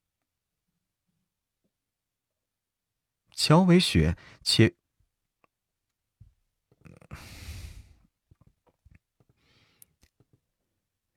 [3.36, 4.78] 乔伟雪且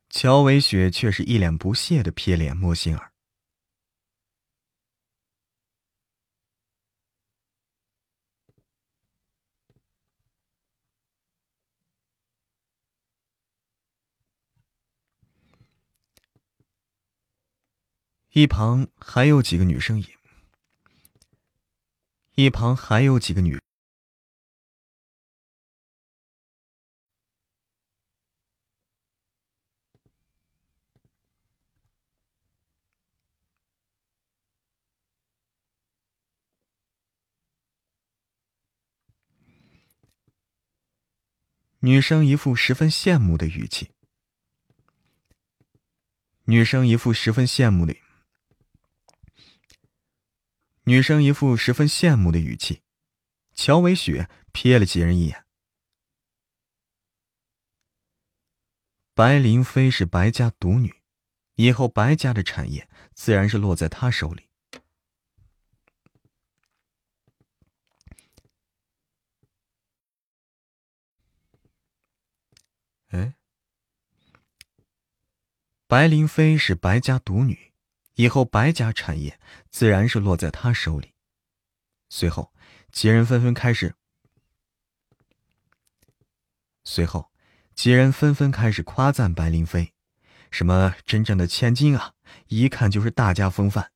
[0.09, 3.14] 乔伟雪却是一脸不屑的瞥脸莫心儿。
[18.37, 20.09] 一旁还有几个女生也，
[22.35, 23.61] 一旁还有几个女。
[41.79, 43.93] 女生一副十分羡慕的语气。
[46.47, 48.04] 女生一副十分羡慕的。
[50.85, 52.83] 女生一副十分羡慕的语气。
[53.55, 55.47] 乔伟雪瞥了几人一眼。
[59.15, 61.03] 白灵飞是白家独女，
[61.55, 64.49] 以后白家的产业自然是落在她手里。
[73.09, 73.37] 哎，
[75.87, 77.73] 白灵飞是白家独女，
[78.15, 79.39] 以后白家产业
[79.71, 81.13] 自然是落在他手里。
[82.09, 82.53] 随后，
[82.93, 83.95] 几人纷纷开始。
[86.85, 87.31] 随后，
[87.75, 89.93] 几人纷纷开始夸赞白灵飞，
[90.51, 92.15] 什么真正的千金啊，
[92.49, 93.91] 一看就是大家风范。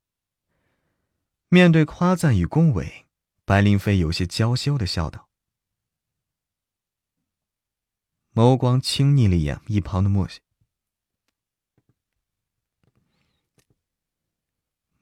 [1.48, 3.06] 面对夸赞与恭维，
[3.44, 5.28] 白灵飞有些娇羞的笑道。
[8.34, 10.40] 眸光轻睨了一眼一旁的墨西，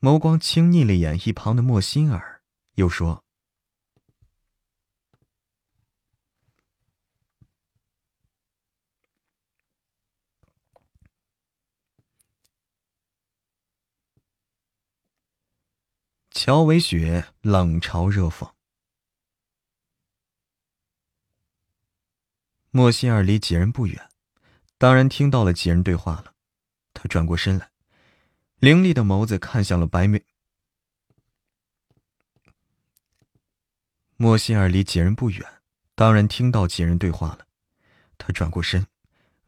[0.01, 2.43] 眸光轻睨了眼一旁的莫心儿，
[2.75, 3.25] 又说
[16.31, 18.53] ：“乔伟雪冷嘲热讽。”
[22.71, 24.11] 莫心儿离几人不远，
[24.77, 26.35] 当然听到了几人对话了。
[26.93, 27.71] 他转过身来，
[28.59, 30.25] 凌厉的眸子看向了白眉。
[34.17, 35.61] 莫心儿离几人不远，
[35.95, 37.47] 当然听到几人对话了。
[38.17, 38.87] 他转过身，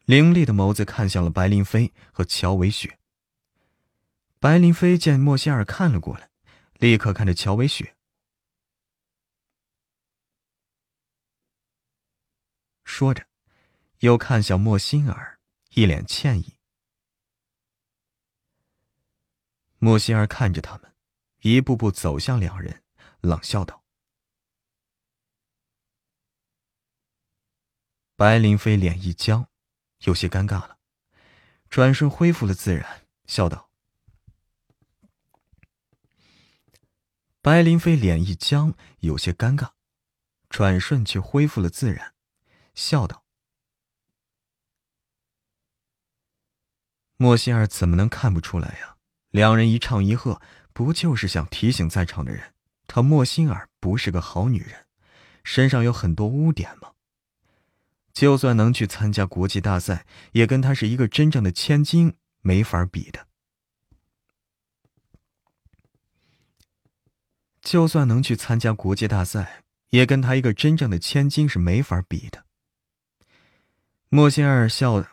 [0.04, 2.98] 凌厉的眸子看向了白灵飞和乔伟雪。
[4.38, 6.28] 白灵飞见莫心儿看了过来，
[6.74, 7.96] 立刻看着乔伟雪。
[12.84, 13.26] 说着，
[14.00, 15.38] 又看向莫心儿，
[15.70, 16.57] 一脸歉意。
[19.78, 20.94] 莫心儿看着他们，
[21.42, 22.82] 一步步走向两人，
[23.20, 23.84] 冷笑道
[28.16, 29.48] ：“白灵飞脸一僵，
[30.00, 30.78] 有些尴尬了，
[31.70, 33.70] 转瞬恢复了自然，笑道
[37.40, 39.70] ：‘白灵飞脸一僵，有些尴尬，
[40.48, 42.16] 转瞬却恢复了自然。’”
[42.74, 43.24] 笑道
[47.16, 48.97] ：“莫心儿怎么能看不出来呀？
[49.30, 50.40] 两人一唱一和，
[50.72, 52.54] 不就是想提醒在场的人，
[52.86, 54.86] 她莫心儿不是个好女人，
[55.44, 56.92] 身上有很多污点吗？
[58.12, 63.26] 就算能去参加国际大赛，也跟她是一个真正的千金没法比的。
[67.60, 72.44] 就算能去参加国际大赛，也跟她一个真正的千金是没法比的。”
[74.08, 75.12] 莫心儿笑了。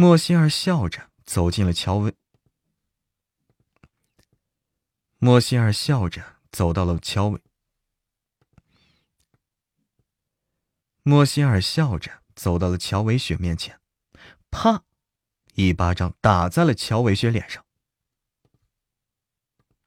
[0.00, 2.14] 莫心儿笑着走进了乔伟。
[5.16, 7.42] 莫心儿笑着走到了乔伟。
[11.02, 13.80] 莫心儿笑着走到了乔伟雪面前，
[14.52, 14.84] 啪，
[15.54, 17.66] 一巴掌打在了乔伟雪脸上。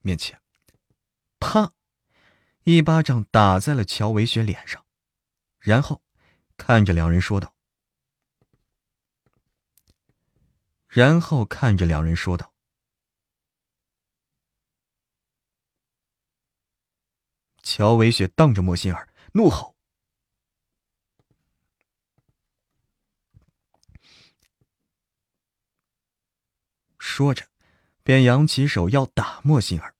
[0.01, 0.41] 面前，
[1.39, 1.71] 啪。
[2.63, 4.85] 一巴掌打在了乔伟雪脸上，
[5.57, 6.03] 然后
[6.57, 7.55] 看着两人说道
[10.91, 12.51] ：“然后看着两人说道。”
[17.63, 19.77] 乔伟雪瞪着莫心儿，怒吼，
[26.99, 27.47] 说着，
[28.03, 29.95] 便扬起手要打莫心儿。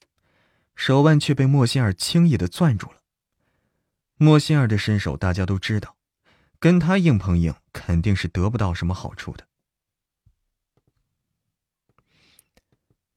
[0.75, 3.01] 手腕却被莫心儿轻易的攥住了。
[4.15, 5.95] 莫心儿的身手大家都知道，
[6.59, 9.47] 跟他硬碰硬肯定是得不到什么好处的。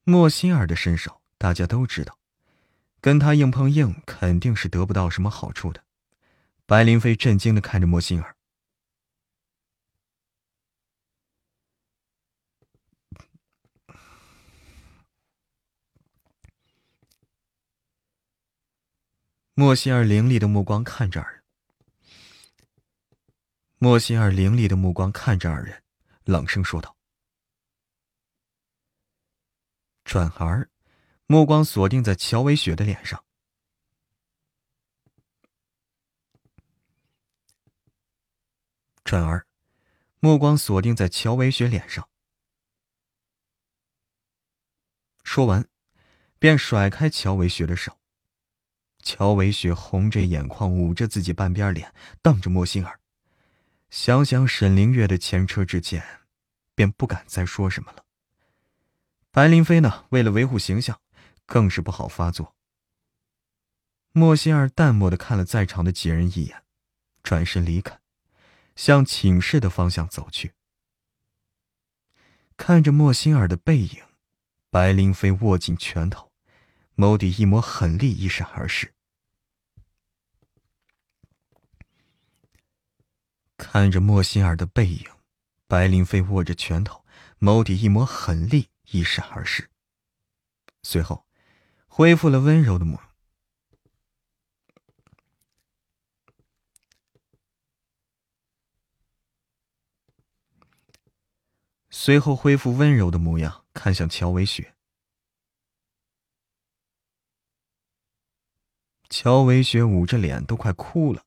[0.07, 2.19] 莫心儿的身手大家都知道，
[3.01, 5.83] 跟他硬碰硬肯定是得不到什么好处的。
[6.67, 8.35] 白林飞震惊的看着莫心儿。
[19.55, 21.43] 莫心儿凌厉的目光看着二人。
[23.79, 25.81] 莫心儿凌厉的目光看着二人，
[26.25, 26.94] 冷声说道。
[30.05, 30.69] 转而，
[31.25, 33.25] 目光锁定在乔维雪的脸上。
[39.03, 39.45] 转而，
[40.19, 42.07] 目光锁定在乔维雪脸上。
[45.23, 45.67] 说完，
[46.37, 47.99] 便甩开乔维雪的手。
[48.99, 52.99] 乔维雪红着眼眶，捂着自己半边脸，瞪着莫心儿。
[53.89, 56.21] 想想沈凌月的前车之鉴，
[56.75, 58.04] 便不敢再说什么了。
[59.35, 61.01] 白灵飞呢，为了维护形象，
[61.45, 62.55] 更是不好发作。
[64.13, 66.63] 莫心儿淡漠的看了在场的几人一眼，
[67.21, 67.99] 转身离开，
[68.77, 70.53] 向寝室的方向走去。
[72.55, 74.01] 看着莫心儿的背影，
[74.69, 76.31] 白灵飞握紧拳头，
[76.95, 78.93] 眸底一抹狠厉一闪而逝。
[83.57, 85.05] 看着莫心儿的背影，
[85.67, 87.03] 白灵飞握着拳头，
[87.39, 89.69] 眸底一抹狠厉一闪而逝。
[90.83, 91.25] 随后，
[91.87, 93.11] 恢复了温柔的模样。
[101.89, 104.75] 随后恢复温柔的模样，看向乔维雪。
[109.09, 111.25] 乔维雪捂着脸，都快哭了，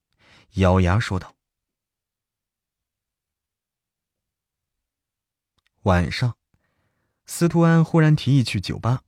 [0.54, 1.34] 咬牙说道。
[5.82, 6.36] 晚上，
[7.30, 9.04] 司徒安忽然提议去酒吧。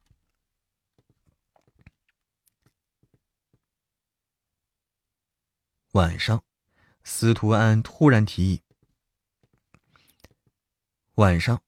[5.93, 6.45] 晚上，
[7.03, 8.63] 司徒安突然提议。
[11.15, 11.63] 晚上，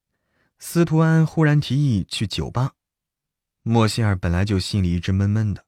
[0.59, 2.75] 司徒安忽然提议去酒吧。
[3.63, 5.67] 莫心儿本来就心里一直闷闷的，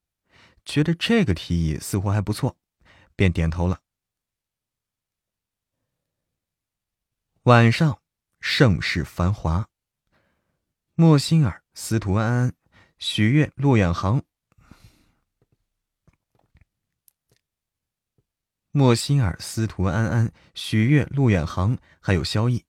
[0.67, 2.59] 觉得这个提议似乎还不错，
[3.17, 3.81] 便点头了。
[7.45, 8.03] 晚上。
[8.47, 9.71] 盛世繁华。
[10.97, 12.55] 莫心儿、司徒安安、
[12.99, 14.23] 许悦、陆远航。
[18.71, 22.65] 莫心儿、司徒安安、许悦、陆远航，还有萧逸，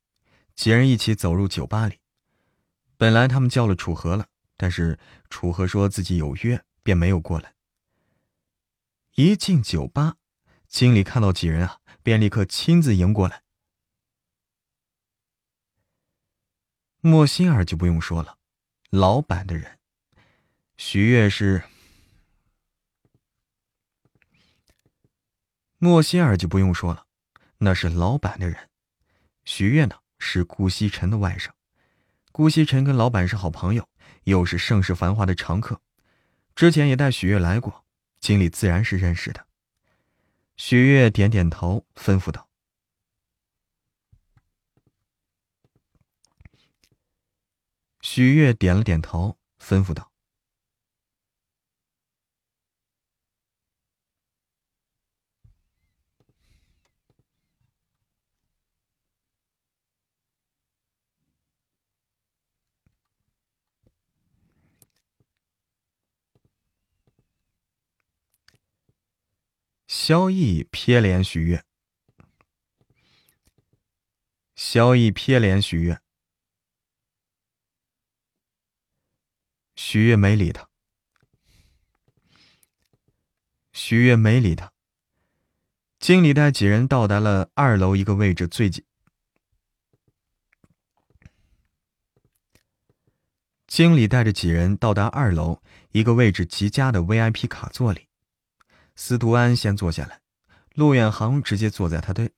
[0.56, 2.00] 几人一起走入酒吧里。
[2.98, 4.26] 本来他们叫了楚河了，
[4.58, 4.98] 但是
[5.30, 7.54] 楚河说自己有约，便没有过来。
[9.14, 10.16] 一进酒吧，
[10.68, 13.44] 经理看到几人啊，便立刻亲自迎过来。
[17.08, 18.40] 莫心儿就不用说了，
[18.90, 19.78] 老板的人。
[20.76, 21.62] 徐悦是
[25.78, 27.06] 莫心儿就不用说了，
[27.60, 28.72] 那是老板的人。
[29.44, 31.52] 徐悦呢是顾西辰的外甥，
[32.32, 33.88] 顾西辰跟老板是好朋友，
[34.24, 35.80] 又是盛世繁华的常客，
[36.56, 37.86] 之前也带许悦来过，
[38.20, 39.46] 经理自然是认识的。
[40.58, 42.45] 许悦点点头，吩咐道。
[48.08, 50.12] 许悦点了点头，吩咐道
[69.90, 71.66] ：“萧逸瞥脸许悦，
[74.54, 76.00] 萧逸瞥脸许悦。”
[79.88, 80.68] 许悦没理他。
[83.72, 84.74] 许悦没理他。
[86.00, 88.84] 经理带几人到达了二楼一个位置最近。
[93.68, 98.08] 经理带着几人到达二楼一个位置极佳的 VIP 卡座里。
[98.96, 100.20] 司徒安先坐下来，
[100.74, 102.34] 陆远航直接坐在他对。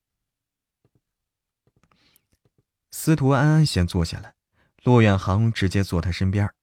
[2.91, 4.35] 司徒安安先坐下来，
[4.83, 6.53] 陆远航直接坐他身边。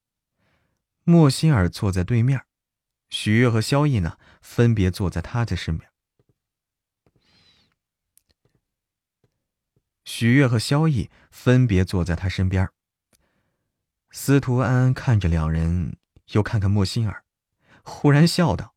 [1.05, 2.45] 莫心儿坐在对面，
[3.11, 5.91] 许悦和萧逸呢，分别坐在他的身边。
[10.05, 12.71] 许悦和萧逸分别坐在他身边。
[14.11, 15.99] 司徒安安看着两人，
[16.29, 17.25] 又看看莫心儿，
[17.83, 18.75] 忽然笑道：“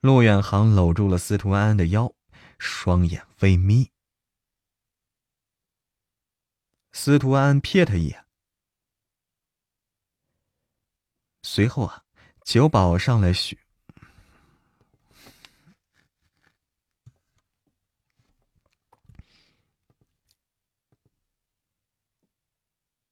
[0.00, 2.14] 陆远航搂住了司徒安安的腰，
[2.58, 3.90] 双眼微眯。”
[7.00, 8.26] 司徒安瞥他一眼。
[11.44, 12.02] 随后啊，
[12.42, 13.60] 九宝上来许。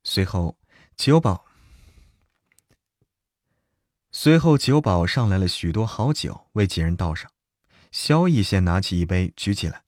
[0.02, 0.58] 随后，
[0.96, 1.46] 九宝。
[4.10, 7.30] 随后，九宝上来了许多好酒，为几人倒上。
[7.92, 9.85] 萧逸先拿起一杯，举起来。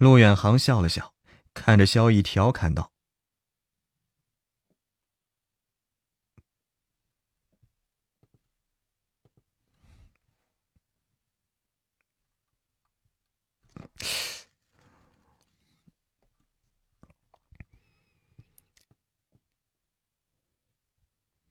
[0.00, 1.12] 陆远航笑了笑，
[1.52, 2.90] 看着萧逸，调侃道：“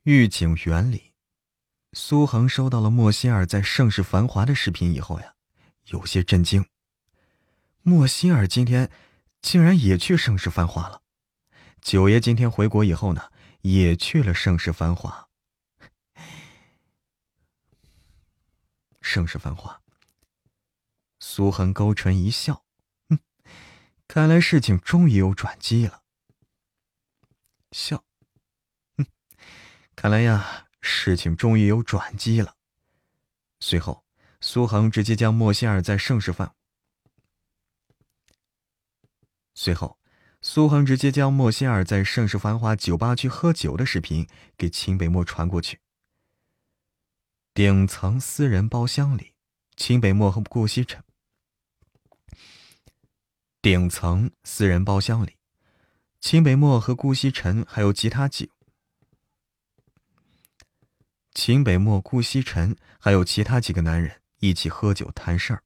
[0.01, 1.13] 御景园里。”
[1.93, 5.35] 苏恒收到了莫希尔在盛世繁华的视频以后呀，
[5.89, 6.65] 有些震惊。
[7.89, 8.91] 莫心儿今天
[9.41, 11.01] 竟然也去盛世繁华了。
[11.81, 15.27] 九爷今天回国以后呢，也去了盛世繁华。
[19.01, 19.81] 盛世繁华。
[21.19, 22.63] 苏恒勾唇一笑，
[23.09, 23.17] 哼，
[24.07, 26.03] 看来事情终于有转机了。
[27.71, 28.05] 笑，
[28.97, 29.07] 哼，
[29.95, 30.67] 看来呀。
[30.81, 32.55] 事情终于有转机了。
[33.59, 34.05] 随后，
[34.39, 36.55] 苏恒直接将莫心儿在盛世繁。
[39.61, 39.99] 随后，
[40.41, 44.26] 苏恒直接将莫仙儿在盛世繁华酒吧区喝酒的视频
[44.57, 45.81] 给秦北漠传过去。
[47.53, 49.34] 顶层私人包厢里，
[49.76, 51.03] 秦北漠和顾西辰。
[53.61, 55.36] 顶层私人包厢里，
[56.22, 58.53] 秦北漠和顾西辰还有其他几。
[61.34, 65.64] 秦北漠、顾西辰还有其他几个男人一起喝酒谈事儿。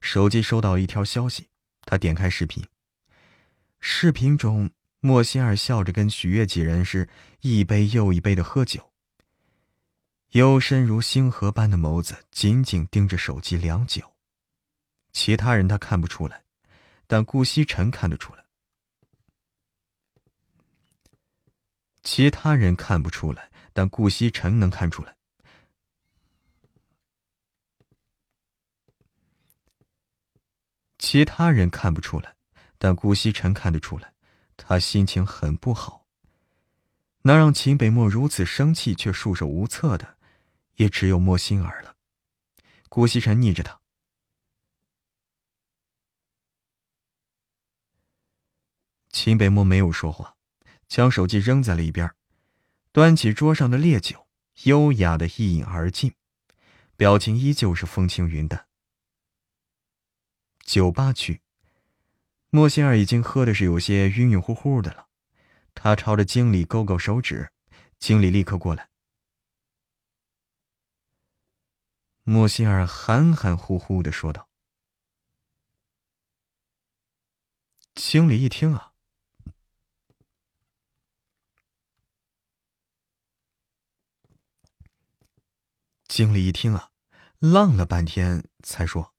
[0.00, 1.46] 手机收到一条消息，
[1.82, 2.66] 他点开视频。
[3.80, 4.70] 视频中，
[5.00, 7.08] 莫心儿笑着跟许悦几人是
[7.40, 8.92] 一杯又一杯的喝酒，
[10.30, 14.14] 幽深如星河般的眸子紧紧盯着手机良久。
[15.12, 16.44] 其他人他看不出来，
[17.06, 18.44] 但顾西辰看得出来。
[22.02, 23.50] 其他人看不出来。
[23.76, 25.14] 但顾西辰能看出来，
[30.98, 32.35] 其他人看不出来，
[32.78, 34.12] 但顾西辰看得出来，
[34.56, 36.06] 他心情很不好。
[37.22, 40.16] 能让秦北漠如此生气却束手无策的，
[40.76, 41.96] 也只有莫心儿了。
[42.88, 43.80] 顾西辰逆着他，
[49.10, 50.36] 秦北漠没有说话，
[50.86, 52.14] 将手机扔在了一边。
[52.92, 54.28] 端起桌上的烈酒，
[54.64, 56.14] 优雅的一饮而尽，
[56.96, 58.68] 表情依旧是风轻云淡。
[60.60, 61.42] 酒吧区，
[62.56, 65.10] 莫仙儿已经喝的是有些晕晕乎乎的了，
[65.74, 67.52] 他朝着经理勾勾手指，
[67.98, 68.88] 经理立刻过来。
[72.22, 74.48] 莫仙儿含含糊糊的说道
[77.94, 78.94] ：“经理一听啊。”
[86.08, 86.90] 经理一听啊，
[87.38, 89.14] 愣了半天，才说：“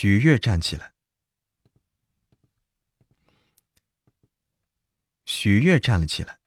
[0.00, 0.94] 许月站起来。”
[5.26, 6.40] 许月站了起来。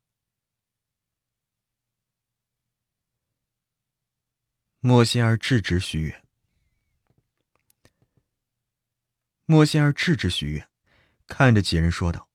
[4.80, 6.24] 莫仙儿制止许月。
[9.46, 10.68] 莫仙儿制止许悦，
[11.28, 12.28] 看着几人说道：“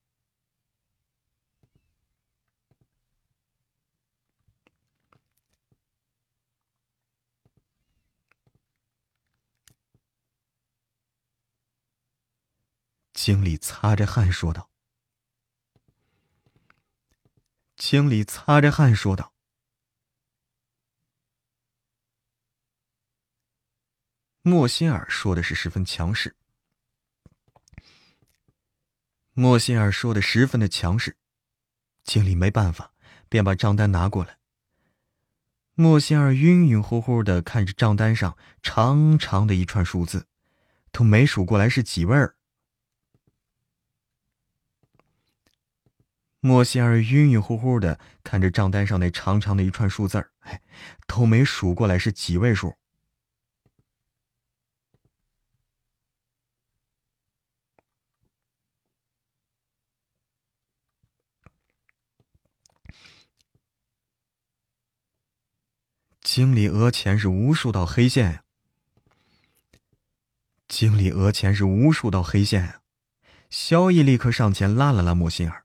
[13.29, 14.71] 经理擦着汗说道。”
[17.77, 19.35] 经理擦着汗说道。
[24.41, 26.37] 莫心儿说的是十分强势。
[29.35, 31.19] 莫心儿说的十分的强势，
[32.05, 32.95] 经理没办法，
[33.29, 34.39] 便把账单拿过来。
[35.75, 40.27] 莫心儿晕晕乎乎的看着账单上长长的一串数字，
[40.91, 42.38] 都没数过来是几位儿。
[46.41, 50.63] 莫心儿晕晕乎乎的看着账单上那长长的一串数字儿，哎，
[51.07, 52.77] 都没数过来是几位数。
[66.23, 68.45] 经理额前是无数道黑线呀！
[70.69, 72.83] 经理额前是无数道黑线啊！
[73.49, 75.65] 萧毅立刻上前拉了拉莫心儿，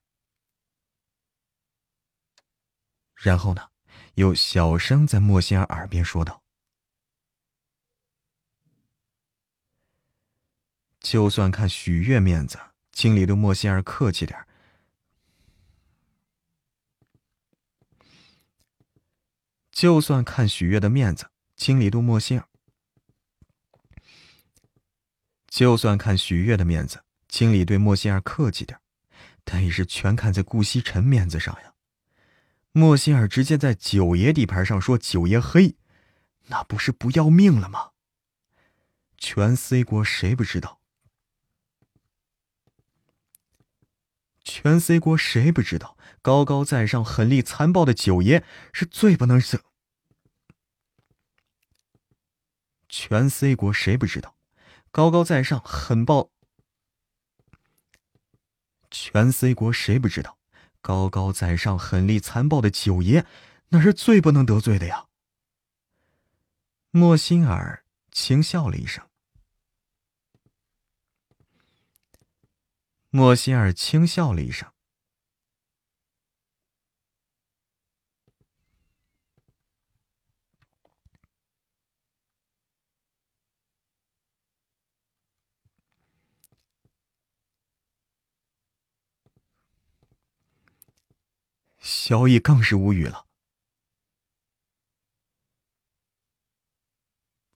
[3.24, 3.70] 然后呢，
[4.16, 6.44] 又小声在莫心儿耳边说道
[11.00, 12.60] ：“就算看许月面子，
[12.92, 14.46] 经理对莫心儿客气点
[19.72, 22.50] 就算看许月的面子，经理对莫心儿。
[25.48, 28.78] 就算看许月的面子，经理对莫心儿客气点
[29.46, 31.73] 但也是全看在顾惜辰面子上呀。
[32.76, 35.76] 莫心儿直接在九爷地盘上说九爷黑，
[36.48, 37.92] 那不是不要命了吗？
[39.16, 40.82] 全 C 国谁不知道？
[44.44, 45.96] 全 C 国谁不知道？
[46.24, 48.44] 高高在上、狠厉残暴的九爷
[48.74, 49.64] 是最不能惹。
[52.90, 54.36] 全 C 国谁不知道？
[54.90, 56.32] 高高在上、狠暴。
[58.90, 60.40] 全 C 国谁不知道？
[60.84, 63.26] 高高在上、狠厉残暴的九爷，
[63.70, 65.06] 那是最不能得罪的呀。
[66.92, 69.08] 莫心儿轻笑了一声。
[73.10, 74.73] 莫心儿轻笑了一声。
[91.84, 93.28] 萧逸更是无语了。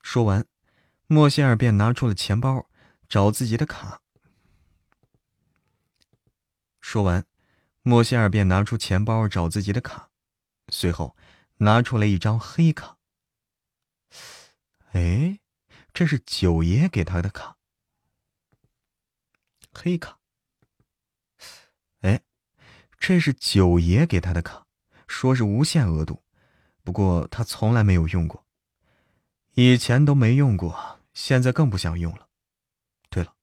[0.02, 0.46] 说完，
[1.06, 2.68] 莫歇尔便拿出了钱包，
[3.08, 4.02] 找自己的卡。
[6.82, 7.26] 说完，
[7.80, 10.10] 莫歇尔便拿出钱包找自己的卡，
[10.68, 11.16] 随后
[11.56, 12.98] 拿出了一张黑卡。
[14.92, 15.40] 哎，
[15.94, 17.56] 这是九爷给他的卡，
[19.72, 20.17] 黑卡。
[22.98, 24.66] 这是九爷给他的卡，
[25.06, 26.22] 说是无限额度，
[26.82, 28.44] 不过他从来没有用过，
[29.54, 32.28] 以前都没用过，现在更不想用了。
[33.08, 33.34] 对了，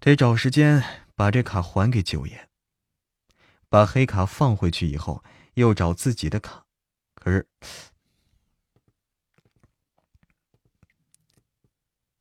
[0.00, 0.82] 得找时间
[1.14, 2.48] 把这卡还给九爷。
[3.68, 5.22] 把黑卡放回去以后，
[5.54, 6.64] 又找自己的卡，
[7.14, 7.48] 可是，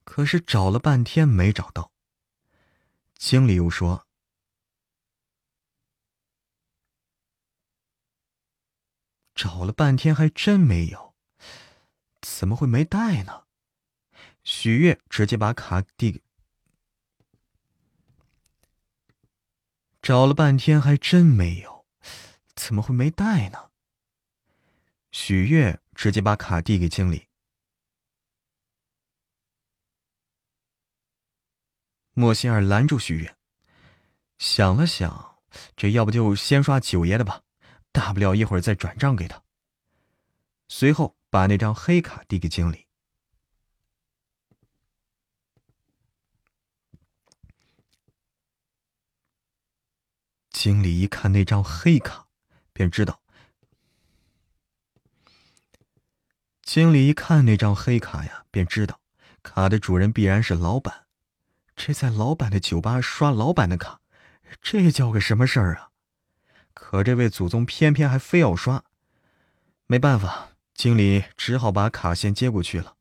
[0.04, 1.92] 可是找了半天没找到。
[3.18, 4.03] 经理又说。
[9.36, 11.16] 找了半天还真没有，
[12.22, 13.46] 怎么会没带呢？
[14.44, 16.22] 许月直接把卡递给。
[20.02, 21.86] 找了半天还真没有，
[22.56, 23.72] 怎么会没带呢？
[25.12, 27.28] 许月直接把卡递给经理。
[32.14, 33.36] 莫心儿拦住许月，
[34.38, 35.40] 想了想，
[35.76, 37.42] 这要不就先刷九爷的吧。
[37.94, 39.42] 大不了一会儿再转账给他。
[40.68, 42.88] 随后把那张黑卡递给经理。
[50.50, 52.28] 经理一看那张黑卡，
[52.74, 53.22] 便知道。
[56.62, 59.00] 经理一看那张黑卡呀，便知道
[59.44, 61.08] 卡的主人必然是老板。
[61.76, 64.02] 这在老板的酒吧刷老板的卡，
[64.62, 65.93] 这叫个什么事儿啊？
[66.74, 68.84] 可这位祖宗偏偏还非要刷，
[69.86, 72.98] 没办法，经理只好把卡先接过去了。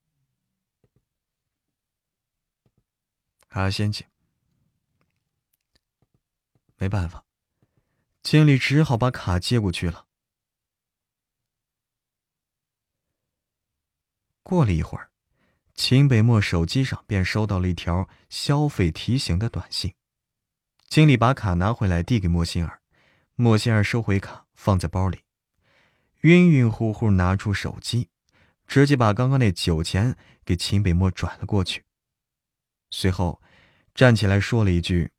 [3.49, 4.09] 卡先接，
[6.77, 7.25] 没办法，
[8.23, 10.07] 经理只好把卡接过去了。
[14.43, 15.11] 过了一会儿，
[15.75, 19.95] 秦北漠手机上便收到了一条消费提醒的短信。
[20.89, 22.82] 经理把卡拿回来，递给莫心儿。
[23.35, 25.25] 莫仙儿收回卡，放在包里，
[26.21, 28.11] 晕晕乎乎拿出手机，
[28.67, 31.85] 直接把刚刚那酒钱给秦北漠转了过去。
[32.91, 33.43] 随后，
[33.95, 35.13] 站起来说了一句：“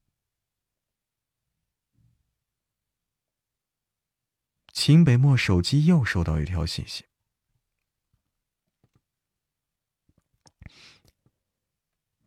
[4.71, 7.05] 秦北漠手机又收到一条信息。”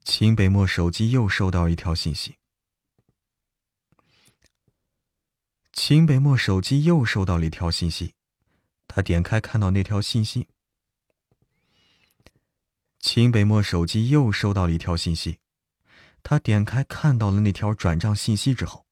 [0.02, 2.38] 秦北漠手机又收到一条信息。
[5.76, 8.14] 秦北漠手机又收到了一条信息，
[8.88, 10.48] 他点开看到那条信息。
[12.98, 15.38] 秦北漠手机又收到了一条信息，
[16.22, 18.86] 他点开看到了那条转账信息之后，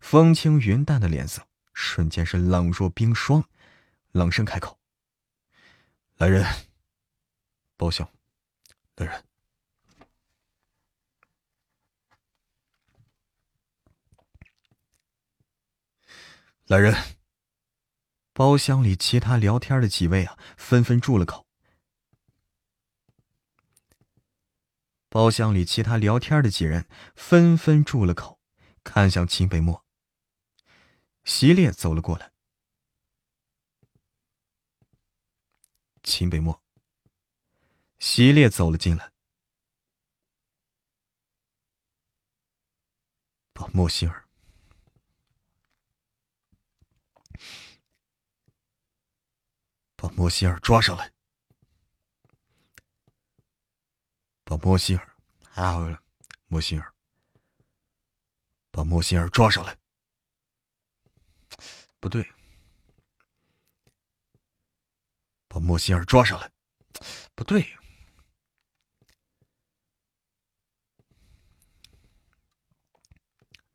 [0.00, 3.48] 风轻云淡的脸色瞬间是冷若冰霜，
[4.10, 4.78] 冷声开口
[6.18, 6.44] ：“来人，
[7.76, 8.06] 包厢，
[8.96, 9.24] 来人。”
[16.66, 16.92] 来人！
[18.32, 21.46] 包厢里其他聊天的几位啊，纷纷住了口。
[25.08, 28.40] 包厢里其他聊天的几人纷纷住了口，
[28.82, 29.84] 看向秦北漠。
[31.22, 32.32] 席烈走了过来。
[36.02, 36.60] 秦北漠。
[38.00, 39.12] 席烈走了进来。
[43.52, 44.25] 把莫心儿，
[49.96, 51.12] 把莫心儿抓上来。
[54.44, 55.16] 把莫心儿，
[55.54, 56.00] 啊，
[56.46, 56.94] 莫心儿，
[58.70, 59.76] 把莫心儿抓上来。
[61.98, 62.30] 不对，
[65.48, 66.52] 把莫心儿抓上来。
[67.34, 67.76] 不对。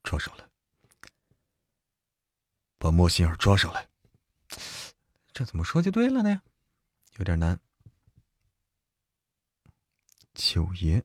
[0.04, 0.50] 抓上来，
[2.78, 3.91] 把莫心儿抓上来。
[5.42, 6.44] 这怎么说就对了呢？
[7.18, 7.60] 有点难。
[10.36, 11.04] 九爷。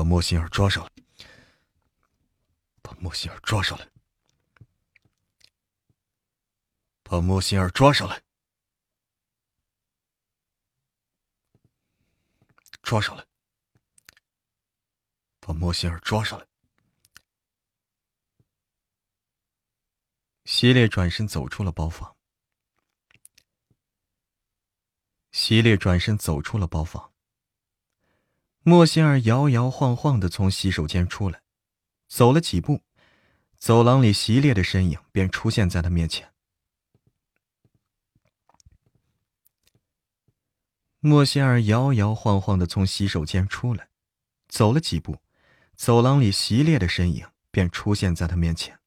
[0.00, 0.90] 把莫心儿抓上来！
[2.80, 3.86] 把莫心儿抓上来！
[7.02, 8.22] 把莫心儿抓上来！
[12.80, 13.26] 抓上来！
[15.38, 16.46] 把莫心儿抓上来！
[20.46, 22.16] 希烈转身走出了包房。
[25.32, 27.09] 希烈转身走出了包房。
[28.62, 31.42] 莫仙儿摇摇晃晃的从洗手间出来，
[32.08, 32.82] 走了几步，
[33.56, 36.30] 走廊里席烈的身影便出现在他面前。
[40.98, 43.88] 莫仙儿摇摇晃晃的从洗手间出来，
[44.48, 45.16] 走了几步，
[45.74, 48.78] 走廊里席烈的身影便出现在他面前。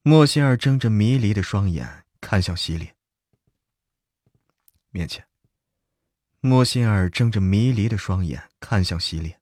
[0.00, 2.96] 莫仙儿睁着迷离的双眼看向席烈，
[4.88, 5.27] 面前。
[6.40, 9.40] 莫心儿睁着迷离的双眼看向席烈。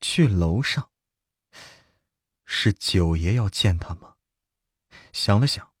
[0.00, 0.90] 去楼上，
[2.44, 4.16] 是九爷要见他吗？
[5.12, 5.72] 想了想，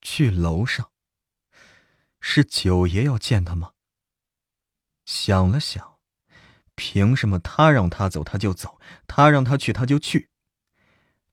[0.00, 0.90] 去楼上，
[2.20, 3.74] 是九爷要见他吗？
[5.04, 5.97] 想了想。
[6.78, 10.30] 凭什么他让他走他就走，他让他去他就去？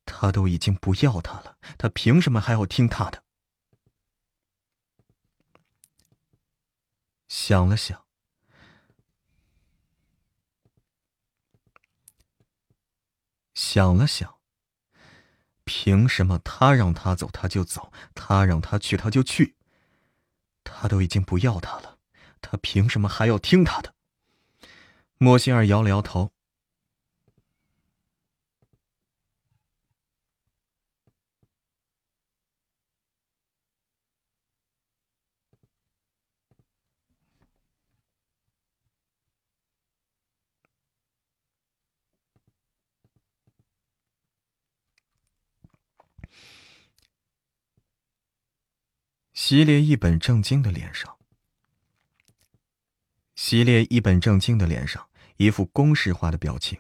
[0.04, 3.24] 他都已经不要他了，他凭什么还要听他的？
[7.28, 8.06] 想了想，
[13.54, 14.40] 想了想，
[15.64, 19.56] 凭什么他让他走他就走，他让他去他就去？
[20.64, 22.00] 他都已经不要他了，
[22.42, 23.95] 他凭什么还要听他的？
[25.18, 26.36] 莫心儿摇了摇头。
[49.34, 51.18] 席烈一本正经的脸上，
[53.36, 56.80] 希烈一本正经的脸上一副公式化的表情。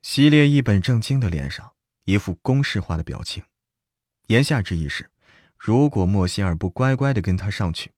[0.00, 3.44] 希烈一本正经的脸上一副公式化的表情，
[4.28, 5.10] 言下之意是，
[5.56, 7.92] 如果莫仙儿不乖乖的跟他上去。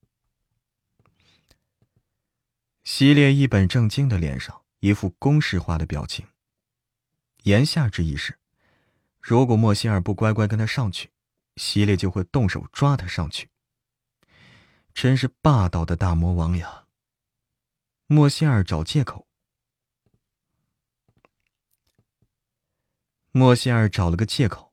[2.82, 6.26] 希烈一本正经的脸上一副公式化的表情，
[7.44, 8.38] 言下之意是，
[9.20, 11.10] 如果莫仙儿不乖乖跟他上去，
[11.56, 13.48] 希烈就会动手抓他上去。
[14.94, 16.86] 真是霸道的大魔王呀！
[18.06, 19.26] 莫歇尔找借口。
[23.32, 24.72] 莫歇尔找了个借口。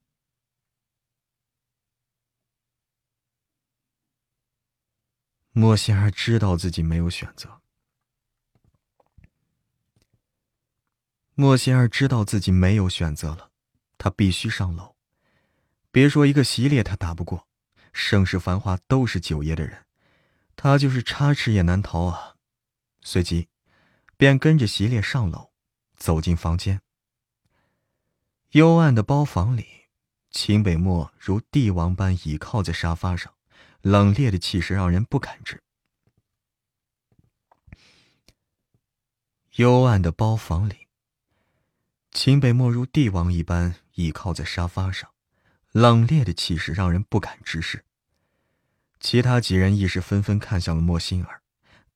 [5.54, 7.62] 莫歇尔知道自己没有选择。
[11.34, 13.52] 莫歇尔知道自己没有选择了，
[13.98, 14.96] 他必须上楼。
[15.90, 17.48] 别说一个席列他打不过，
[17.92, 19.86] 盛世繁华都是九爷的人，
[20.56, 22.36] 他就是插翅也难逃啊！
[23.02, 23.50] 随即，
[24.18, 25.52] 便跟着席烈上楼，
[25.96, 26.82] 走进房间。
[28.52, 29.66] 幽暗的包房里，
[30.30, 33.34] 秦北漠如帝王般倚靠在沙发上，
[33.82, 35.64] 冷冽的气势让人不敢直。
[39.56, 40.88] 幽暗的包房里。
[42.12, 45.10] 秦北漠如帝王一般倚靠在沙发上，
[45.72, 47.86] 冷冽的气势让人不敢直视。
[49.02, 51.42] 其他几人亦是纷纷看向了莫心儿，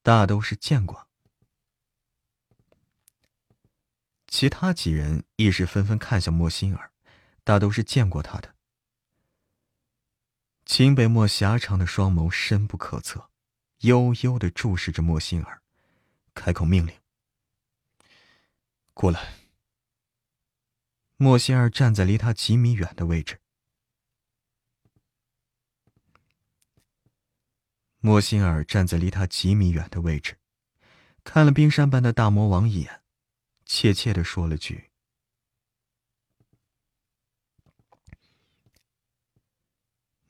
[0.01, 1.08] 大都是见过。
[4.27, 6.92] 其他几人亦是纷纷看向莫心儿，
[7.43, 8.56] 大都是见过他的。
[10.66, 13.30] 秦北漠狭长的双眸深不可测，
[13.82, 15.61] 悠悠的注视着莫心儿，
[16.34, 16.95] 开口命令
[18.95, 19.35] ：“过来。”
[21.17, 23.40] 莫心儿站在离他几米远的位置。
[28.06, 30.38] 莫仙儿站在离他几米远的位置，
[31.24, 33.01] 看了冰山般的大魔王一眼，
[33.66, 34.92] 怯怯的说了句：“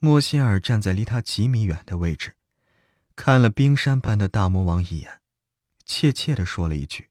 [0.00, 2.34] 莫仙儿站在离他几米远的位置，
[3.14, 5.20] 看了冰山般的大魔王一眼，
[5.84, 7.10] 怯怯的说了一句。”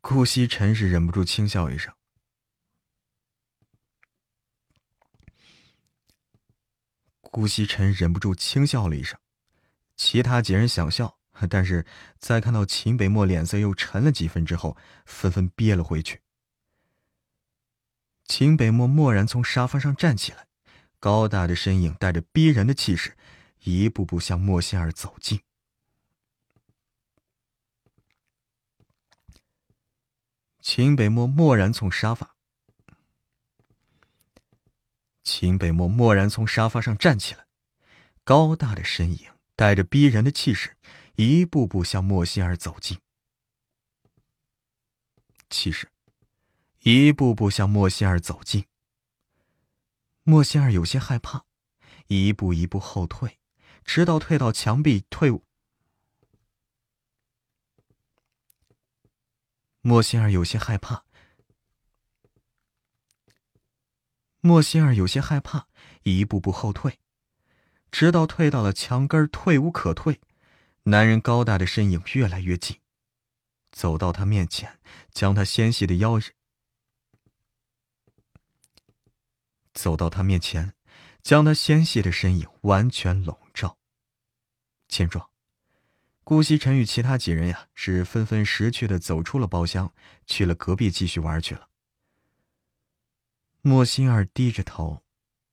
[0.00, 1.94] 顾惜尘是忍不住轻笑一声。
[7.34, 9.18] 顾惜尘忍不住轻笑了一声，
[9.96, 11.18] 其他几人想笑，
[11.50, 11.84] 但是
[12.20, 16.22] 在看到秦北漠脸色又沉了几分之后，纷纷憋了回去。
[18.24, 20.46] 秦北漠蓦然从沙发上站起来，
[21.00, 23.16] 高大的身影带着逼人的气势，
[23.64, 25.40] 一步步向莫仙儿走近。
[30.60, 32.33] 秦北漠蓦然从沙发，
[35.24, 37.46] 秦北漠蓦然从沙发上站起来，
[38.22, 40.76] 高大的身影带着逼人的气势，
[41.16, 43.00] 一步步向莫心儿走近。
[45.48, 45.90] 气势，
[46.80, 48.66] 一步步向莫心儿走近。
[50.22, 51.46] 莫心儿有些害怕，
[52.06, 53.38] 一步一步后退，
[53.82, 55.32] 直到退到墙壁退。
[59.80, 61.04] 莫心儿有些害怕，
[64.46, 65.68] 莫心儿有些害怕，
[66.02, 66.98] 一步步后退，
[67.90, 70.20] 直到退到了墙根退无可退。
[70.82, 72.76] 男人高大的身影越来越近，
[73.72, 74.78] 走到他面前，
[75.10, 76.20] 将他纤细的腰，
[79.72, 80.74] 走到他面前，
[81.22, 83.78] 将他纤细的身影完全笼罩。
[84.88, 85.30] 见状。
[86.22, 89.94] 顾惜尘与其他几人呀，是纷纷识趣的走出了包厢，
[90.26, 91.70] 去了隔壁继续玩去了。
[93.66, 95.02] 莫心儿低着头，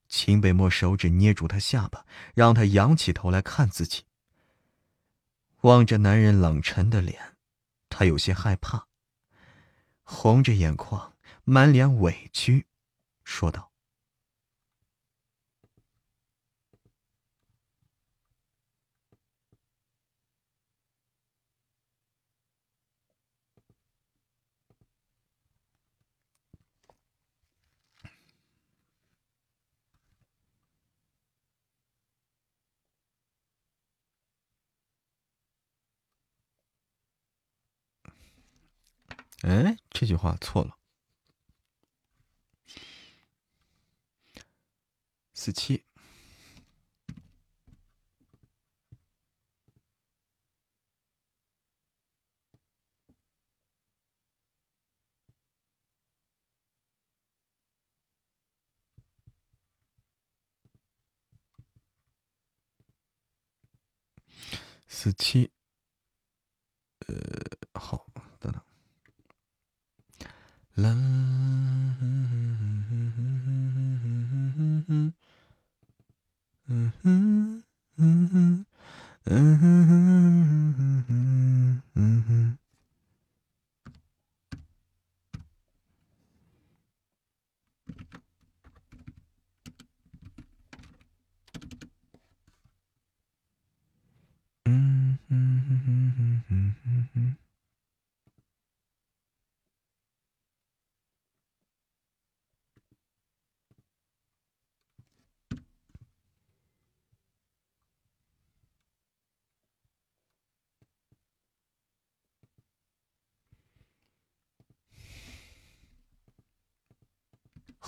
[0.09, 4.03] 秦北漠手指捏住他下巴，让他仰起头来看自己。
[5.61, 7.37] 望着男人冷沉的脸，
[7.87, 8.85] 他有些害怕，
[10.03, 11.13] 红着眼眶，
[11.45, 12.67] 满脸委屈，
[13.23, 13.70] 说道。
[39.41, 40.77] 哎，这句话错了。
[45.33, 45.83] 四七，
[64.87, 65.49] 四七，
[67.07, 67.15] 呃，
[67.73, 68.05] 好，
[70.75, 70.95] 啦，
[76.69, 77.61] 嗯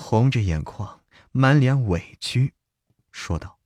[0.03, 1.01] 红着眼眶，
[1.31, 2.53] 满脸委屈，
[3.13, 3.57] 说道：“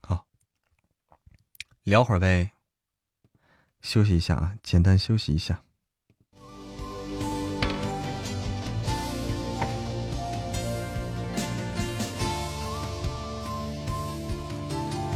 [0.00, 0.28] 好，
[1.82, 2.52] 聊会儿呗，
[3.82, 5.64] 休息一下啊，简单休息一下。”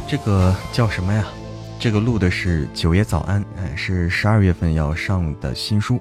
[0.07, 1.27] 这个叫什么呀？
[1.79, 5.99] 这个录的是九爷早安，哎，是十二月份要上的新书。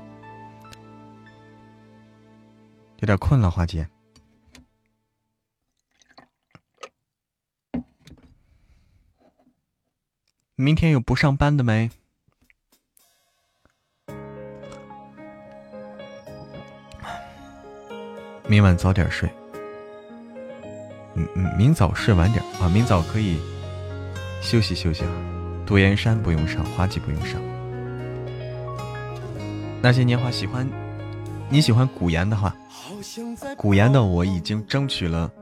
[3.01, 3.89] 有点困了，花姐。
[10.55, 11.91] 明天有不上班的没？
[18.47, 19.29] 明晚早点睡。
[21.17, 23.41] 嗯嗯，明早睡晚点啊，明早可以。
[24.45, 25.11] 休息休息啊，
[25.65, 27.41] 杜岩山不用上，花季不用上。
[29.81, 30.69] 那些年华喜欢，
[31.49, 32.55] 你喜欢古言的话，
[33.57, 35.33] 古言的我已经争取了，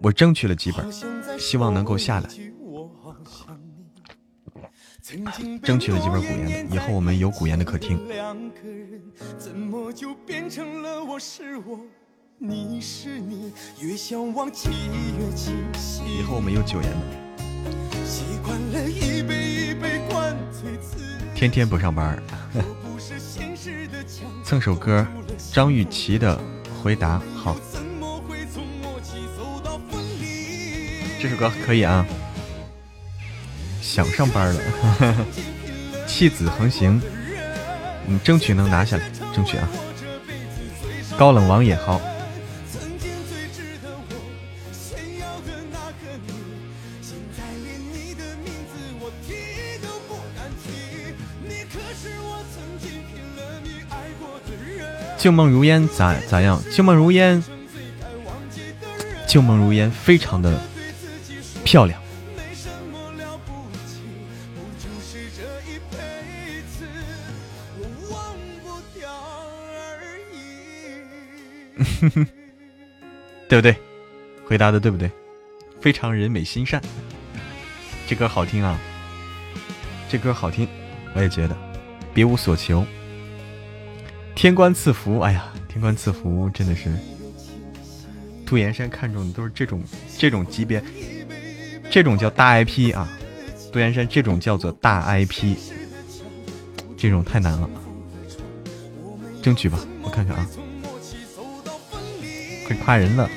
[0.00, 0.90] 我争取了几本，
[1.38, 2.30] 希望能够下来。
[5.62, 8.00] 争取了几本古言的，以后我们有古言的客厅。
[16.06, 17.21] 以后我们有九言的。
[21.34, 22.22] 天天不上班，
[24.44, 25.04] 蹭首歌，
[25.52, 26.38] 张雨绮的
[26.82, 27.56] 回答好。
[31.20, 32.06] 这首歌可以啊，
[33.80, 34.60] 想上班了，
[36.06, 37.00] 弃子横行，
[38.06, 39.68] 你，争取能拿下来，争取啊。
[41.18, 42.00] 高冷王也好。
[55.22, 56.60] 旧梦如烟咋咋样？
[56.72, 57.40] 旧梦如烟，
[59.28, 60.60] 旧梦如烟，非常的
[61.62, 62.02] 漂亮。
[73.48, 73.76] 对不对？
[74.44, 75.08] 回答的对不对？
[75.80, 76.82] 非常人美心善，
[78.08, 78.76] 这歌好听啊！
[80.10, 80.66] 这歌好听，
[81.14, 81.56] 我也觉得。
[82.12, 82.84] 别无所求。
[84.34, 86.90] 天官赐福，哎呀，天官赐福真的是，
[88.44, 89.82] 杜岩山看中的都是这种
[90.18, 90.82] 这种级别，
[91.90, 93.08] 这种叫大 IP 啊，
[93.72, 95.56] 杜岩山这种叫做大 IP，
[96.96, 97.70] 这种太难了，
[99.40, 100.46] 争取吧，我看看啊，
[102.66, 103.30] 快夸人了。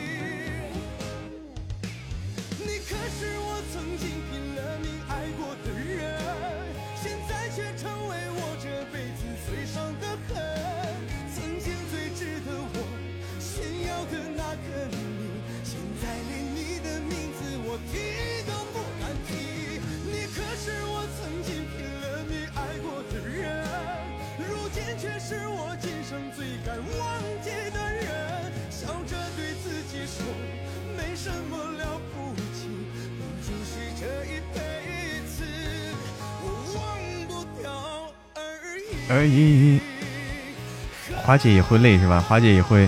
[41.35, 42.23] 华姐也会累是吧？
[42.25, 42.87] 华姐也会，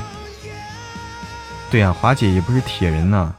[1.70, 3.36] 对呀，华姐也不是铁人呐。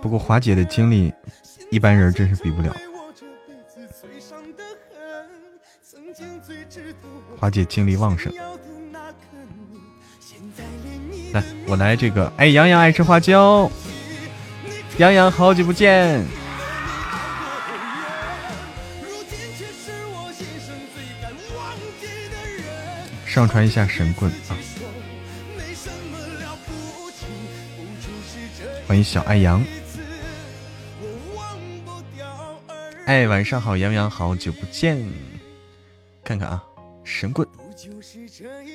[0.00, 1.12] 不过华姐的经历，
[1.72, 2.72] 一般人真是比不了。
[7.36, 8.32] 华姐精力旺盛。
[11.32, 12.32] 来，我来这个。
[12.36, 13.68] 哎，洋洋爱吃花椒。
[14.98, 16.24] 洋洋，好久不见。
[23.38, 24.58] 上传一下神棍啊！
[28.84, 29.62] 欢迎小爱羊。
[33.06, 34.98] 哎，晚上好，杨洋，好久不见。
[36.24, 36.64] 看看啊，
[37.04, 37.46] 神棍，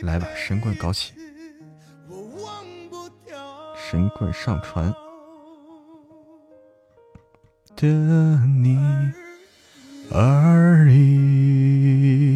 [0.02, 1.12] 来吧，神棍搞起。
[3.76, 4.96] 神棍上传
[7.76, 7.86] 的
[8.62, 8.80] 你
[10.10, 12.33] 而已。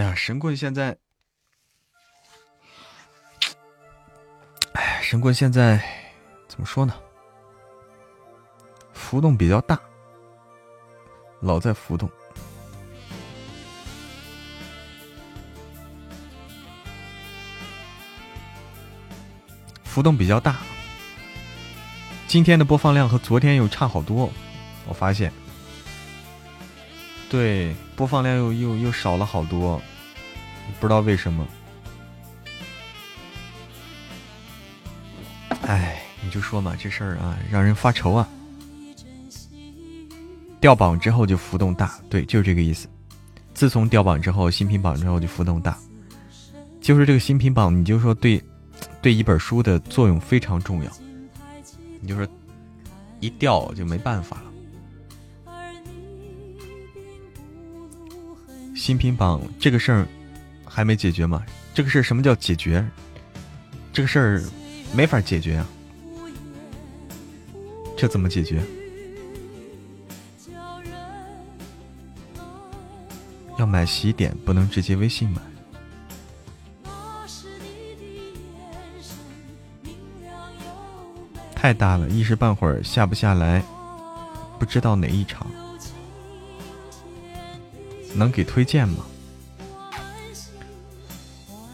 [0.00, 0.96] 哎呀，神棍现在。
[4.72, 5.78] 哎神棍现在
[6.48, 6.94] 怎么说呢？
[8.94, 9.78] 浮动比较大，
[11.40, 12.10] 老在浮动，
[19.84, 20.56] 浮动比较大。
[22.26, 24.32] 今天的播放量和昨天又差好多，
[24.86, 25.30] 我发现，
[27.28, 29.82] 对，播放量又又又少了好多，
[30.80, 31.46] 不知道为什么。
[35.62, 38.28] 哎，你就说嘛，这事儿啊，让人发愁啊。
[40.60, 42.88] 掉榜之后就浮动大，对，就是这个意思。
[43.54, 45.78] 自从掉榜之后，新品榜之后就浮动大，
[46.80, 48.42] 就是这个新品榜，你就说对，
[49.02, 50.90] 对一本书的作用非常重要。
[52.00, 52.26] 你就说
[53.20, 54.44] 一掉就没办法了。
[58.74, 60.08] 新品榜这个事儿
[60.72, 61.44] 还没解决吗？
[61.74, 62.86] 这个事儿什么叫解决？
[63.92, 64.42] 这个事儿。
[64.92, 65.64] 没法解决啊！
[67.96, 68.60] 这怎么解决？
[73.56, 75.40] 要买洗点，不能直接微信买。
[81.54, 83.62] 太大了，一时半会儿下不下来，
[84.58, 85.46] 不知道哪一场。
[88.12, 89.04] 能给推荐吗？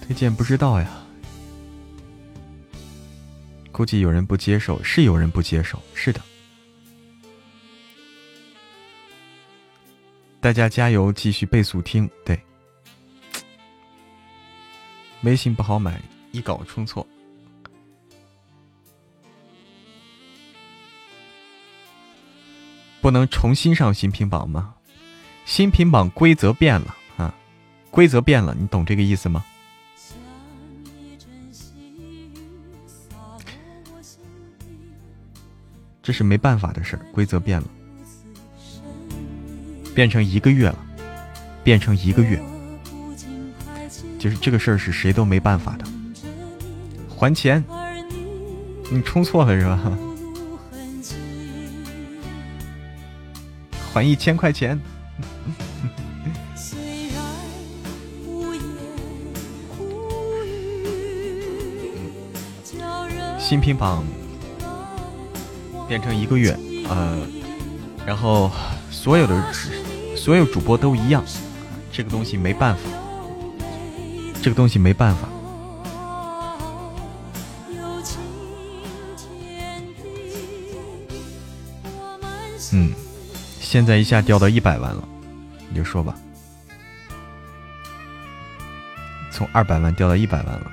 [0.06, 0.88] 推荐不知道呀。
[3.72, 6.20] 估计有人不接受，是有人不接受，是的。
[10.40, 12.08] 大家加油，继续倍速听。
[12.24, 12.40] 对，
[15.22, 17.04] 微信不好买，一搞冲错。
[23.00, 24.74] 不能重新上新品榜吗？
[25.44, 27.34] 新品榜规则变了啊，
[27.90, 29.44] 规则变了，你懂这个意思吗？
[36.06, 37.66] 这是没办法的事儿，规则变了，
[39.92, 40.78] 变成一个月了，
[41.64, 42.40] 变成一个月，
[44.16, 45.84] 就是这个事儿是谁都没办法的。
[47.08, 47.64] 还钱，
[48.88, 49.98] 你充错了是吧？
[53.92, 54.80] 还一千块钱。
[63.40, 64.04] 新品榜。
[65.88, 66.56] 变成一个月，
[66.88, 67.18] 呃，
[68.04, 68.50] 然后
[68.90, 69.52] 所有的
[70.16, 71.24] 所有主播都一样，
[71.92, 72.82] 这个东西没办法，
[74.42, 75.28] 这个东西没办法。
[82.72, 82.92] 嗯，
[83.60, 85.08] 现在一下掉到一百万了，
[85.70, 86.16] 你就说吧，
[89.30, 90.72] 从二百万掉到一百万了。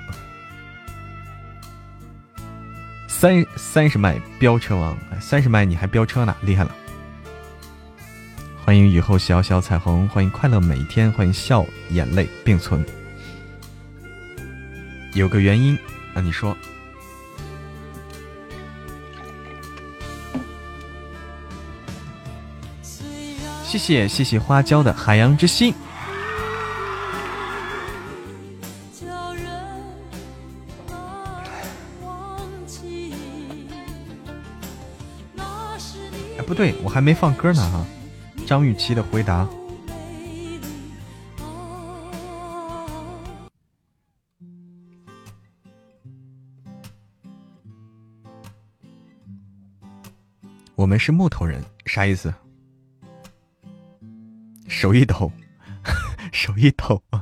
[3.24, 6.70] 三三十迈飙车王，三十迈你还飙车呢，厉害了！
[8.62, 12.84] 欢迎雨后小小彩虹，欢迎快乐每一天，欢迎笑眼泪并存。
[15.14, 15.78] 有个原因，
[16.14, 16.54] 那你说？
[23.62, 25.72] 谢谢谢谢花椒的海洋之心。
[36.46, 37.84] 不对我还没放歌呢哈，
[38.46, 39.48] 张雨绮的回答。
[50.76, 52.32] 我们是木头人，啥意思？
[54.68, 55.32] 手一抖，
[56.32, 57.02] 手一抖。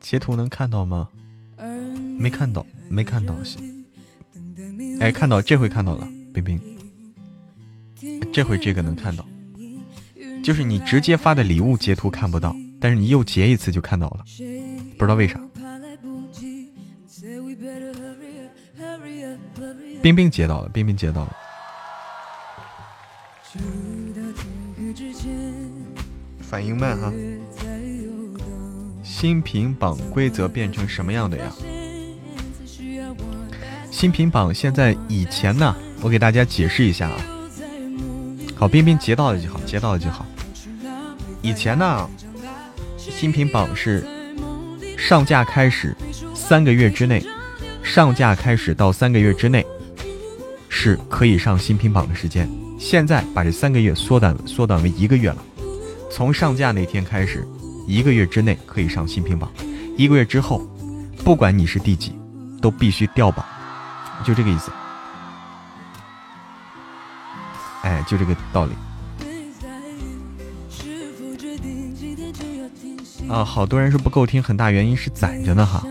[0.00, 1.08] 截图能看到吗？
[2.18, 3.34] 没看到，没看到。
[4.98, 6.60] 哎，看到这回看到了，冰冰，
[8.32, 9.26] 这回这个能看到，
[10.42, 14.24] 就是你直接发的礼物截图看不到，但是你又截一次就看到了，
[14.98, 15.40] 不知道为啥。
[20.02, 21.36] 冰冰截到了，冰冰截到了。
[26.40, 27.12] 反应慢哈。
[29.02, 31.52] 新品榜规则变成什么样的呀？
[33.96, 37.16] 新品榜现在以前呢，我给大家解释一下啊。
[38.54, 40.26] 好，冰冰截到了就好，截到了就好。
[41.40, 42.06] 以前呢，
[42.98, 44.06] 新品榜是
[44.98, 45.96] 上架开始
[46.34, 47.24] 三个月之内，
[47.82, 49.64] 上架开始到三个月之内
[50.68, 52.46] 是可以上新品榜的时间。
[52.78, 55.42] 现在把这三个月缩短缩短为一个月了，
[56.10, 57.48] 从上架那天开始。
[57.86, 59.50] 一个月之内可以上新品榜，
[59.96, 60.68] 一个月之后，
[61.24, 62.12] 不管你是第几，
[62.60, 63.46] 都必须掉榜，
[64.24, 64.70] 就这个意思。
[67.82, 68.72] 哎，就这个道理。
[73.28, 75.84] 啊，好多人说不够听，很大原因是攒着呢哈，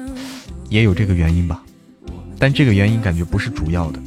[0.69, 1.61] 也有这个原因吧，
[2.39, 3.99] 但这个原因感觉不是主要的，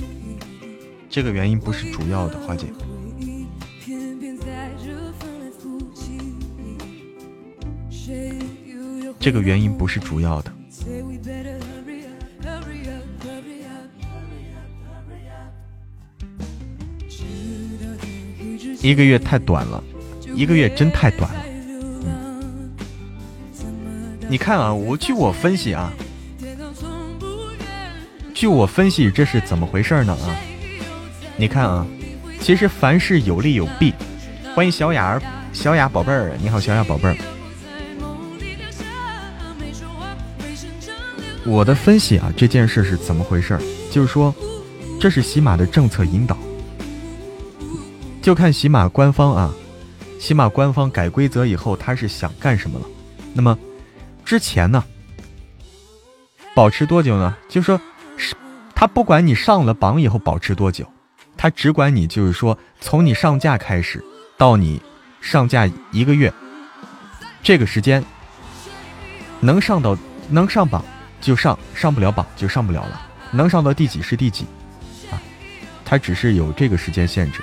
[1.10, 2.66] 这个原因不是主要的，花姐。
[9.20, 10.50] 这个原因不是主要的，
[18.80, 19.82] 一个月太短了，
[20.34, 21.44] 一个月真太短了。
[24.28, 25.92] 你看啊，我据我分析啊，
[28.34, 30.36] 据我分析这是怎么回事呢啊？
[31.36, 31.86] 你看啊，
[32.40, 33.92] 其实凡事有利有弊。
[34.54, 37.16] 欢迎小雅儿，小雅宝贝儿，你好，小雅宝贝儿。
[41.44, 43.58] 我的分析啊，这件事是怎么回事？
[43.90, 44.34] 就是说，
[45.00, 46.36] 这是喜马的政策引导，
[48.20, 49.54] 就看喜马官方啊，
[50.20, 52.86] 喜马官方改规则以后，他是想干什么了？
[53.32, 53.58] 那么
[54.24, 54.84] 之前呢，
[56.54, 57.36] 保持多久呢？
[57.48, 57.80] 就说
[58.16, 58.34] 是
[58.74, 60.86] 他不管你上了榜以后保持多久，
[61.36, 64.04] 他只管你就是说从你上架开始
[64.36, 64.82] 到你
[65.20, 66.32] 上架一个月，
[67.42, 68.04] 这个时间
[69.40, 69.96] 能上到
[70.28, 70.84] 能上榜。
[71.20, 74.44] 就上上不了榜就上不了了，能上到第几是第几，
[75.10, 75.18] 啊，
[75.84, 77.40] 他只是有这个时间限制。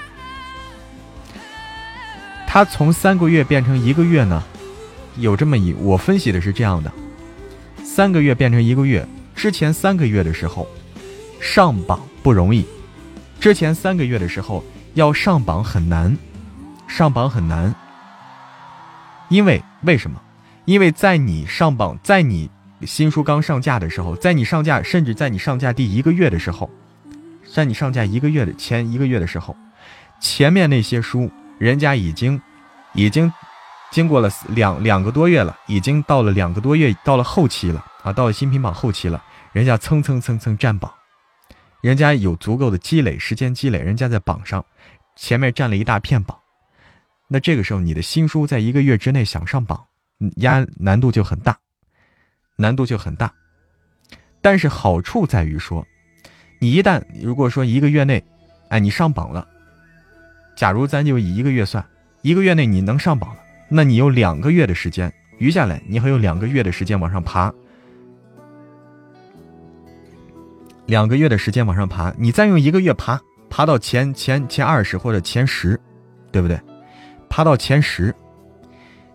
[2.55, 4.41] 它从三个月变成一个月呢，
[5.17, 6.89] 有这么一我分析的是这样的：
[7.83, 10.65] 三个月变成一个月，之前三个月的时候
[11.41, 12.65] 上榜不容易，
[13.41, 16.17] 之前三个月的时候要上榜很难，
[16.87, 17.75] 上榜很难，
[19.27, 20.21] 因为为什么？
[20.63, 22.49] 因为在你上榜，在你。
[22.85, 26.69] 新书刚上架的时候，在你上架，甚至在你上架第一个月的时候，
[27.53, 29.57] 在你上架一个月的前一个月的时候，
[30.21, 32.41] 前面那些书，人家已经，
[32.93, 33.31] 已经
[33.91, 40.93] 经过了两两个多月了，已经到了两个多月，到了后期了啊，到了新品榜后期了，人家蹭蹭蹭蹭占榜，
[41.81, 44.65] 人家有足够的积累，时间积累，人家在榜上
[45.15, 46.39] 前面占了一大片榜，
[47.29, 49.85] 那这个时候你的新书在一个月之内想上榜，
[50.37, 51.57] 压难度就很大。
[52.57, 53.33] 难度就很大，
[54.41, 55.85] 但是好处在于说，
[56.61, 58.23] 你一旦如果说一个月内，
[58.69, 59.45] 哎，你上榜了，
[60.55, 61.83] 假如咱就以一个月算，
[62.21, 67.53] 一个月内你能上榜了，那你有两个月的时间，余下来你还有两个月的时间往上爬，
[70.85, 73.19] 两个月的时间往上爬，你再用一个月爬，
[73.49, 75.79] 爬到前前前二十或者前十，
[76.31, 76.59] 对不对？
[77.29, 78.15] 爬到前十。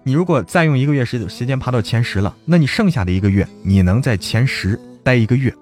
[0.03, 5.55] 你如果再用一个月时时间爬到前十了，那你剩下的一个月，你能在前十待一个月，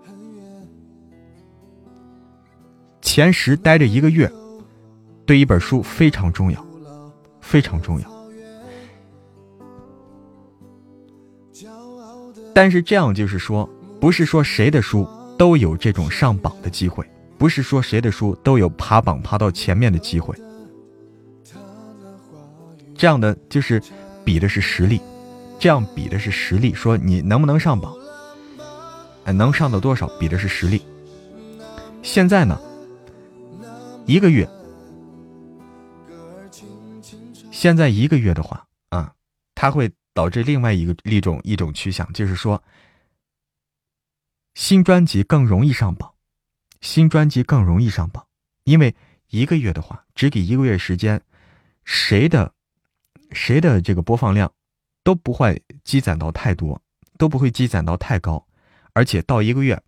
[3.02, 4.30] 前十待着一个月，
[5.28, 6.66] 对一本书非常重要，
[7.42, 8.08] 非常重要。
[12.54, 13.68] 但是这样就是说，
[14.00, 20.34] 不是说谁的书都有这种上榜的机会，不是说谁的书都有爬榜爬到前面的机会，
[22.96, 23.80] 这样的就是。
[24.24, 25.00] 比的是实力，
[25.58, 26.74] 这样比的是实力。
[26.74, 27.94] 说你能不能上榜，
[29.24, 30.82] 哎，能上到多少，比的是实力。
[32.02, 32.60] 现在呢，
[34.04, 34.46] 一个月，
[37.58, 39.12] 现在一个月的话啊，
[39.56, 42.62] 它会导致另外一个一种一种趋向，就是说，
[44.54, 46.14] 新专辑更容易上榜，
[46.80, 48.24] 新专辑更容易上榜，
[48.62, 48.94] 因为
[49.30, 51.20] 一个月的话，只给一个月时间，
[51.84, 52.54] 谁的？
[53.32, 54.52] 谁的这个播放量
[55.02, 56.80] 都不会积攒到太多，
[57.18, 58.46] 都不会积攒到太高，
[58.92, 59.82] 而且到一个月，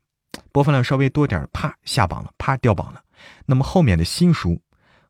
[0.50, 3.05] 播放量稍微多点，啪下榜了，啪掉榜了。
[3.47, 4.60] 那么后面的新书，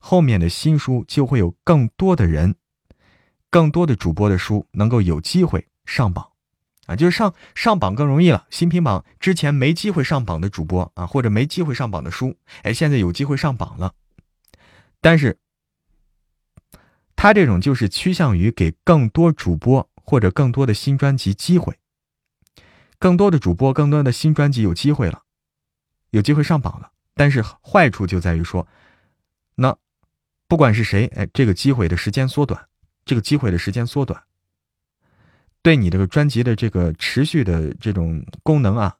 [0.00, 2.56] 后面的新书就会有更多的人，
[3.50, 6.30] 更多的主播的书能够有机会上榜，
[6.86, 8.46] 啊，就是上上榜更容易了。
[8.50, 13.94] 新品榜之前没机会上榜的主播啊，或者没机会上榜的书，哎，现在有机会上榜了。
[15.00, 15.38] 但是，
[17.14, 21.78] 他这种就是趋向于给更多主播或者更多的新专辑机会，
[22.98, 25.22] 更多的主播、更多的新专辑有机会了，
[26.10, 26.92] 有机会上榜了。
[27.14, 28.66] 但是坏处就在于说，
[29.56, 29.76] 那
[30.50, 32.60] 不管是谁，哎，这个机会的时间缩短，
[33.04, 34.20] 这个机会的时间缩短。
[35.62, 38.96] 对你这个专辑的这个持续的这种功能啊，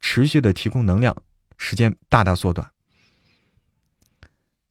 [0.00, 1.16] 持续的提供能量
[1.58, 2.68] 时间大大缩短，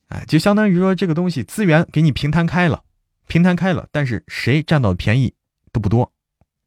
[0.09, 2.83] 哎，就相当于说这个东西资源给你平摊开了，
[3.27, 5.33] 平摊开了，但是谁占到便宜
[5.71, 6.11] 都不多，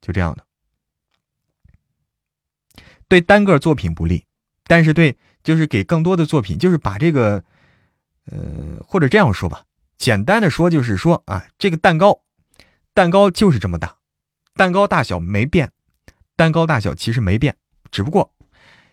[0.01, 0.47] 就这样的。
[3.07, 4.25] 对单个作品不利，
[4.65, 7.45] 但是对就是给更多的作品，就是把这个，
[8.27, 9.65] 呃，或者这样说吧，
[9.99, 12.23] 简单的说就是说啊，这个蛋糕，
[12.95, 13.97] 蛋糕就是这么大。
[14.55, 15.73] 蛋糕大小没变，
[16.37, 17.57] 蛋糕大小其实没变，
[17.91, 18.35] 只不过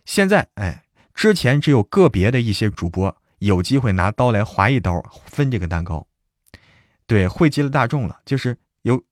[0.05, 6.07] 现在哎，之前只有个别的一些主播有机会拿刀来划一刀分这个蛋糕，
[7.05, 8.21] 对，惠及了大众了。
[8.25, 9.03] 就是有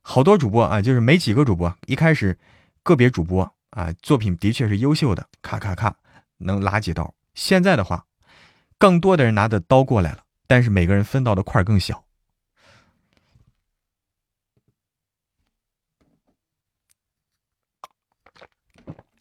[0.00, 2.38] 好多主播啊，就是没几个主播，一开始
[2.82, 5.94] 个别主播啊，作品的确是优秀的，咔咔咔
[6.38, 7.14] 能拉几刀。
[7.34, 8.06] 现在的话，
[8.82, 12.02] 更多的人拿着刀过来了，但是每个人分到的块更小。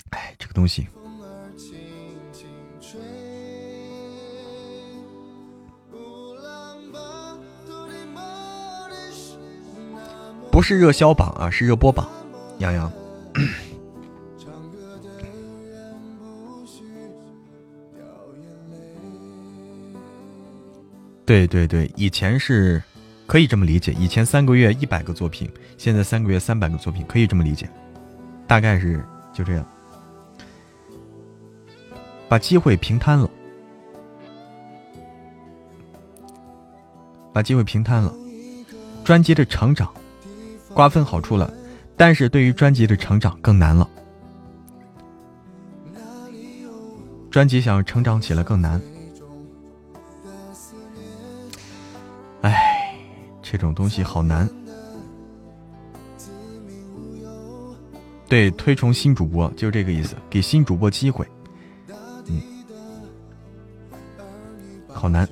[0.10, 0.88] 哎，这个东西
[10.52, 12.10] 不是热销榜啊，是热播榜。
[12.58, 12.92] 洋洋，
[21.32, 22.84] 对对对，以前是
[23.26, 27.70] 可以这么理解，以前三个月一百个作品，现在三个月三百个作品，可以这么理解，
[28.46, 29.02] 大概是
[29.32, 29.66] 就这样。
[32.28, 33.30] 把机会平摊了，
[37.32, 38.14] 把机会平摊了，
[39.06, 39.90] 专辑的成长
[40.74, 41.50] 瓜分好处了，
[41.96, 43.90] 但是对于专辑的成长更难了。
[47.30, 48.82] 专辑想要成长起来更难。
[53.52, 54.50] 这种东西好难。
[58.30, 61.28] 对，推崇新主播就这个意思，给新主播机会。
[64.88, 65.28] 好难。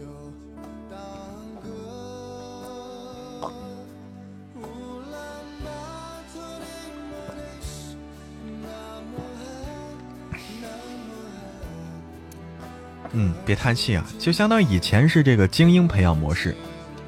[13.14, 16.54] 嗯，别叹气啊，就相当于以前是这个精英培养模式，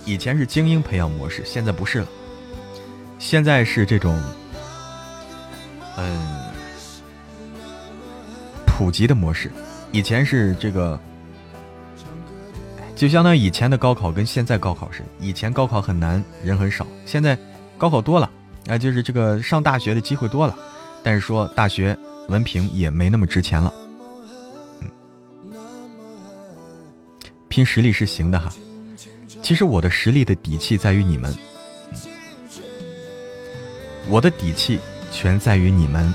[0.06, 2.08] 以前是精英培养模式，现在不是了，
[3.20, 4.22] 现在是这种，
[5.98, 6.20] 嗯，
[8.66, 9.52] 普及的模式，
[9.92, 11.00] 以前是这个。
[12.94, 17.36] 就相当于以前的高考跟现在高考似的，以前高考很难，人很少，现在
[17.76, 18.30] 高考多了，
[18.68, 20.56] 啊，就是这个上大学的机会多了，
[21.02, 21.98] 但是说大学
[22.28, 23.74] 文凭也没那么值钱了，
[24.82, 24.92] 嗯，
[27.48, 28.54] 拼实力是行的哈，
[29.44, 31.36] 其实我的实力的底气在于你们，
[34.08, 34.80] 我的底气
[35.12, 36.14] 全在于你们。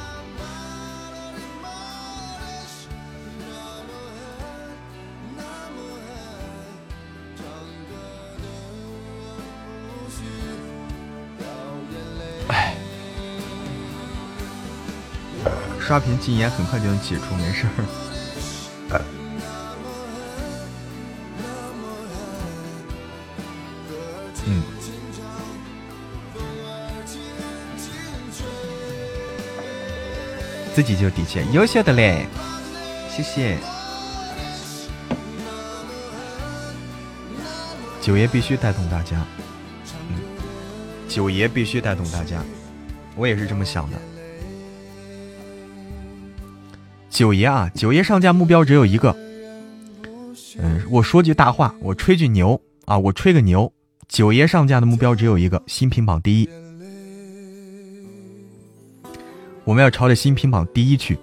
[15.78, 19.00] 刷屏禁言很快就能解除，没事儿。
[30.76, 32.26] 自己就底气，优秀的嘞，
[33.08, 33.56] 谢谢。
[37.98, 39.24] 九爷必须带动大家，
[40.10, 40.18] 嗯，
[41.08, 42.44] 九爷必须带动大家，
[43.16, 43.96] 我也是这么想的。
[47.08, 49.16] 九爷啊，九爷上架目标只有一个。
[50.58, 53.72] 嗯，我说句大话，我吹句牛啊，我吹个牛。
[54.08, 56.50] 九爷上架的目标只有一个，新品榜第一。
[59.67, 61.19] 我们要朝着新品榜第一去，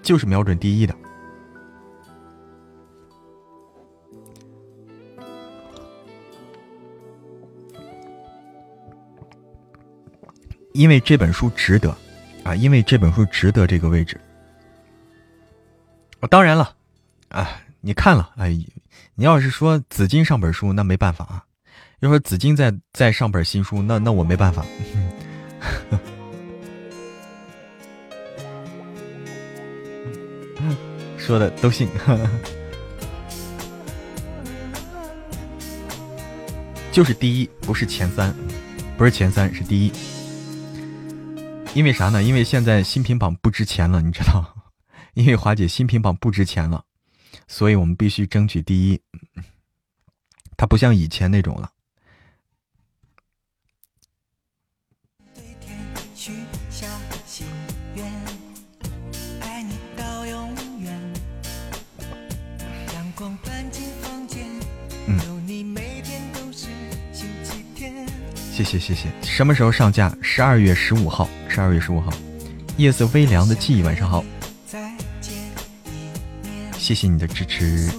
[0.00, 0.94] 就是瞄准第一的。
[10.72, 11.92] 因为这本书值得
[12.44, 14.20] 啊，因为这本书值得这个位置。
[16.20, 16.76] 我当然了，
[17.30, 18.50] 啊，你看了，哎，
[19.16, 21.44] 你要是说紫金上本书，那没办法啊。
[21.98, 24.64] 要说紫金再再上本新书，那那我没办法。
[31.28, 31.86] 说的都信，
[36.90, 38.34] 就是第一，不是前三，
[38.96, 39.92] 不是前三，是第一。
[41.74, 42.22] 因为啥呢？
[42.22, 44.56] 因为现在新品榜不值钱了，你知道？
[45.12, 46.82] 因为华姐新品榜不值钱了，
[47.46, 48.98] 所以我们必须争取第一。
[50.56, 51.70] 它不像以前那种了。
[68.68, 70.14] 谢谢谢谢，什么时候上架？
[70.20, 72.12] 十二月十五号，十二月十五号。
[72.76, 74.22] 夜色微凉的记忆，晚上好。
[76.76, 77.90] 谢谢你的支持。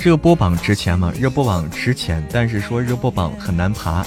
[0.02, 1.12] 热播榜值钱吗？
[1.20, 4.02] 热播榜值钱，但是说热播榜很难爬。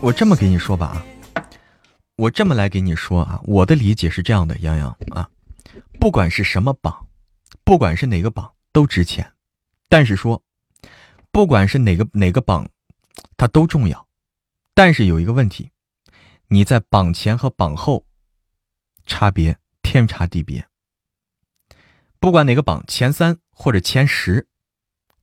[0.00, 1.04] 我这么给你说吧。
[2.16, 5.28] 我这么来给你说啊，我的理解是这样的，洋洋啊，
[5.98, 7.06] 不管是什么榜，
[7.64, 9.32] 不管是哪个榜都值钱，
[9.88, 10.42] 但是说，
[11.30, 12.68] 不管是哪个哪个榜，
[13.38, 14.06] 它都重要，
[14.74, 15.70] 但是有一个问题，
[16.48, 18.04] 你在榜前和榜后，
[19.06, 20.68] 差别天差地别。
[22.20, 24.46] 不管哪个榜前三或者前十，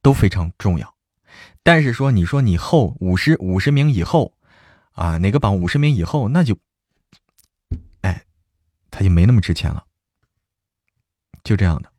[0.01, 0.95] 都非常重要，
[1.61, 4.33] 但是说你说你后五十五十名以后，
[4.93, 6.57] 啊哪个榜五十名以后，那就。
[8.91, 9.83] 他就没那么值钱了，
[11.43, 11.91] 就这样的。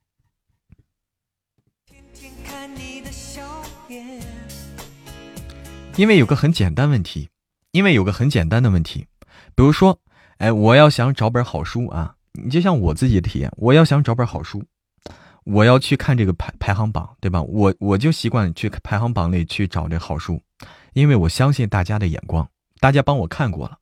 [5.97, 7.29] 因为有个很简单问题，
[7.73, 9.07] 因为有个很简单的问题，
[9.55, 10.01] 比如说，
[10.39, 14.65] 哎，我要想找本好书啊，你就像我自己的体验，我要想找本好书，
[15.45, 17.43] 我要去看这个排排行榜，对吧？
[17.43, 20.41] 我我就习惯去排行榜里去找这好书，
[20.95, 23.80] 因为我相信大家的眼光，大家帮我看过了。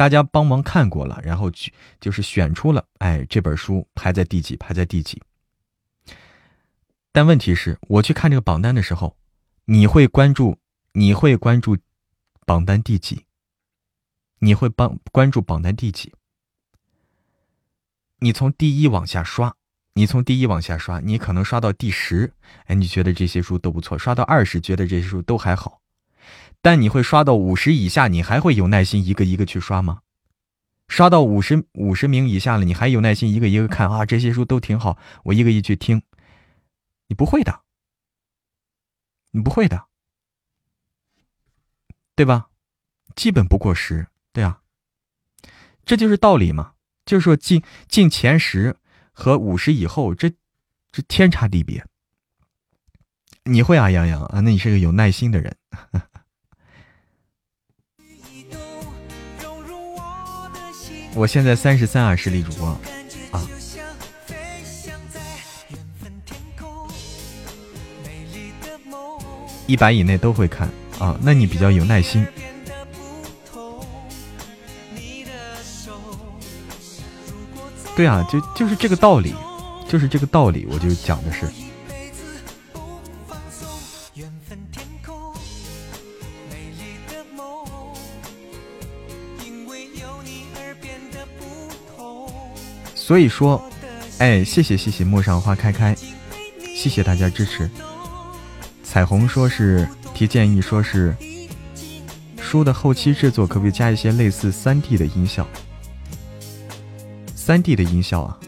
[0.00, 4.56] 大家帮忙看过了，然后去就是选出了，哎，这本书排在第几？
[4.56, 5.20] 排在第几？
[7.12, 9.14] 但问题是，我去看这个榜单的时候，
[9.66, 10.56] 你会关注？
[10.94, 11.76] 你会关注
[12.46, 13.26] 榜单第几？
[14.38, 16.14] 你会帮关注榜单第几？
[18.20, 19.54] 你从第一往下刷，
[19.92, 22.32] 你从第一往下刷，你可能刷到第十，
[22.64, 25.79] 哎，你觉得这些书都不错；刷到二十，觉得这些书都还好。
[26.62, 30.02] 但你会刷到五十以下，你还会有耐心一个一个去刷吗？
[30.88, 34.04] 刷到五十五十名以下了，你还有耐心一个一个看啊？
[34.04, 36.02] 这些书都挺好，我一个一个去听。
[37.06, 37.62] 你不会的，
[39.30, 39.86] 你不会的，
[42.14, 42.50] 对吧？
[43.16, 44.60] 基本不过十，对啊，
[45.84, 46.74] 这就是道理嘛。
[47.06, 48.76] 就是说进进前十
[49.12, 50.30] 和五十以后，这
[50.92, 51.84] 这天差地别。
[53.44, 54.40] 你会啊，杨洋啊？
[54.40, 55.56] 那你是个有耐心的人。
[61.14, 62.68] 我现在三十三啊，实力主播
[63.30, 63.46] 啊，
[69.66, 71.18] 一百以内都会看啊。
[71.20, 72.26] 那你比较有耐心。
[77.96, 79.34] 对啊，就就是这个道理，
[79.86, 81.46] 就是这个道理，我就讲的是。
[93.10, 93.60] 所以说，
[94.18, 95.96] 哎，谢谢谢谢陌上花开开，
[96.76, 97.68] 谢谢大家支持。
[98.84, 101.12] 彩虹说是提建议，说是
[102.40, 105.44] 书的后期制作可不可以加一些类似三 D 的音效？
[107.34, 108.38] 三 D 的音效啊，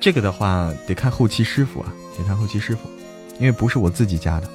[0.00, 2.88] 这个的话得看后期师傅啊，得看后期师傅，
[3.38, 4.48] 因为不是我自己加的。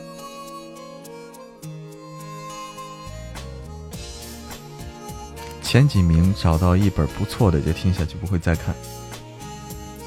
[5.61, 8.73] 前几名找到一本不错的就听下去，不会再看。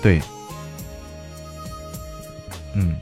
[0.03, 0.21] 对，
[2.75, 2.97] 嗯，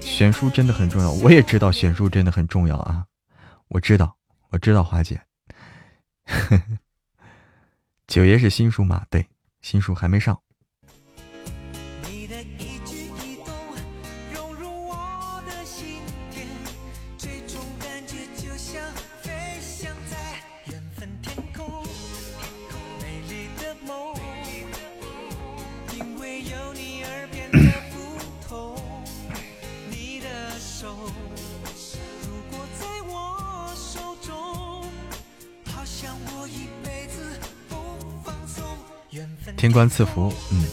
[0.00, 3.06] 悬殊真的很重要，我也知道悬殊真的很重要啊，
[3.68, 4.16] 我知道，
[4.50, 5.22] 我知道，华姐，
[8.06, 9.06] 九爷是新书吗？
[9.08, 9.26] 对，
[9.62, 10.43] 新书还没上。
[39.74, 40.64] 观赐福，嗯，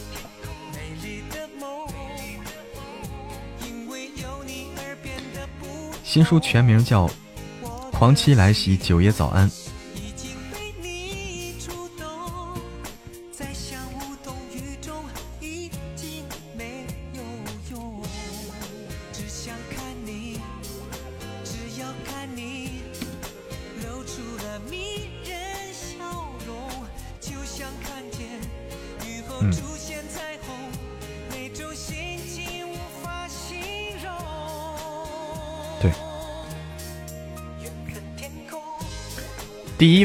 [6.03, 7.09] 新书全名叫
[7.91, 9.49] 狂妻来袭，九爷早安。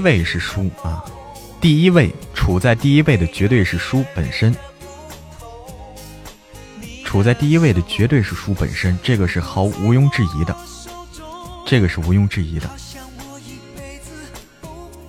[0.07, 1.05] 位是书啊，
[1.61, 4.55] 第一位处在第一位的绝对是书本身，
[7.05, 10.57] 处在第一位的绝对是书本身，这个是毫毋庸置疑的，
[11.67, 12.71] 这个是毋庸置疑的，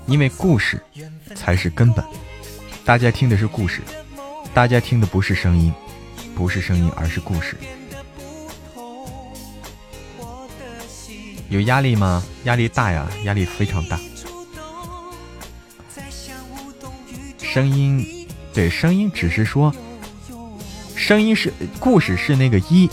[0.07, 0.81] 因为故事
[1.35, 2.03] 才是根本，
[2.83, 3.83] 大家听的是故事，
[4.51, 5.71] 大家听的不是声音，
[6.33, 7.55] 不是声音，而是故事。
[11.49, 12.23] 有压力吗？
[12.45, 13.99] 压力大呀，压力非常大。
[17.53, 18.05] 声音，
[18.53, 19.73] 对，声音只是说，
[20.95, 22.87] 声音是故事是那个一，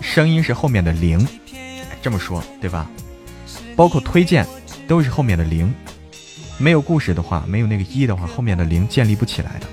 [0.00, 1.24] 声音是后面的零，
[2.02, 2.90] 这么说对吧？
[3.76, 4.44] 包括推荐
[4.88, 5.72] 都是后面的零，
[6.58, 9.66] 没有故事的话，没有那个一的话，后面的零建立不起来的。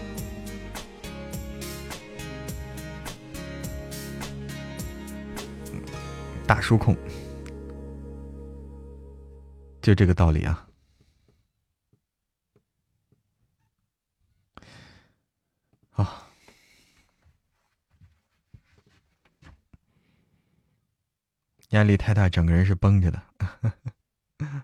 [6.46, 6.96] 大叔控，
[9.82, 10.65] 就这个道理啊。
[21.76, 23.22] 压力太大，整个人是绷着的。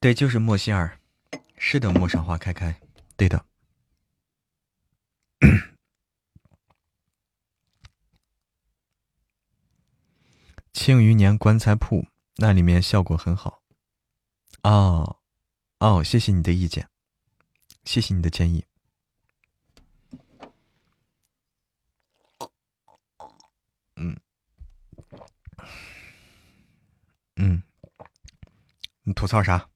[0.00, 1.00] 对，就是莫西尔，
[1.58, 2.80] 是的，陌上花开开，
[3.16, 3.44] 对的。
[10.72, 13.60] 庆余年棺材铺那里面效果很好，
[14.62, 15.18] 哦。
[15.80, 16.88] 哦，谢谢你的意见，
[17.82, 18.64] 谢谢你的建议。
[23.96, 24.16] 嗯，
[27.44, 27.62] 嗯，
[29.02, 29.68] 你吐槽啥？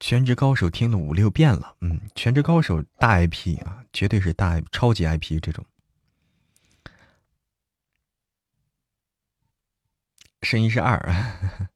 [0.00, 5.66] 全职高手听了五六遍了，嗯，全职高手大 IP 啊，绝对是大 i 超级 IP 这种。
[10.40, 10.98] 声音是二。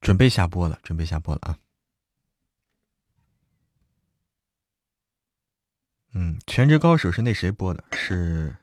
[0.00, 1.58] 准备下播了，准备下播了啊！
[6.14, 7.84] 嗯，全职高手是那谁播的？
[7.92, 8.56] 是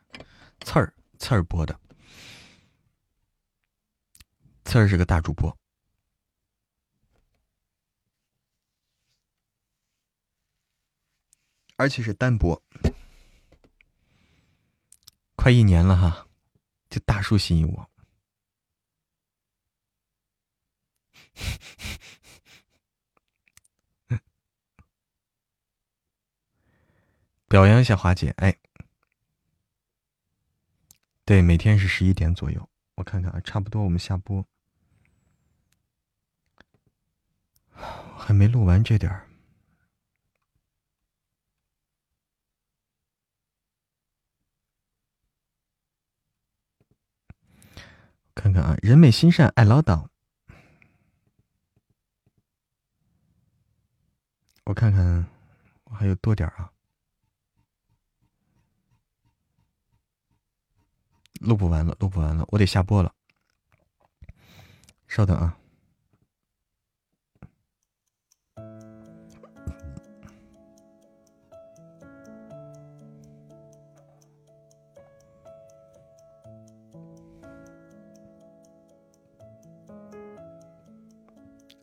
[0.62, 1.80] 刺儿刺儿播的。
[4.66, 5.58] 刺儿是个大主播，
[11.78, 12.62] 而且是单播，
[15.38, 16.28] 快一年了哈，
[16.90, 17.90] 这大叔吸引我。
[27.48, 28.60] 表扬一下华姐，哎，
[31.28, 34.46] 对，每天是十一点左右，我看看啊，差不多我们下播，
[38.18, 39.28] 还没录完这点儿，
[48.34, 50.08] 看看啊，人美心善爱唠叨。
[54.64, 55.28] 我看看，
[55.84, 56.72] 我还有多点啊，
[61.40, 63.14] 录不完了，录不完了，我得下播了。
[65.08, 65.58] 稍等啊。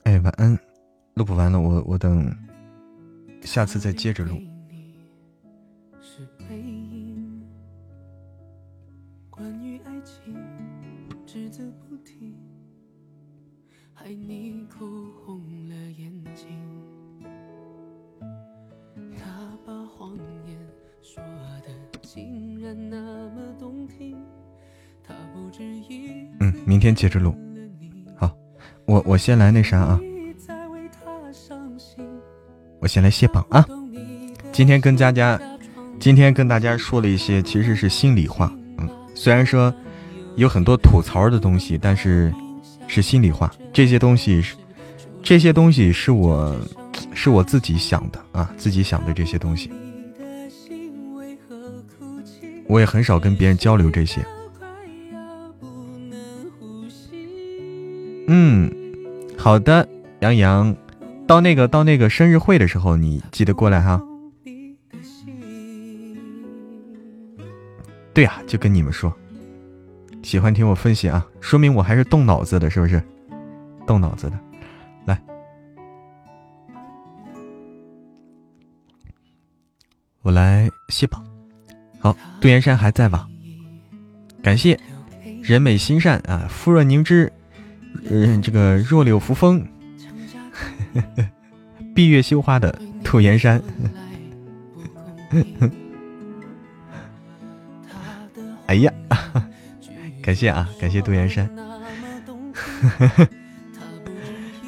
[0.04, 0.58] 哎，晚安，
[1.14, 2.36] 录不完了，我我等。
[3.42, 4.53] 下次再接着录。
[26.84, 27.34] 天接着录。
[28.14, 28.30] 好，
[28.84, 29.98] 我我先来那啥啊。
[32.78, 33.64] 我先来卸榜啊！
[34.52, 35.40] 今天跟佳佳，
[35.98, 38.52] 今天跟大家说了一些，其实是心里话。
[38.76, 39.74] 嗯，虽然说
[40.36, 42.30] 有很多吐槽的东西，但是
[42.86, 43.50] 是心里话。
[43.72, 44.54] 这些东西是，
[45.22, 46.54] 这些东西是我
[47.14, 49.70] 是我自己想的啊，自己想的这些东西，
[52.68, 54.22] 我也很少跟别人交流这些。
[58.36, 58.68] 嗯，
[59.38, 59.88] 好的，
[60.18, 60.74] 杨洋，
[61.24, 64.02] 到那个到那个生日会的时候，你记得过来哈。
[68.12, 69.14] 对呀，就跟你们说，
[70.24, 73.00] 喜欢听我分析啊，说明我还是动脑子的，是不是？
[73.86, 74.36] 动脑子的，
[75.04, 75.22] 来，
[80.22, 81.24] 我来卸榜。
[82.00, 83.28] 好，杜岩山还在吧？
[84.42, 84.76] 感谢
[85.40, 87.32] 人美心善啊，肤若凝脂，
[88.10, 89.66] 嗯，这个弱柳扶风，
[91.94, 93.62] 闭月羞花的杜岩山。
[98.66, 98.92] 哎呀，
[100.22, 101.48] 感谢啊，感谢杜岩山，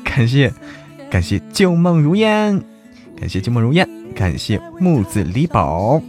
[0.05, 0.53] 感谢
[1.11, 2.63] 感谢旧梦如烟，
[3.19, 6.03] 感谢旧梦如烟，感谢木子李宝，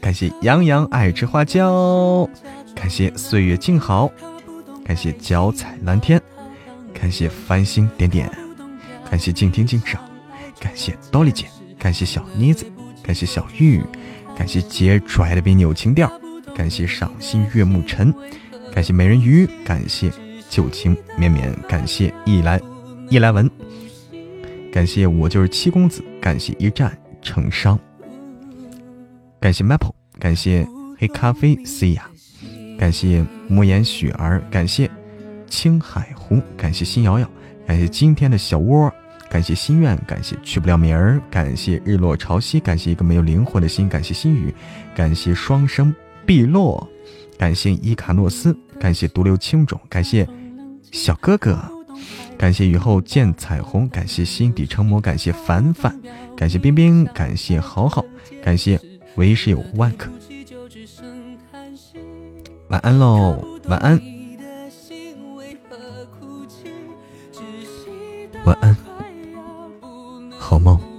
[0.00, 2.28] 感谢杨洋爱吃花椒，
[2.74, 4.10] 感谢岁月静好，
[4.86, 6.22] 感谢脚踩蓝天，
[6.94, 8.30] 感谢繁星点点，
[9.10, 10.00] 感谢静听静赏，
[10.60, 12.64] 感谢多丽姐，感谢小妮子，
[13.02, 13.82] 感谢小玉，
[14.36, 16.08] 感谢姐拽的比扭情调。
[16.54, 18.14] 感谢赏心悦目尘，
[18.72, 20.10] 感谢美人鱼，感谢
[20.48, 22.58] 旧情绵绵，感谢易来
[23.10, 23.50] 易来文，
[24.72, 27.78] 感谢我就是七公子，感谢一战成伤，
[29.38, 30.66] 感谢 Maple，感谢
[30.96, 32.08] 黑咖啡 C 呀，
[32.78, 34.90] 感谢莫言雪儿，感谢
[35.48, 37.28] 青海湖，感谢心瑶瑶，
[37.66, 38.92] 感谢今天的小窝，
[39.30, 44.54] 感谢心愿，感谢去不了名儿，感谢日落潮汐，感谢一个没有灵魂的心，感谢心雨，
[44.94, 45.94] 感谢双生。
[46.26, 46.84] 碧落，
[47.38, 50.28] 感谢伊卡诺斯，感谢独留青种，感谢
[50.90, 51.56] 小哥哥，
[52.36, 55.96] 感谢雨后见彩虹，感谢心底成魔，感谢凡凡，
[56.36, 58.04] 感谢冰冰，感谢好好，
[58.42, 58.76] 感谢
[59.14, 60.10] 为师有万可。
[62.68, 63.38] 晚安喽，
[63.68, 64.00] 晚安，
[68.44, 68.76] 晚安，
[70.36, 70.95] 好梦。